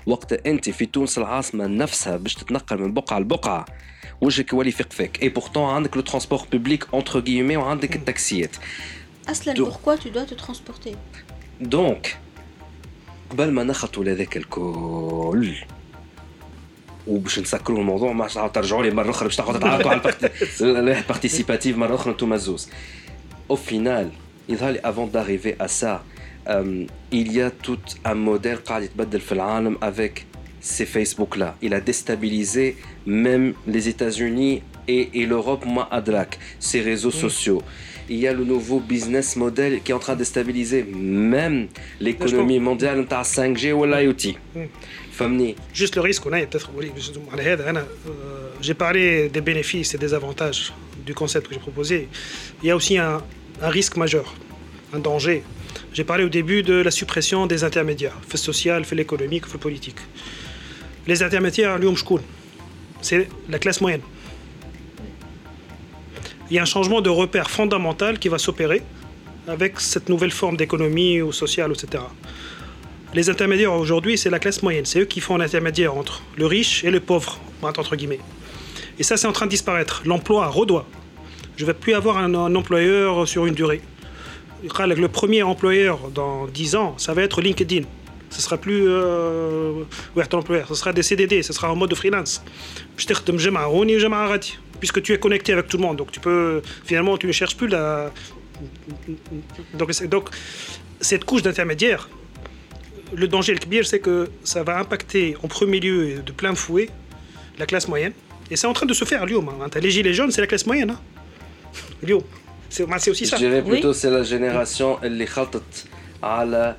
[0.06, 3.64] وقت أنت في تونس العاصمة نفسها باش تتنقل من بقعة لبقعة.
[4.20, 5.22] وجهك يولي يفيق فيك.
[5.22, 8.56] اي بورتون عندك لو ترونسبور بوبليك اونتر غيمي وعندك التاكسيات.
[9.27, 10.95] Aslan, Donc- pourquoi tu dois te transporter
[11.61, 12.17] دونك
[13.29, 15.53] قبل ما نخطوا لهذاك الكل
[17.07, 21.77] وباش نسكروا الموضوع ما عادش ترجعوا لي مره اخرى باش تقعدوا تعاركوا على الواحد بارتيسيباتيف
[21.77, 22.69] مره اخرى انتم زوز
[23.53, 24.05] au final
[24.49, 26.03] يظهر لي avant d'arriver à ça
[26.47, 30.21] euh, il y a tout un modèle قاعد يتبدل في العالم avec
[30.63, 32.75] ces Facebook là il a déstabilisé
[33.05, 37.61] même les États-Unis et, et l'Europe moi adrak ces réseaux sociaux
[38.10, 41.68] il y a le nouveau business model qui est en train de stabiliser même
[42.00, 44.36] l'économie mondiale de la 5G ou l'IoT.
[45.72, 50.72] Juste le risque qu'on a, peut-être, euh, j'ai parlé des bénéfices et des avantages
[51.06, 52.08] du concept que j'ai proposé.
[52.62, 53.22] Il y a aussi un,
[53.62, 54.34] risque majeur,
[54.92, 55.42] un danger.
[55.92, 59.98] J'ai parlé au début de la suppression des intermédiaires, fait social, fait économique, fait politique.
[61.06, 61.78] Les intermédiaires,
[63.02, 64.02] c'est la classe moyenne.
[66.50, 68.82] Il y a un changement de repère fondamental qui va s'opérer
[69.46, 72.02] avec cette nouvelle forme d'économie ou sociale, etc.
[73.14, 74.84] Les intermédiaires aujourd'hui, c'est la classe moyenne.
[74.84, 78.18] C'est eux qui font l'intermédiaire entre le riche et le pauvre, entre guillemets.
[78.98, 80.02] Et ça, c'est en train de disparaître.
[80.04, 80.86] L'emploi redoit.
[81.56, 83.80] Je ne vais plus avoir un, employeur sur une durée.
[84.62, 87.82] Le premier employeur dans 10 ans, ça va être LinkedIn.
[88.28, 89.84] Ce sera plus euh,
[90.32, 92.42] employeur, ce sera des CDD, ce sera en mode freelance.
[92.96, 93.06] Je
[94.79, 94.95] t'ai جمعة هوني وجمعة غادي.
[94.95, 97.57] Puisque tu es connecté avec tout le monde, donc tu peux finalement tu ne cherches
[97.57, 98.11] plus la.
[99.79, 100.25] Donc, c'est- donc
[101.09, 102.01] cette couche d'intermédiaire,
[103.21, 104.15] le danger le kbir, c'est que
[104.53, 106.87] ça va impacter en premier lieu et de plein fouet
[107.61, 108.13] la classe moyenne.
[108.51, 109.43] Et c'est en train de se faire à Lyon.
[109.49, 109.67] hein.
[109.71, 110.91] T'as Les gilets jaunes, c'est la classe moyenne.
[110.95, 110.99] Hein.
[112.07, 112.21] Lyon.
[112.73, 113.37] C'est bah, c'est aussi Je ça.
[113.43, 113.69] dirais Oui.
[113.71, 115.85] plutôt c'est la génération اللي خلطت
[116.23, 116.75] على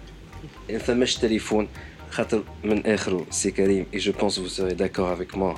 [0.71, 1.69] ما ثماش تليفون
[2.11, 5.55] خاطر من اخره سي كريم et je pense que vous serez d'accord avec moi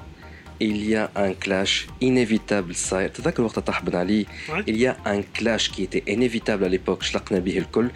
[0.61, 4.63] il y a un clash inévitable صاير تذكر وقت طاح بن علي Ouais.
[4.71, 7.91] il y a un clash qui était inévitable à l'époque شلقنا به الكل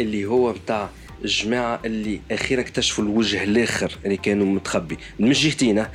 [0.00, 0.90] اللي هو متاع
[1.24, 5.86] الجماعة اللي أخيرا اكتشفوا الوجه الآخر اللي كانوا متخبي من جهتين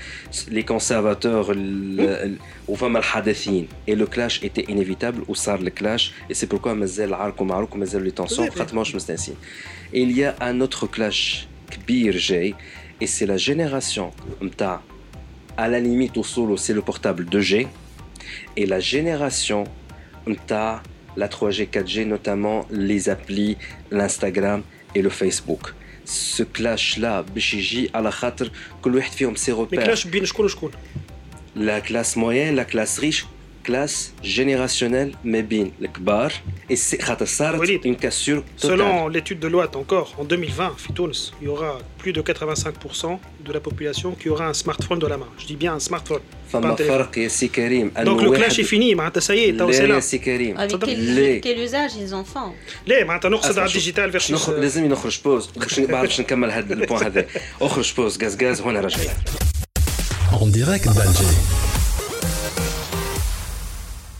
[0.47, 1.57] لي كونسيرفاتور
[2.67, 7.75] وفما الحداثيين اي لو كلاش ايتي انيفيتابل وصار الكلاش اي سي بوركوا مازال عاركو معروك
[7.75, 8.53] ومازال لي تونسيون Peut-être.
[8.57, 9.35] خاطر ماهوش مستانسين
[9.93, 12.55] il y a un autre clash كبير جاي
[13.03, 14.11] et c'est la génération
[14.41, 14.81] متاع
[15.57, 17.67] à la limite وصولوا c'est le portable 2G
[18.57, 19.63] et la génération
[20.27, 20.81] متاع
[21.17, 23.57] la 3G 4G notamment les applis
[23.91, 24.61] l'Instagram
[24.95, 25.73] et le Facebook
[26.05, 28.51] ce clash là باش يجي على خاطر
[28.81, 30.71] كل واحد فيهم سي Mais روبير clash بين شكون وشكون.
[31.55, 33.25] la classe moyenne, la classe riche,
[33.65, 36.31] classe générationnelle, mais bien, le kbar.
[36.69, 37.81] Et c'est خاطر صارت وليد.
[37.85, 38.71] une cassure totale.
[38.71, 43.51] Selon l'étude de l'OAT encore, en 2020, Fitouns, il y aura plus de 85% de
[43.53, 45.27] la population qui aura un smartphone de la main.
[45.37, 46.21] Je dis bien un smartphone.
[46.51, 46.87] pas un فما téléphone.
[46.87, 49.81] فرق يا سي كريم Donc le clash est fini, معناتها ça y est, t'as- c'est
[49.81, 49.95] لا là.
[49.95, 52.51] يا سي كريم Avec quel, ليه؟ quel usage ils en font
[52.87, 53.77] ليه معناتها نقصد أسمع على شوف.
[53.77, 57.25] الديجيتال باش versus نخرج لازم نخرج بوز باش بعد باش نكمل هذا البوان هذا
[57.61, 59.09] اخرج بوز غاز غاز هنا راجعين
[60.31, 61.74] En direct d'Alger.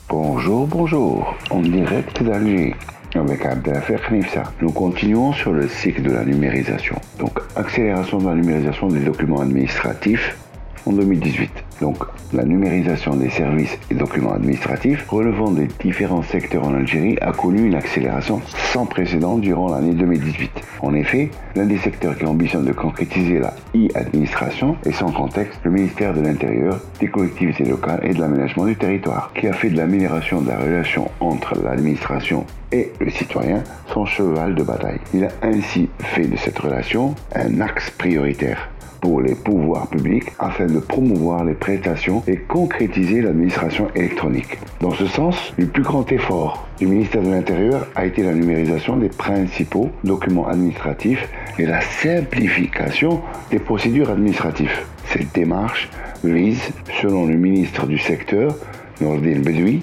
[0.09, 2.77] Bonjour, bonjour, en direct d'Alger
[3.17, 4.45] avec Abdelfer Knifsa.
[4.63, 6.95] Nous continuons sur le cycle de la numérisation.
[7.19, 10.39] Donc, accélération de la numérisation des documents administratifs
[10.87, 11.66] en 2018.
[11.81, 11.99] Donc,
[12.33, 17.67] la numérisation des services et documents administratifs relevant des différents secteurs en Algérie a connu
[17.67, 18.41] une accélération
[18.73, 20.51] sans précédent durant l'année 2018.
[20.83, 25.71] En effet, l'un des secteurs qui ambitionne de concrétiser la e-administration est sans contexte le
[25.71, 29.77] ministère de l'Intérieur, des collectivités locales et de l'aménagement du territoire, qui a fait de
[29.77, 33.63] l'amélioration de la relation entre l'administration et le citoyen
[33.93, 35.01] son cheval de bataille.
[35.15, 38.71] Il a ainsi fait de cette relation un axe prioritaire
[39.01, 44.59] pour les pouvoirs publics afin de promouvoir les prestations et concrétiser l'administration électronique.
[44.81, 48.97] Dans ce sens, le plus grand effort du ministère de l'Intérieur a été la numérisation
[48.97, 51.29] des principaux documents administratifs
[51.59, 53.21] et la simplification
[53.51, 54.79] des procédures administratives.
[55.07, 55.89] Cette démarche
[56.25, 56.71] vise,
[57.01, 58.55] selon le ministre du secteur,
[59.01, 59.83] Nordin Bedoui,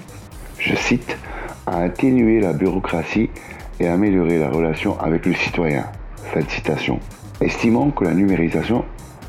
[0.58, 1.16] je cite,
[1.66, 3.30] à atténuer la bureaucratie
[3.80, 5.84] et améliorer la relation avec le citoyen.
[6.32, 6.98] Fin citation.
[7.40, 8.84] Estimant que la numérisation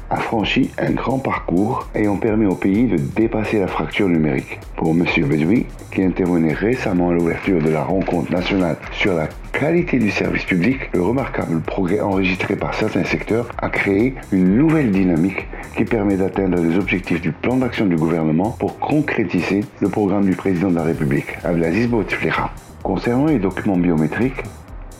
[0.09, 4.59] a franchi un grand parcours ayant permis au pays de dépasser la fracture numérique.
[4.75, 5.05] Pour M.
[5.27, 10.43] Bedoui, qui intervenait récemment à l'ouverture de la rencontre nationale sur la qualité du service
[10.43, 16.17] public, le remarquable progrès enregistré par certains secteurs a créé une nouvelle dynamique qui permet
[16.17, 20.75] d'atteindre les objectifs du plan d'action du gouvernement pour concrétiser le programme du président de
[20.75, 22.51] la République, Abdelaziz Bouteflika.
[22.83, 24.43] Concernant les documents biométriques,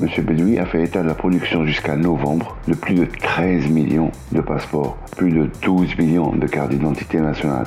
[0.02, 0.10] M.
[0.24, 4.42] Bedoui a fait état de la production jusqu'à novembre de plus de 13 millions de
[4.42, 7.66] passeports, plus de 12 millions de cartes d'identité nationale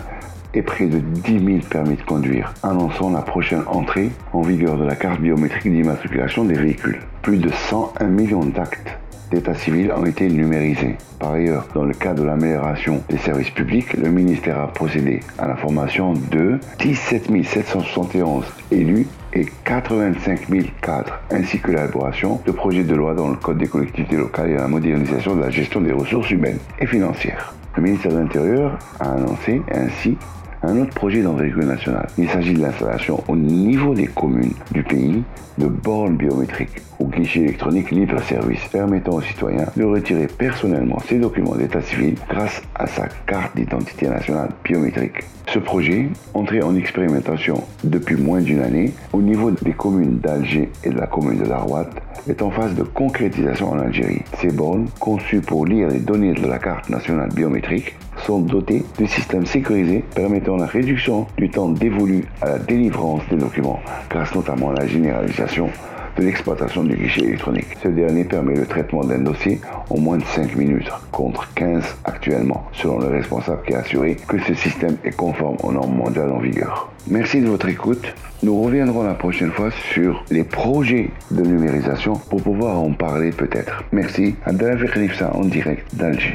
[0.53, 4.85] et près de 10 000 permis de conduire, annonçant la prochaine entrée en vigueur de
[4.85, 7.01] la carte biométrique d'immatriculation des véhicules.
[7.23, 8.99] Plus de 101 millions d'actes
[9.31, 10.97] d'état civil ont été numérisés.
[11.19, 15.47] Par ailleurs, dans le cadre de l'amélioration des services publics, le ministère a procédé à
[15.49, 22.85] la formation de 17 771 élus et 85 000 cadres, ainsi que l'élaboration de projets
[22.85, 25.93] de loi dans le Code des collectivités locales et la modernisation de la gestion des
[25.93, 27.55] ressources humaines et financières.
[27.77, 30.17] Le ministère de l'Intérieur a annoncé ainsi
[30.63, 32.09] un autre projet d'envergure nationale.
[32.19, 35.23] Il s'agit de l'installation au niveau des communes du pays
[35.59, 41.57] de bornes biométriques ou guichets électroniques libre-service permettant aux citoyens de retirer personnellement ses documents
[41.57, 45.25] d'état civil grâce à sa carte d'identité nationale biométrique.
[45.47, 50.91] Ce projet, entré en expérimentation depuis moins d'une année au niveau des communes d'Alger et
[50.91, 51.89] de la commune de Larouat,
[52.29, 54.23] est en phase de concrétisation en Algérie.
[54.39, 57.97] Ces bornes, conçues pour lire les données de la carte nationale biométrique,
[58.27, 63.37] sont dotées de systèmes sécurisés permettant la réduction du temps dévolu à la délivrance des
[63.37, 63.81] documents,
[64.11, 65.71] grâce notamment à la généralisation
[66.19, 67.77] l'exploitation du guichet électronique.
[67.83, 72.67] Ce dernier permet le traitement d'un dossier en moins de 5 minutes, contre 15 actuellement,
[72.73, 76.39] selon le responsable qui a assuré que ce système est conforme aux normes mondiales en
[76.39, 76.91] vigueur.
[77.07, 78.05] Merci de votre écoute.
[78.43, 83.85] Nous reviendrons la prochaine fois sur les projets de numérisation pour pouvoir en parler peut-être.
[83.93, 84.35] Merci.
[84.45, 84.79] Abdel
[85.19, 86.35] ça en direct d'Alger.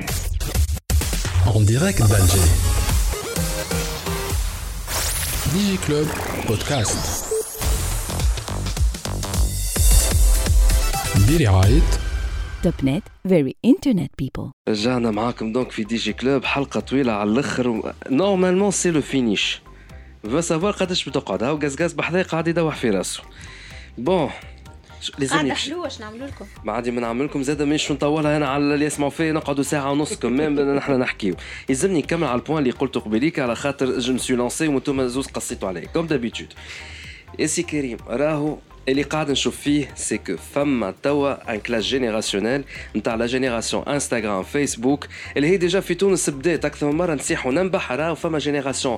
[1.45, 2.39] En direct d'Alger.
[5.53, 6.07] DigiClub
[6.47, 7.22] Podcast.
[11.29, 11.81] برعاية
[12.63, 17.29] توب نت فيري انترنت بيبل رجعنا معاكم دونك في دي جي كلوب حلقة طويلة على
[17.29, 17.93] الأخر.
[18.09, 19.61] نورمالمون سي لو فينيش
[20.23, 23.23] فا سافوار قداش بتقعد هاو غاز بحذاي قاعد يدوح في راسه.
[23.97, 24.29] بون
[25.31, 28.73] قاعدة حلوة اش نعملوا لكم؟ ما عادي ما نعمل لكم زاد مش نطولها أنا على
[28.73, 29.31] اللي يسمعوا فيا.
[29.31, 31.35] نقعدوا ساعة ونص كمان نحن نحكيو.
[31.69, 35.67] يلزمني نكمل على البوان اللي قلته قبيليك على خاطر جو مسيو لونسي وأنتم زوز قصيتوا
[35.69, 35.87] عليه.
[35.87, 36.53] كوم دابيتود
[37.39, 38.57] يا سي كريم راهو
[38.89, 42.64] اللي قاعد نشوف فيه سي كو فما توا ان كلاس جينيراسيونيل
[42.95, 45.07] نتاع لا جينيراسيون انستغرام فيسبوك
[45.38, 48.97] اللي هي ديجا في تونس بدات أكثر من مره نسيح وننبح راهو فما جينيراسيون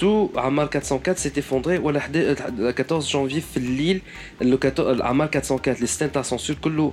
[0.00, 4.02] تو عمار 404 s'est effondré ولا 14 جانفي في الليل
[5.00, 6.92] عمار 404 لي ستان تاع سونسور كله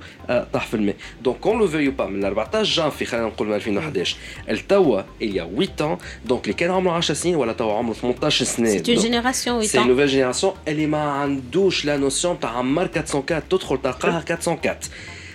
[0.53, 4.17] طاح في الماء دونك كون لو فيو با من 14 جانفي خلينا نقول من 2011
[4.49, 7.93] التوا il y a 8 ans دونك اللي كان عمره 10 سنين ولا توا عمره
[7.93, 12.49] 18 سنه سي اون جينيراسيون 8 سي نوفيل جينيراسيون اللي ما عندوش لا نوسيون تاع
[12.49, 14.77] عمار 404 تدخل تلقاها 404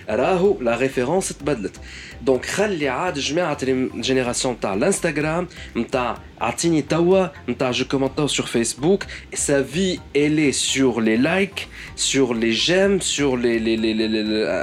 [0.09, 1.75] راهو لا ريفيرونس تبدلت
[2.21, 9.03] دونك خلي عاد جماعه الجينيراسيون تاع الانستغرام نتاع اعطيني توا نتاع جو كومونتو سور فيسبوك
[9.33, 13.93] سا في الي سور لي لايك سور لي جيم سور لي لي لي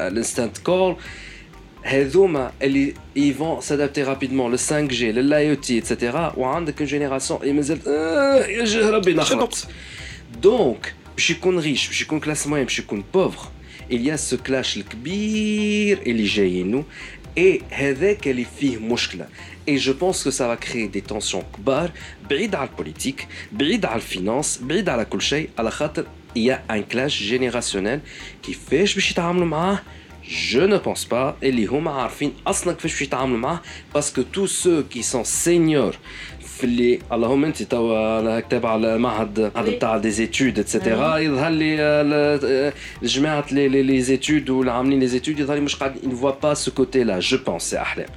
[0.09, 0.97] الانستانت كول
[1.82, 7.40] هذوما اللي يفون سادابتي رابيدمون لو 5 جي للاي او تي اتسيتيرا وعندك اون جينيراسيون
[7.43, 9.66] اللي مازال يا ربي نخلط
[10.43, 13.48] دونك باش يكون ريش باش يكون كلاس موين باش يكون بوفر
[13.90, 16.85] il y a ce clash الكبير اللي جايينو
[17.39, 19.28] اي هذاك اللي فيه مشكله
[19.68, 21.90] اي جو بونس كو سا va créer des tensions كبار
[22.31, 26.06] بعيد على البوليتيك بعيد على الفينانس بعيد على كل شيء على خاطر
[26.36, 27.98] il y a un clash générationnel
[28.43, 29.82] كيفاش باش يتعاملوا معاه
[30.28, 33.60] جو ne pense pas اللي هما عارفين اصلا كيفاش باش يتعاملوا معاه
[33.94, 34.47] باسكو تو
[36.60, 41.18] سو كي سون سينيور في اللي اللهم انت توا تابع المعهد نتاع دي زيتود اتسيتيرا
[41.18, 46.09] يظهر لي جماعه لي لي زيتود واللي عاملين لي زيتود يظهر لي مش قاعد il
[46.09, 48.09] voit pas ce côté là je pense c'est احلام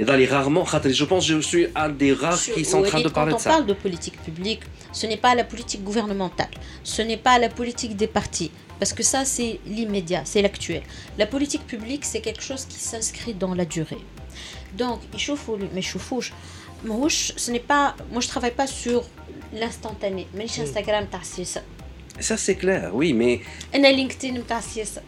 [0.00, 3.00] يظهر لي rarement خاطر je pense je suis un des rares qui sont en train
[3.00, 3.50] de parler de ça.
[3.50, 4.62] Quand on parle de politique publique,
[4.92, 6.54] ce n'est pas la politique gouvernementale,
[6.84, 10.82] ce n'est pas la politique des partis, parce que ça c'est l'immédiat, c'est l'actuel.
[11.22, 14.04] La politique publique c'est quelque chose qui s'inscrit dans la durée.
[14.78, 16.32] Donc, يشوفوا ما يشوفوش
[16.83, 17.95] Mouche, ce n'est pas.
[18.11, 19.03] Moi, je travaille pas sur
[19.53, 20.27] l'instantané.
[20.33, 20.61] Mais hmm.
[20.61, 21.61] Instagram, t'as ça.
[22.19, 23.41] Ça, c'est clair, oui, mais.
[23.73, 25.01] Et LinkedIn, t'as ça.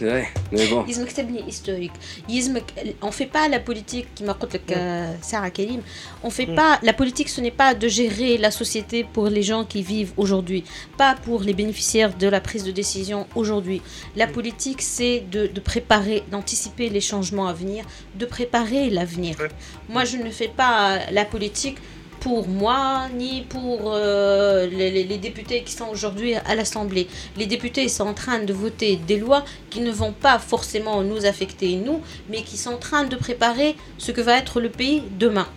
[0.00, 0.84] Ouais, mais bon.
[0.88, 1.92] يلزمك تبني historique
[2.28, 2.64] يلزمك
[3.02, 5.80] on fait pas la politique كما قلت لك euh, Sarah Karim
[6.24, 9.64] on fait pas la politique ce n'est pas de gérer la société pour les gens
[9.64, 10.64] qui vivent aujourd'hui
[10.98, 13.80] pas pour les bénéficiaires de la prise de décision aujourd'hui
[14.16, 17.84] la politique c'est de, de préparer d'anticiper les changements à venir
[18.20, 19.48] de préparer l'avenir Ouais.
[19.94, 20.78] moi je ne fais pas
[21.18, 21.78] la politique
[22.19, 27.07] pour moi ni pour euh, les, députés qui sont aujourd'hui à l'Assemblée.
[27.37, 31.25] Les députés sont en train de voter des lois qui ne vont pas forcément nous
[31.25, 35.03] affecter, nous, mais qui sont en train de préparer ce que va être le pays
[35.19, 35.47] demain.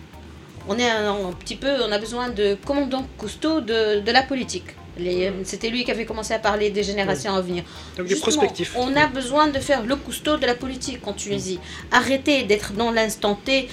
[0.67, 4.75] On est un, petit peu, on a besoin de commandants costauds de, de la politique.
[4.99, 7.63] Euh, c'était lui qui avait commencé à parler des générations à venir.
[7.97, 8.73] Donc du prospectif.
[8.75, 11.59] On a besoin de faire le cousteau de la politique en Tunisie.
[11.59, 11.95] Mm.
[11.95, 13.67] Arrêter d'être dans l'instant T.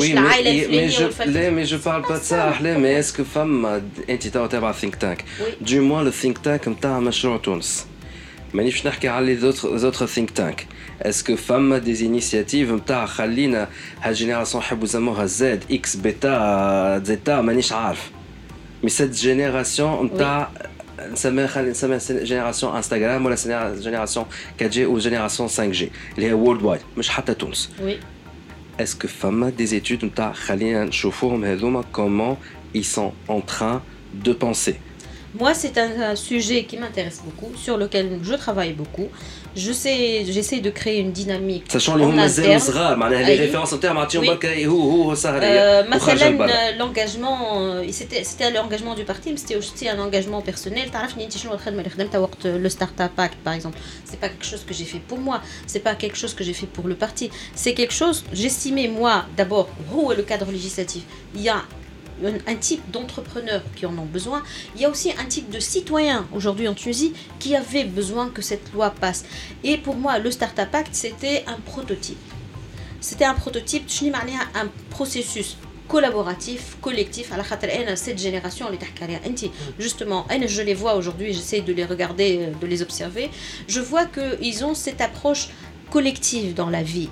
[0.00, 1.04] Mais, je,
[1.50, 4.38] mais parle pas de ça, mais est-ce que femme, euh, entité,
[4.80, 5.24] think tank?
[5.60, 7.38] Du moins, le think tank, comme t'as un machin
[8.53, 10.67] مانيش نحكي على les autres autres think tank.
[11.05, 13.67] Est-ce que femme des initiatives نتاع خلينا
[14.01, 18.11] هالجينيراسيون نحبوا نسموها زد اكس بيتا زيتا مانيش عارف.
[18.83, 20.49] مي cette génération نتاع
[21.11, 23.35] نسميها خلينا نسميها جينيراسيون انستغرام ولا
[23.79, 24.25] جينيراسيون
[24.61, 25.83] 4G ou جينيراسيون 5G
[26.15, 27.69] اللي هي وورلد وايد مش حتى تونس.
[27.79, 27.93] Oui.
[28.81, 32.37] Est-ce que فما des études نتاع خلينا نشوفوهم هذوما comment
[32.77, 33.81] ils sont en train
[34.25, 34.75] de penser
[35.38, 39.08] Moi, c'est un, sujet qui m'intéresse beaucoup, sur lequel je travaille beaucoup.
[39.54, 41.64] Je sais, j'essaie de créer une dynamique.
[41.68, 43.74] Sachant les les références euh,
[45.36, 45.82] euh,
[46.78, 50.90] l'engagement, euh, c'était l'engagement du parti, mais c'était aussi un engagement personnel.
[52.44, 55.80] Le Startup Act, par exemple, c'est pas quelque chose que j'ai fait pour moi, c'est
[55.80, 57.30] pas quelque chose que j'ai fait pour le parti.
[57.54, 61.02] C'est quelque chose, j'estimais moi, d'abord, où est le cadre législatif
[61.34, 61.62] Il y a
[62.46, 64.42] un type d'entrepreneurs qui en ont besoin.
[64.74, 68.42] Il y a aussi un type de citoyens aujourd'hui en Tunisie qui avait besoin que
[68.42, 69.24] cette loi passe.
[69.64, 72.18] Et pour moi, le Startup Act, c'était un prototype.
[73.00, 73.88] C'était un prototype,
[74.54, 75.56] un processus
[75.90, 77.32] collaboratif, collectif.
[77.32, 78.66] À la cette génération,
[79.78, 83.28] justement, je les vois aujourd'hui, j'essaie de les regarder, euh, de les observer.
[83.66, 85.48] Je vois qu'ils ont cette approche
[85.90, 87.08] collective dans la vie.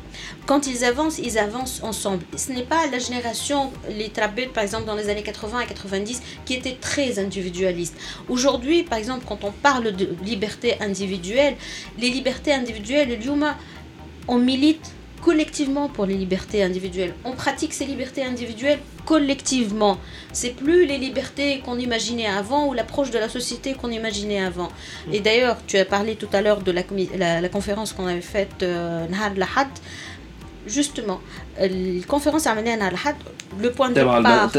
[0.47, 2.25] Quand ils avancent, ils avancent ensemble.
[2.37, 6.23] Ce n'est pas la génération, les Trabet, par exemple, dans les années 80 et 90,
[6.45, 7.97] qui était très individualiste.
[8.29, 11.57] Aujourd'hui, par exemple, quand on parle de liberté individuelle,
[11.99, 13.57] les libertés individuelles, Lyouma,
[14.29, 17.15] on milite collectivement pour les libertés individuelles.
[17.25, 19.99] On pratique ces libertés individuelles collectivement.
[20.33, 24.71] C'est plus les libertés qu'on imaginait avant ou l'approche de la société qu'on imaginait avant.
[25.13, 29.07] Et d'ailleurs, tu as parlé tout à l'heure de la, conférence qu'on avait faite euh,
[29.09, 29.69] Nahad Lahad.
[30.67, 31.21] Justement,
[31.61, 31.69] euh,
[32.01, 33.17] la conférence a amené à Nahad
[33.59, 34.51] le point de départ.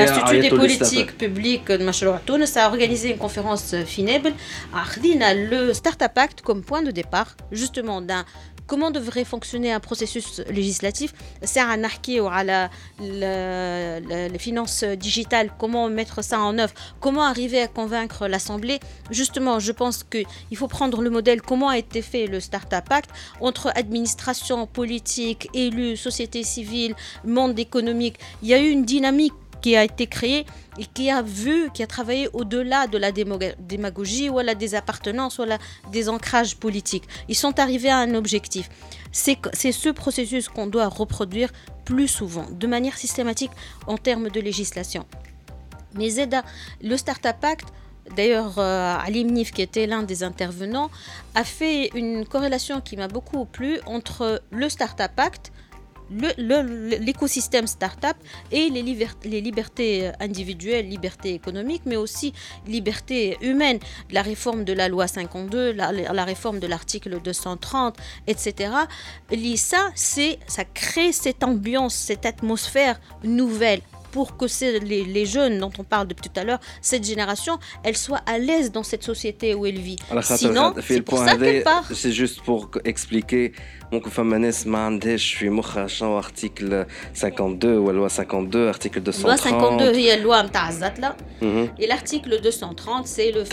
[0.00, 4.32] L'Institut des politiques publiques euh, de Macharoua Tunis a organisé une conférence finable.
[4.72, 8.24] A le Startup Act comme point de départ, justement, d'un
[8.66, 11.14] comment devrait fonctionner un processus législatif?
[11.42, 11.82] C'est un
[12.20, 12.68] ou à
[13.00, 18.80] les finances digitales, comment mettre ça en œuvre, comment arriver à convaincre l'Assemblée?
[19.10, 23.10] Justement, je pense qu'il faut prendre le modèle comment a été fait le Startup Act
[23.40, 26.94] entre administration, politique, élus, société civile,
[27.24, 28.18] monde économique?
[28.42, 29.32] Il y a eu une dynamique
[29.66, 30.46] qui a été créée
[30.78, 34.76] et qui a vu, qui a travaillé au-delà de la démagogie ou à la des
[34.76, 35.58] appartenances ou à la
[35.90, 37.02] des ancrages politiques.
[37.28, 38.68] Ils sont arrivés à un objectif.
[39.10, 41.50] C'est ce processus qu'on doit reproduire
[41.84, 43.50] plus souvent, de manière systématique
[43.88, 45.04] en termes de législation.
[45.94, 46.44] Mais Zeda,
[46.80, 47.66] le Startup Act,
[48.14, 50.90] d'ailleurs euh, Ali Mnif, qui était l'un des intervenants,
[51.34, 55.50] a fait une corrélation qui m'a beaucoup plu entre le Startup Act,
[56.10, 58.16] l'écosystème startup
[58.52, 62.32] et les, liber- les libertés euh, individuelles, libertés économiques, mais aussi
[62.66, 63.78] libertés humaines,
[64.10, 67.96] la réforme de la loi 52, la, la réforme de l'article 230,
[68.26, 68.72] etc.
[69.30, 73.80] Et ça, c'est, ça crée cette ambiance, cette atmosphère nouvelle
[74.10, 74.46] pour que
[74.84, 78.38] les, les, jeunes dont on parle depuis tout à l'heure, cette génération, elle soit à
[78.38, 79.96] l'aise dans cette société où elle vit.
[80.10, 81.84] Alors, Sinon, c'est pour ça qu'elle part.
[81.92, 83.52] C'est juste pour expliquer.
[83.92, 84.08] Donc,
[85.16, 89.26] je suis en article 52 ou la loi 52, article 230.
[89.26, 90.42] Loi 52, il y a la loi
[91.00, 91.16] là.
[91.40, 91.68] Mhm.
[91.78, 93.44] Et l'article 230, c'est le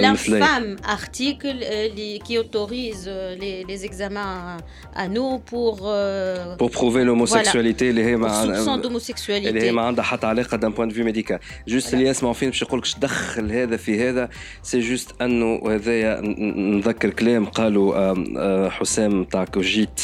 [0.00, 1.88] l'infâme article euh,
[2.24, 4.56] qui autorise euh, les, examens
[4.94, 5.80] à nous pour.
[5.84, 8.44] Euh, pour prouver l'homosexualité, voilà.
[8.46, 9.70] les, les, les d'homosexualité.
[9.74, 11.38] ما عندها حتى علاقة دان بوان فيو ميديكال
[11.68, 14.28] جوست اللي يسمعوا فين باش يقول لك دخل هذا في هذا
[14.62, 16.20] سي جوست انه هذايا
[16.56, 20.00] نذكر كلام قالوا آه، حسام تاع كوجيت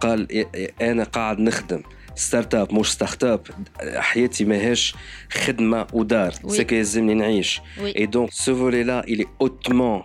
[0.00, 0.46] قال
[0.82, 1.82] أنا قاعد نخدم
[2.14, 3.40] ستارت اب مش ستارت اب
[3.96, 4.94] حياتي ماهيش
[5.32, 6.52] خدمة ودار Oui.
[6.52, 7.92] سكو يلزمني نعيش Oui.
[8.02, 10.04] Et donc, ce volet-là, il est hautement,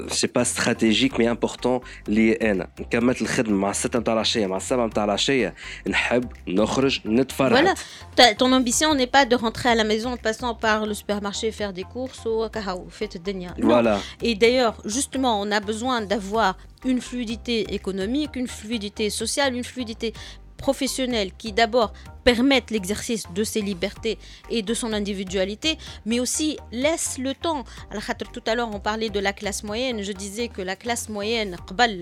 [0.00, 2.68] euh, c'est pas stratégique, mais important lié أنا.
[2.80, 5.54] نكمل الخدمة مع الستة متاع العشية مع السبعة متاع العشية
[5.88, 7.52] نحب نخرج نتفرج.
[7.64, 7.74] Voilà,
[8.16, 11.52] Ta- ton ambition n'est pas de rentrer à la maison en passant par le supermarché
[11.52, 13.98] faire des courses ou kahao, faites de Voilà.
[14.22, 20.08] Et d'ailleurs, justement, on a besoin d'avoir une fluidité économique, une fluidité sociale, une fluidité
[20.56, 21.92] professionnelle qui d'abord
[22.25, 24.17] permettent l'exercice de ses libertés
[24.49, 27.63] et de son individualité, mais aussi laisse le temps.
[28.33, 30.01] Tout à l'heure, on parlait de la classe moyenne.
[30.01, 31.55] Je disais que la classe moyenne,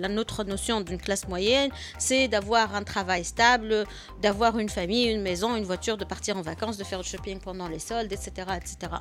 [0.10, 1.70] notre notion d'une classe moyenne,
[2.00, 3.86] c'est d'avoir un travail stable,
[4.22, 7.40] d'avoir une famille, une maison, une voiture, de partir en vacances, de faire du shopping
[7.40, 8.32] pendant les soldes, etc.
[8.56, 8.94] etc.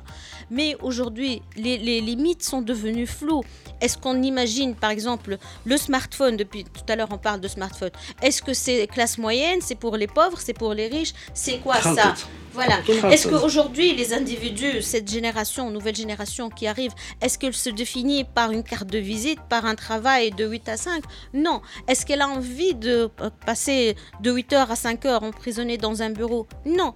[0.51, 3.43] Mais aujourd'hui, les, les limites sont devenues floues.
[3.79, 7.91] Est-ce qu'on imagine, par exemple, le smartphone, depuis tout à l'heure on parle de smartphone,
[8.21, 11.12] est-ce que c'est classe moyenne, c'est pour les pauvres, c'est pour les riches?
[11.33, 12.15] C'est quoi ça
[12.53, 12.81] voilà.
[13.11, 18.51] Est-ce qu'aujourd'hui, les individus, cette génération, nouvelle génération qui arrive, est-ce qu'elle se définit par
[18.51, 21.03] une carte de visite, par un travail de 8 à 5
[21.33, 21.61] Non.
[21.87, 26.03] Est-ce qu'elle a envie de euh, passer de 8 heures à 5 heures emprisonnée dans
[26.03, 26.45] un bureau?
[26.65, 26.93] Non.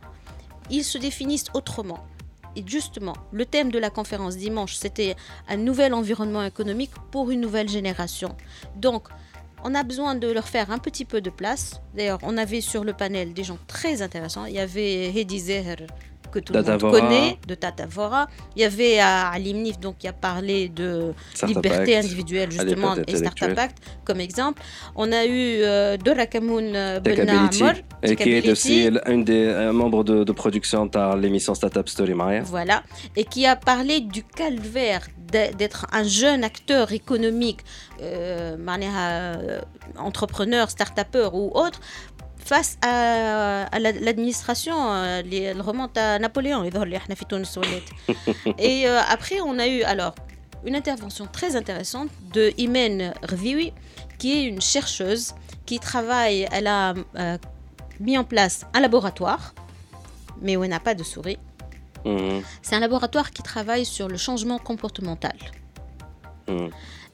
[0.70, 2.06] Ils se définissent autrement.
[2.56, 5.16] Et justement, le thème de la conférence dimanche, c'était
[5.48, 8.36] un nouvel environnement économique pour une nouvelle génération.
[8.76, 9.08] Donc,
[9.64, 11.82] on a besoin de leur faire un petit peu de place.
[11.96, 14.46] D'ailleurs, on avait sur le panel des gens très intéressants.
[14.46, 15.40] Il y avait Hedi
[16.32, 18.28] que tout le monde connaît, de Tata Vora.
[18.56, 21.14] Il y avait à Alimnif, donc, qui a parlé de
[21.46, 24.62] liberté individuelle, justement, et Startup Act, comme exemple.
[24.96, 25.62] On a eu
[26.04, 27.74] Dora Kamoun Benamor,
[28.04, 32.42] qui est aussi un des un membre de, production par l'émission Startup Story Maya.
[32.44, 32.84] Voilà,
[33.16, 37.62] et qui a parlé du calvaire d'être un jeune acteur économique,
[38.02, 39.62] euh, euh
[39.98, 40.98] entrepreneur, start
[41.34, 41.80] ou autre,
[42.48, 46.64] face à, l'administration, euh, elle remonte à Napoléon,
[48.58, 50.16] Et euh, après, on a eu alors
[50.66, 53.74] une intervention très intéressante de Imen Rviwi,
[54.18, 55.34] qui est une chercheuse
[55.66, 57.38] qui travaille, elle a euh,
[58.00, 59.54] mis en place un laboratoire,
[60.42, 61.38] mais où elle n'a pas de souris.
[62.06, 62.40] Mmh.
[62.62, 65.36] C'est un laboratoire qui travaille sur le changement comportemental.
[66.48, 66.68] Mmh.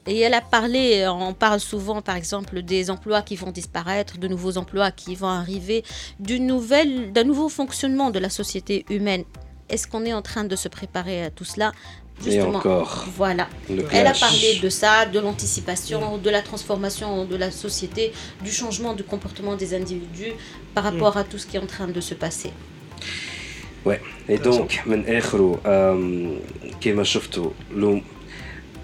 [0.07, 4.27] Et elle a parlé, on parle souvent par exemple des emplois qui vont disparaître, de
[4.27, 5.83] nouveaux emplois qui vont arriver,
[6.19, 9.23] d'une nouvelle, d'un nouveau fonctionnement de la société humaine.
[9.71, 11.69] Est-ce qu'on est en train de se préparer à tout cela
[12.25, 13.05] Et encore.
[13.21, 13.45] Voilà.
[13.69, 14.19] Le Elle a clash.
[14.27, 18.03] parlé de ça, de l'anticipation, de la transformation de la société,
[18.43, 20.33] du changement du comportement des individus
[20.73, 22.51] par rapport à tout ce qui est en train de se passer.
[23.85, 24.01] Ouais.
[24.27, 26.39] Et donc, من اخره آم،
[26.81, 28.01] كيما شفتوا لو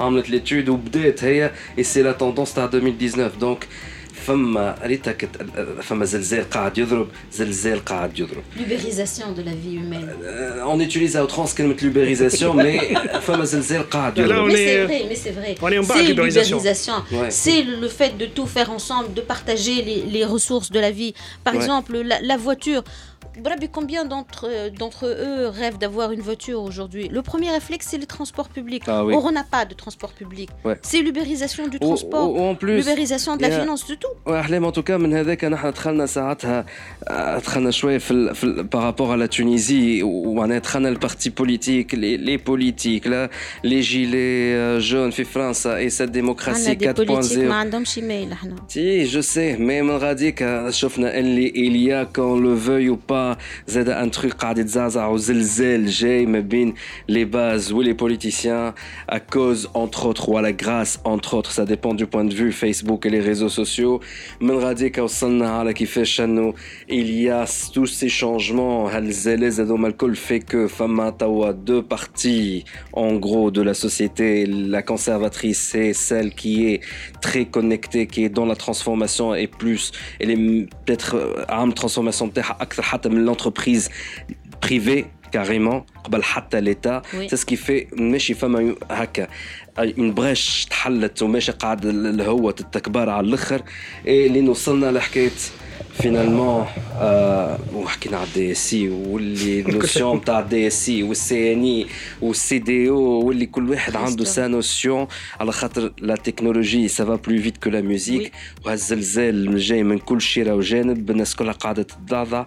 [0.00, 3.68] عملت ليتود وبدات هي et c'est la tendance تاع 2019 دونك
[4.26, 5.28] فما ريتك
[5.82, 10.08] فما زلزال قاعد يضرب زلزال قاعد يضرب L'ubérisation de la vie humaine.
[10.24, 14.54] Euh, on utilise à outrance كلمة l'ubérisation mais فما زلزال قاعد لا، يضرب On Mais
[14.54, 15.54] est, c'est euh, vrai, mais c'est vrai.
[15.62, 16.56] on est en bas de C'est l'ubérisation.
[16.58, 16.94] l'ubérisation.
[17.12, 17.30] Ouais.
[17.30, 21.12] C'est le fait de tout faire ensemble, de partager les, les ressources de la vie.
[21.46, 21.60] Par Ouais.
[21.60, 22.82] exemple, la, la voiture.
[23.71, 27.09] combien euh, d'entre eux rêvent d'avoir une voiture aujourd'hui?
[27.09, 28.83] Le premier réflexe, c'est le transport public.
[28.87, 30.49] Ah Or, on n'a pas de transport public.
[30.81, 34.07] C'est l'ubérisation du transport, l'ubérisation de la finance, de tout.
[34.25, 35.33] En tout cas, euh,
[38.69, 40.59] par rapport à la Tunisie, où on a
[40.91, 43.29] le parti politique, les, les politiques, là,
[43.63, 47.47] les gilets euh, jaunes, France, et cette démocratie 4.0.
[48.67, 50.69] Si, je sais, mais on a dit qu'on
[52.39, 53.36] le veuille ou pas, إليا كون لو فوي او با
[53.66, 56.74] زاد ان تروك قاعد يتزعزع وزلزال جاي ما بين
[57.08, 58.72] لي باز ولي بوليتيسيان
[59.08, 62.34] à cause entre autres ou à la grâce entre autres ça dépend du point de
[62.34, 64.00] vue Facebook et les réseaux sociaux
[64.40, 66.54] من غاديك وصلنا على كيفاش انه
[66.90, 72.64] il y a tous ces changements هالزلازل هذوما الكل fait que فما توا deux parties
[72.92, 76.80] en gros de la société la conservatrice c'est celle qui est
[77.20, 82.22] très connectée qui est dans la transformation et plus elle est peut-être euh, عام transformation
[82.22, 83.88] نتاعها اكثر حتى من l'entreprise
[84.60, 87.26] privée carrément قبل حتى l'état Oui.
[87.30, 89.28] c'est ce qui fait ماشي فما هكا
[89.78, 93.62] اون بريش تحلت وماشي قاعد الهوة التكبار على الاخر
[94.06, 95.30] اللي وصلنا لحكايه
[95.94, 96.66] فينالمون
[97.74, 101.86] وحكينا على الدي اس سي واللي النوسيون تاع الدي اس سي والسي ان اي
[102.22, 102.96] والسي دي او
[103.26, 105.06] واللي كل واحد عنده سا نوسيون
[105.40, 108.32] على خاطر لا تكنولوجي سافا بلو فيت كو لا ميوزيك
[108.66, 112.46] وهالزلزال جاي من كل شيره وجانب الناس كلها قاعده تتضعضع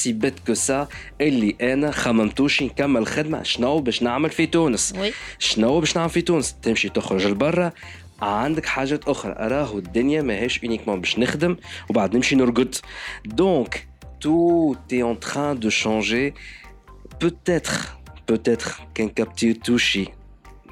[0.01, 0.87] سي بيت كو سا
[1.21, 4.93] اللي أنا خممتوش نكمل خدمه شنو باش نعمل في تونس.
[5.39, 7.71] شنو باش نعمل في تونس؟ تمشي تخرج لبرا.
[8.21, 9.35] عندك حاجات أخرى.
[9.39, 11.57] راهو الدنيا ماهيش اونيكمون باش نخدم
[11.89, 12.75] وبعد نمشي نرقد.
[13.25, 13.87] دونك
[14.21, 16.33] تو تي اون تران دو شونجي
[17.21, 17.71] بوتيتر
[18.29, 20.07] بوتيتر كان كابتي توشي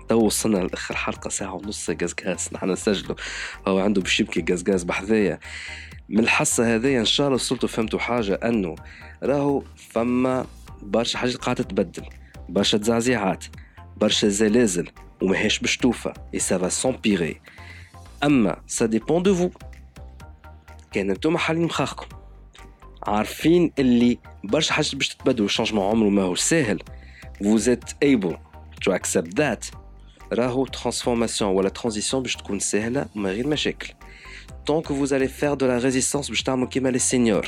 [0.09, 3.15] تو وصلنا لآخر حلقة ساعة ونص قزقاز نحن نسجلوا.
[3.67, 5.39] هو عنده باش يبكي قزقاز بحذايا.
[6.09, 8.75] من الحصة هذيا إن شاء الله وصلتوا فهمتوا حاجة أنه
[9.23, 10.45] راهو فما
[10.81, 12.03] برشا حاجات قاعدة تتبدل.
[12.49, 13.45] برشا تزعزيعات
[13.97, 14.89] برشا زلازل
[15.21, 15.79] وماهيش باش
[16.33, 17.41] اي سافا سومبيغي
[18.23, 19.49] أما سا ديبون دو فو
[20.91, 22.07] كان أنتم حالين مخاخكم.
[23.03, 26.79] عارفين اللي برشا حاجات باش تتبدل الشانجمون عمره ما هو ساهل.
[27.43, 28.35] Vous êtes able
[28.85, 29.75] to accept that.
[30.33, 33.93] راهو ترانسفورماسيون ولا ترانزيسيون باش تكون سهلة وما غير مشاكل.
[34.69, 37.47] Que vous allez faire de la résistance باش تعملوا كيما les seniors.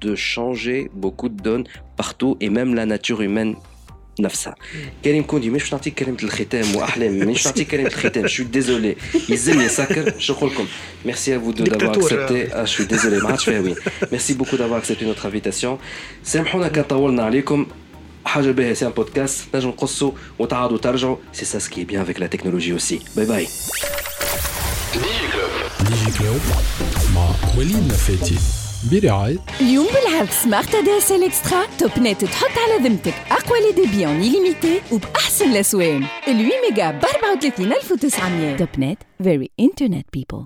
[0.00, 3.54] de changer beaucoup de données partout et même la nature humaine
[4.20, 4.54] نفسها
[5.04, 8.96] كريم كوندي مش نعطيك كلمه الختام واحلام مش نعطيك كلمه الختام شو ديزولي
[9.28, 10.66] يزني سكر شو نقول لكم
[11.04, 13.74] ميرسي ا فو دو دافوار اكسبتي شو ديزولي ما عادش فيها وين
[14.12, 15.78] ميرسي بوكو دافوار اكسبتي نوتر انفيتاسيون
[16.24, 17.66] سامحونا كان طولنا عليكم
[18.24, 22.26] حاجه باهيه سي ان بودكاست نجم نقصوا وتعاودوا ترجعوا سي سا سكي بيان افيك لا
[22.26, 23.48] تكنولوجي اوسي باي باي
[25.88, 26.40] ديجي كلوب
[27.14, 28.38] مع وليد نفاتي
[28.91, 33.71] برعاية اليوم بالعرض سمارت دي اس ال إكسترا توب نت تحط على ذمتك أقوى لي
[33.85, 40.43] ديبي اون ليميتي وبأحسن الاسوان ال 8 ميجا ب 34900 توب نت فيري انترنت بيبل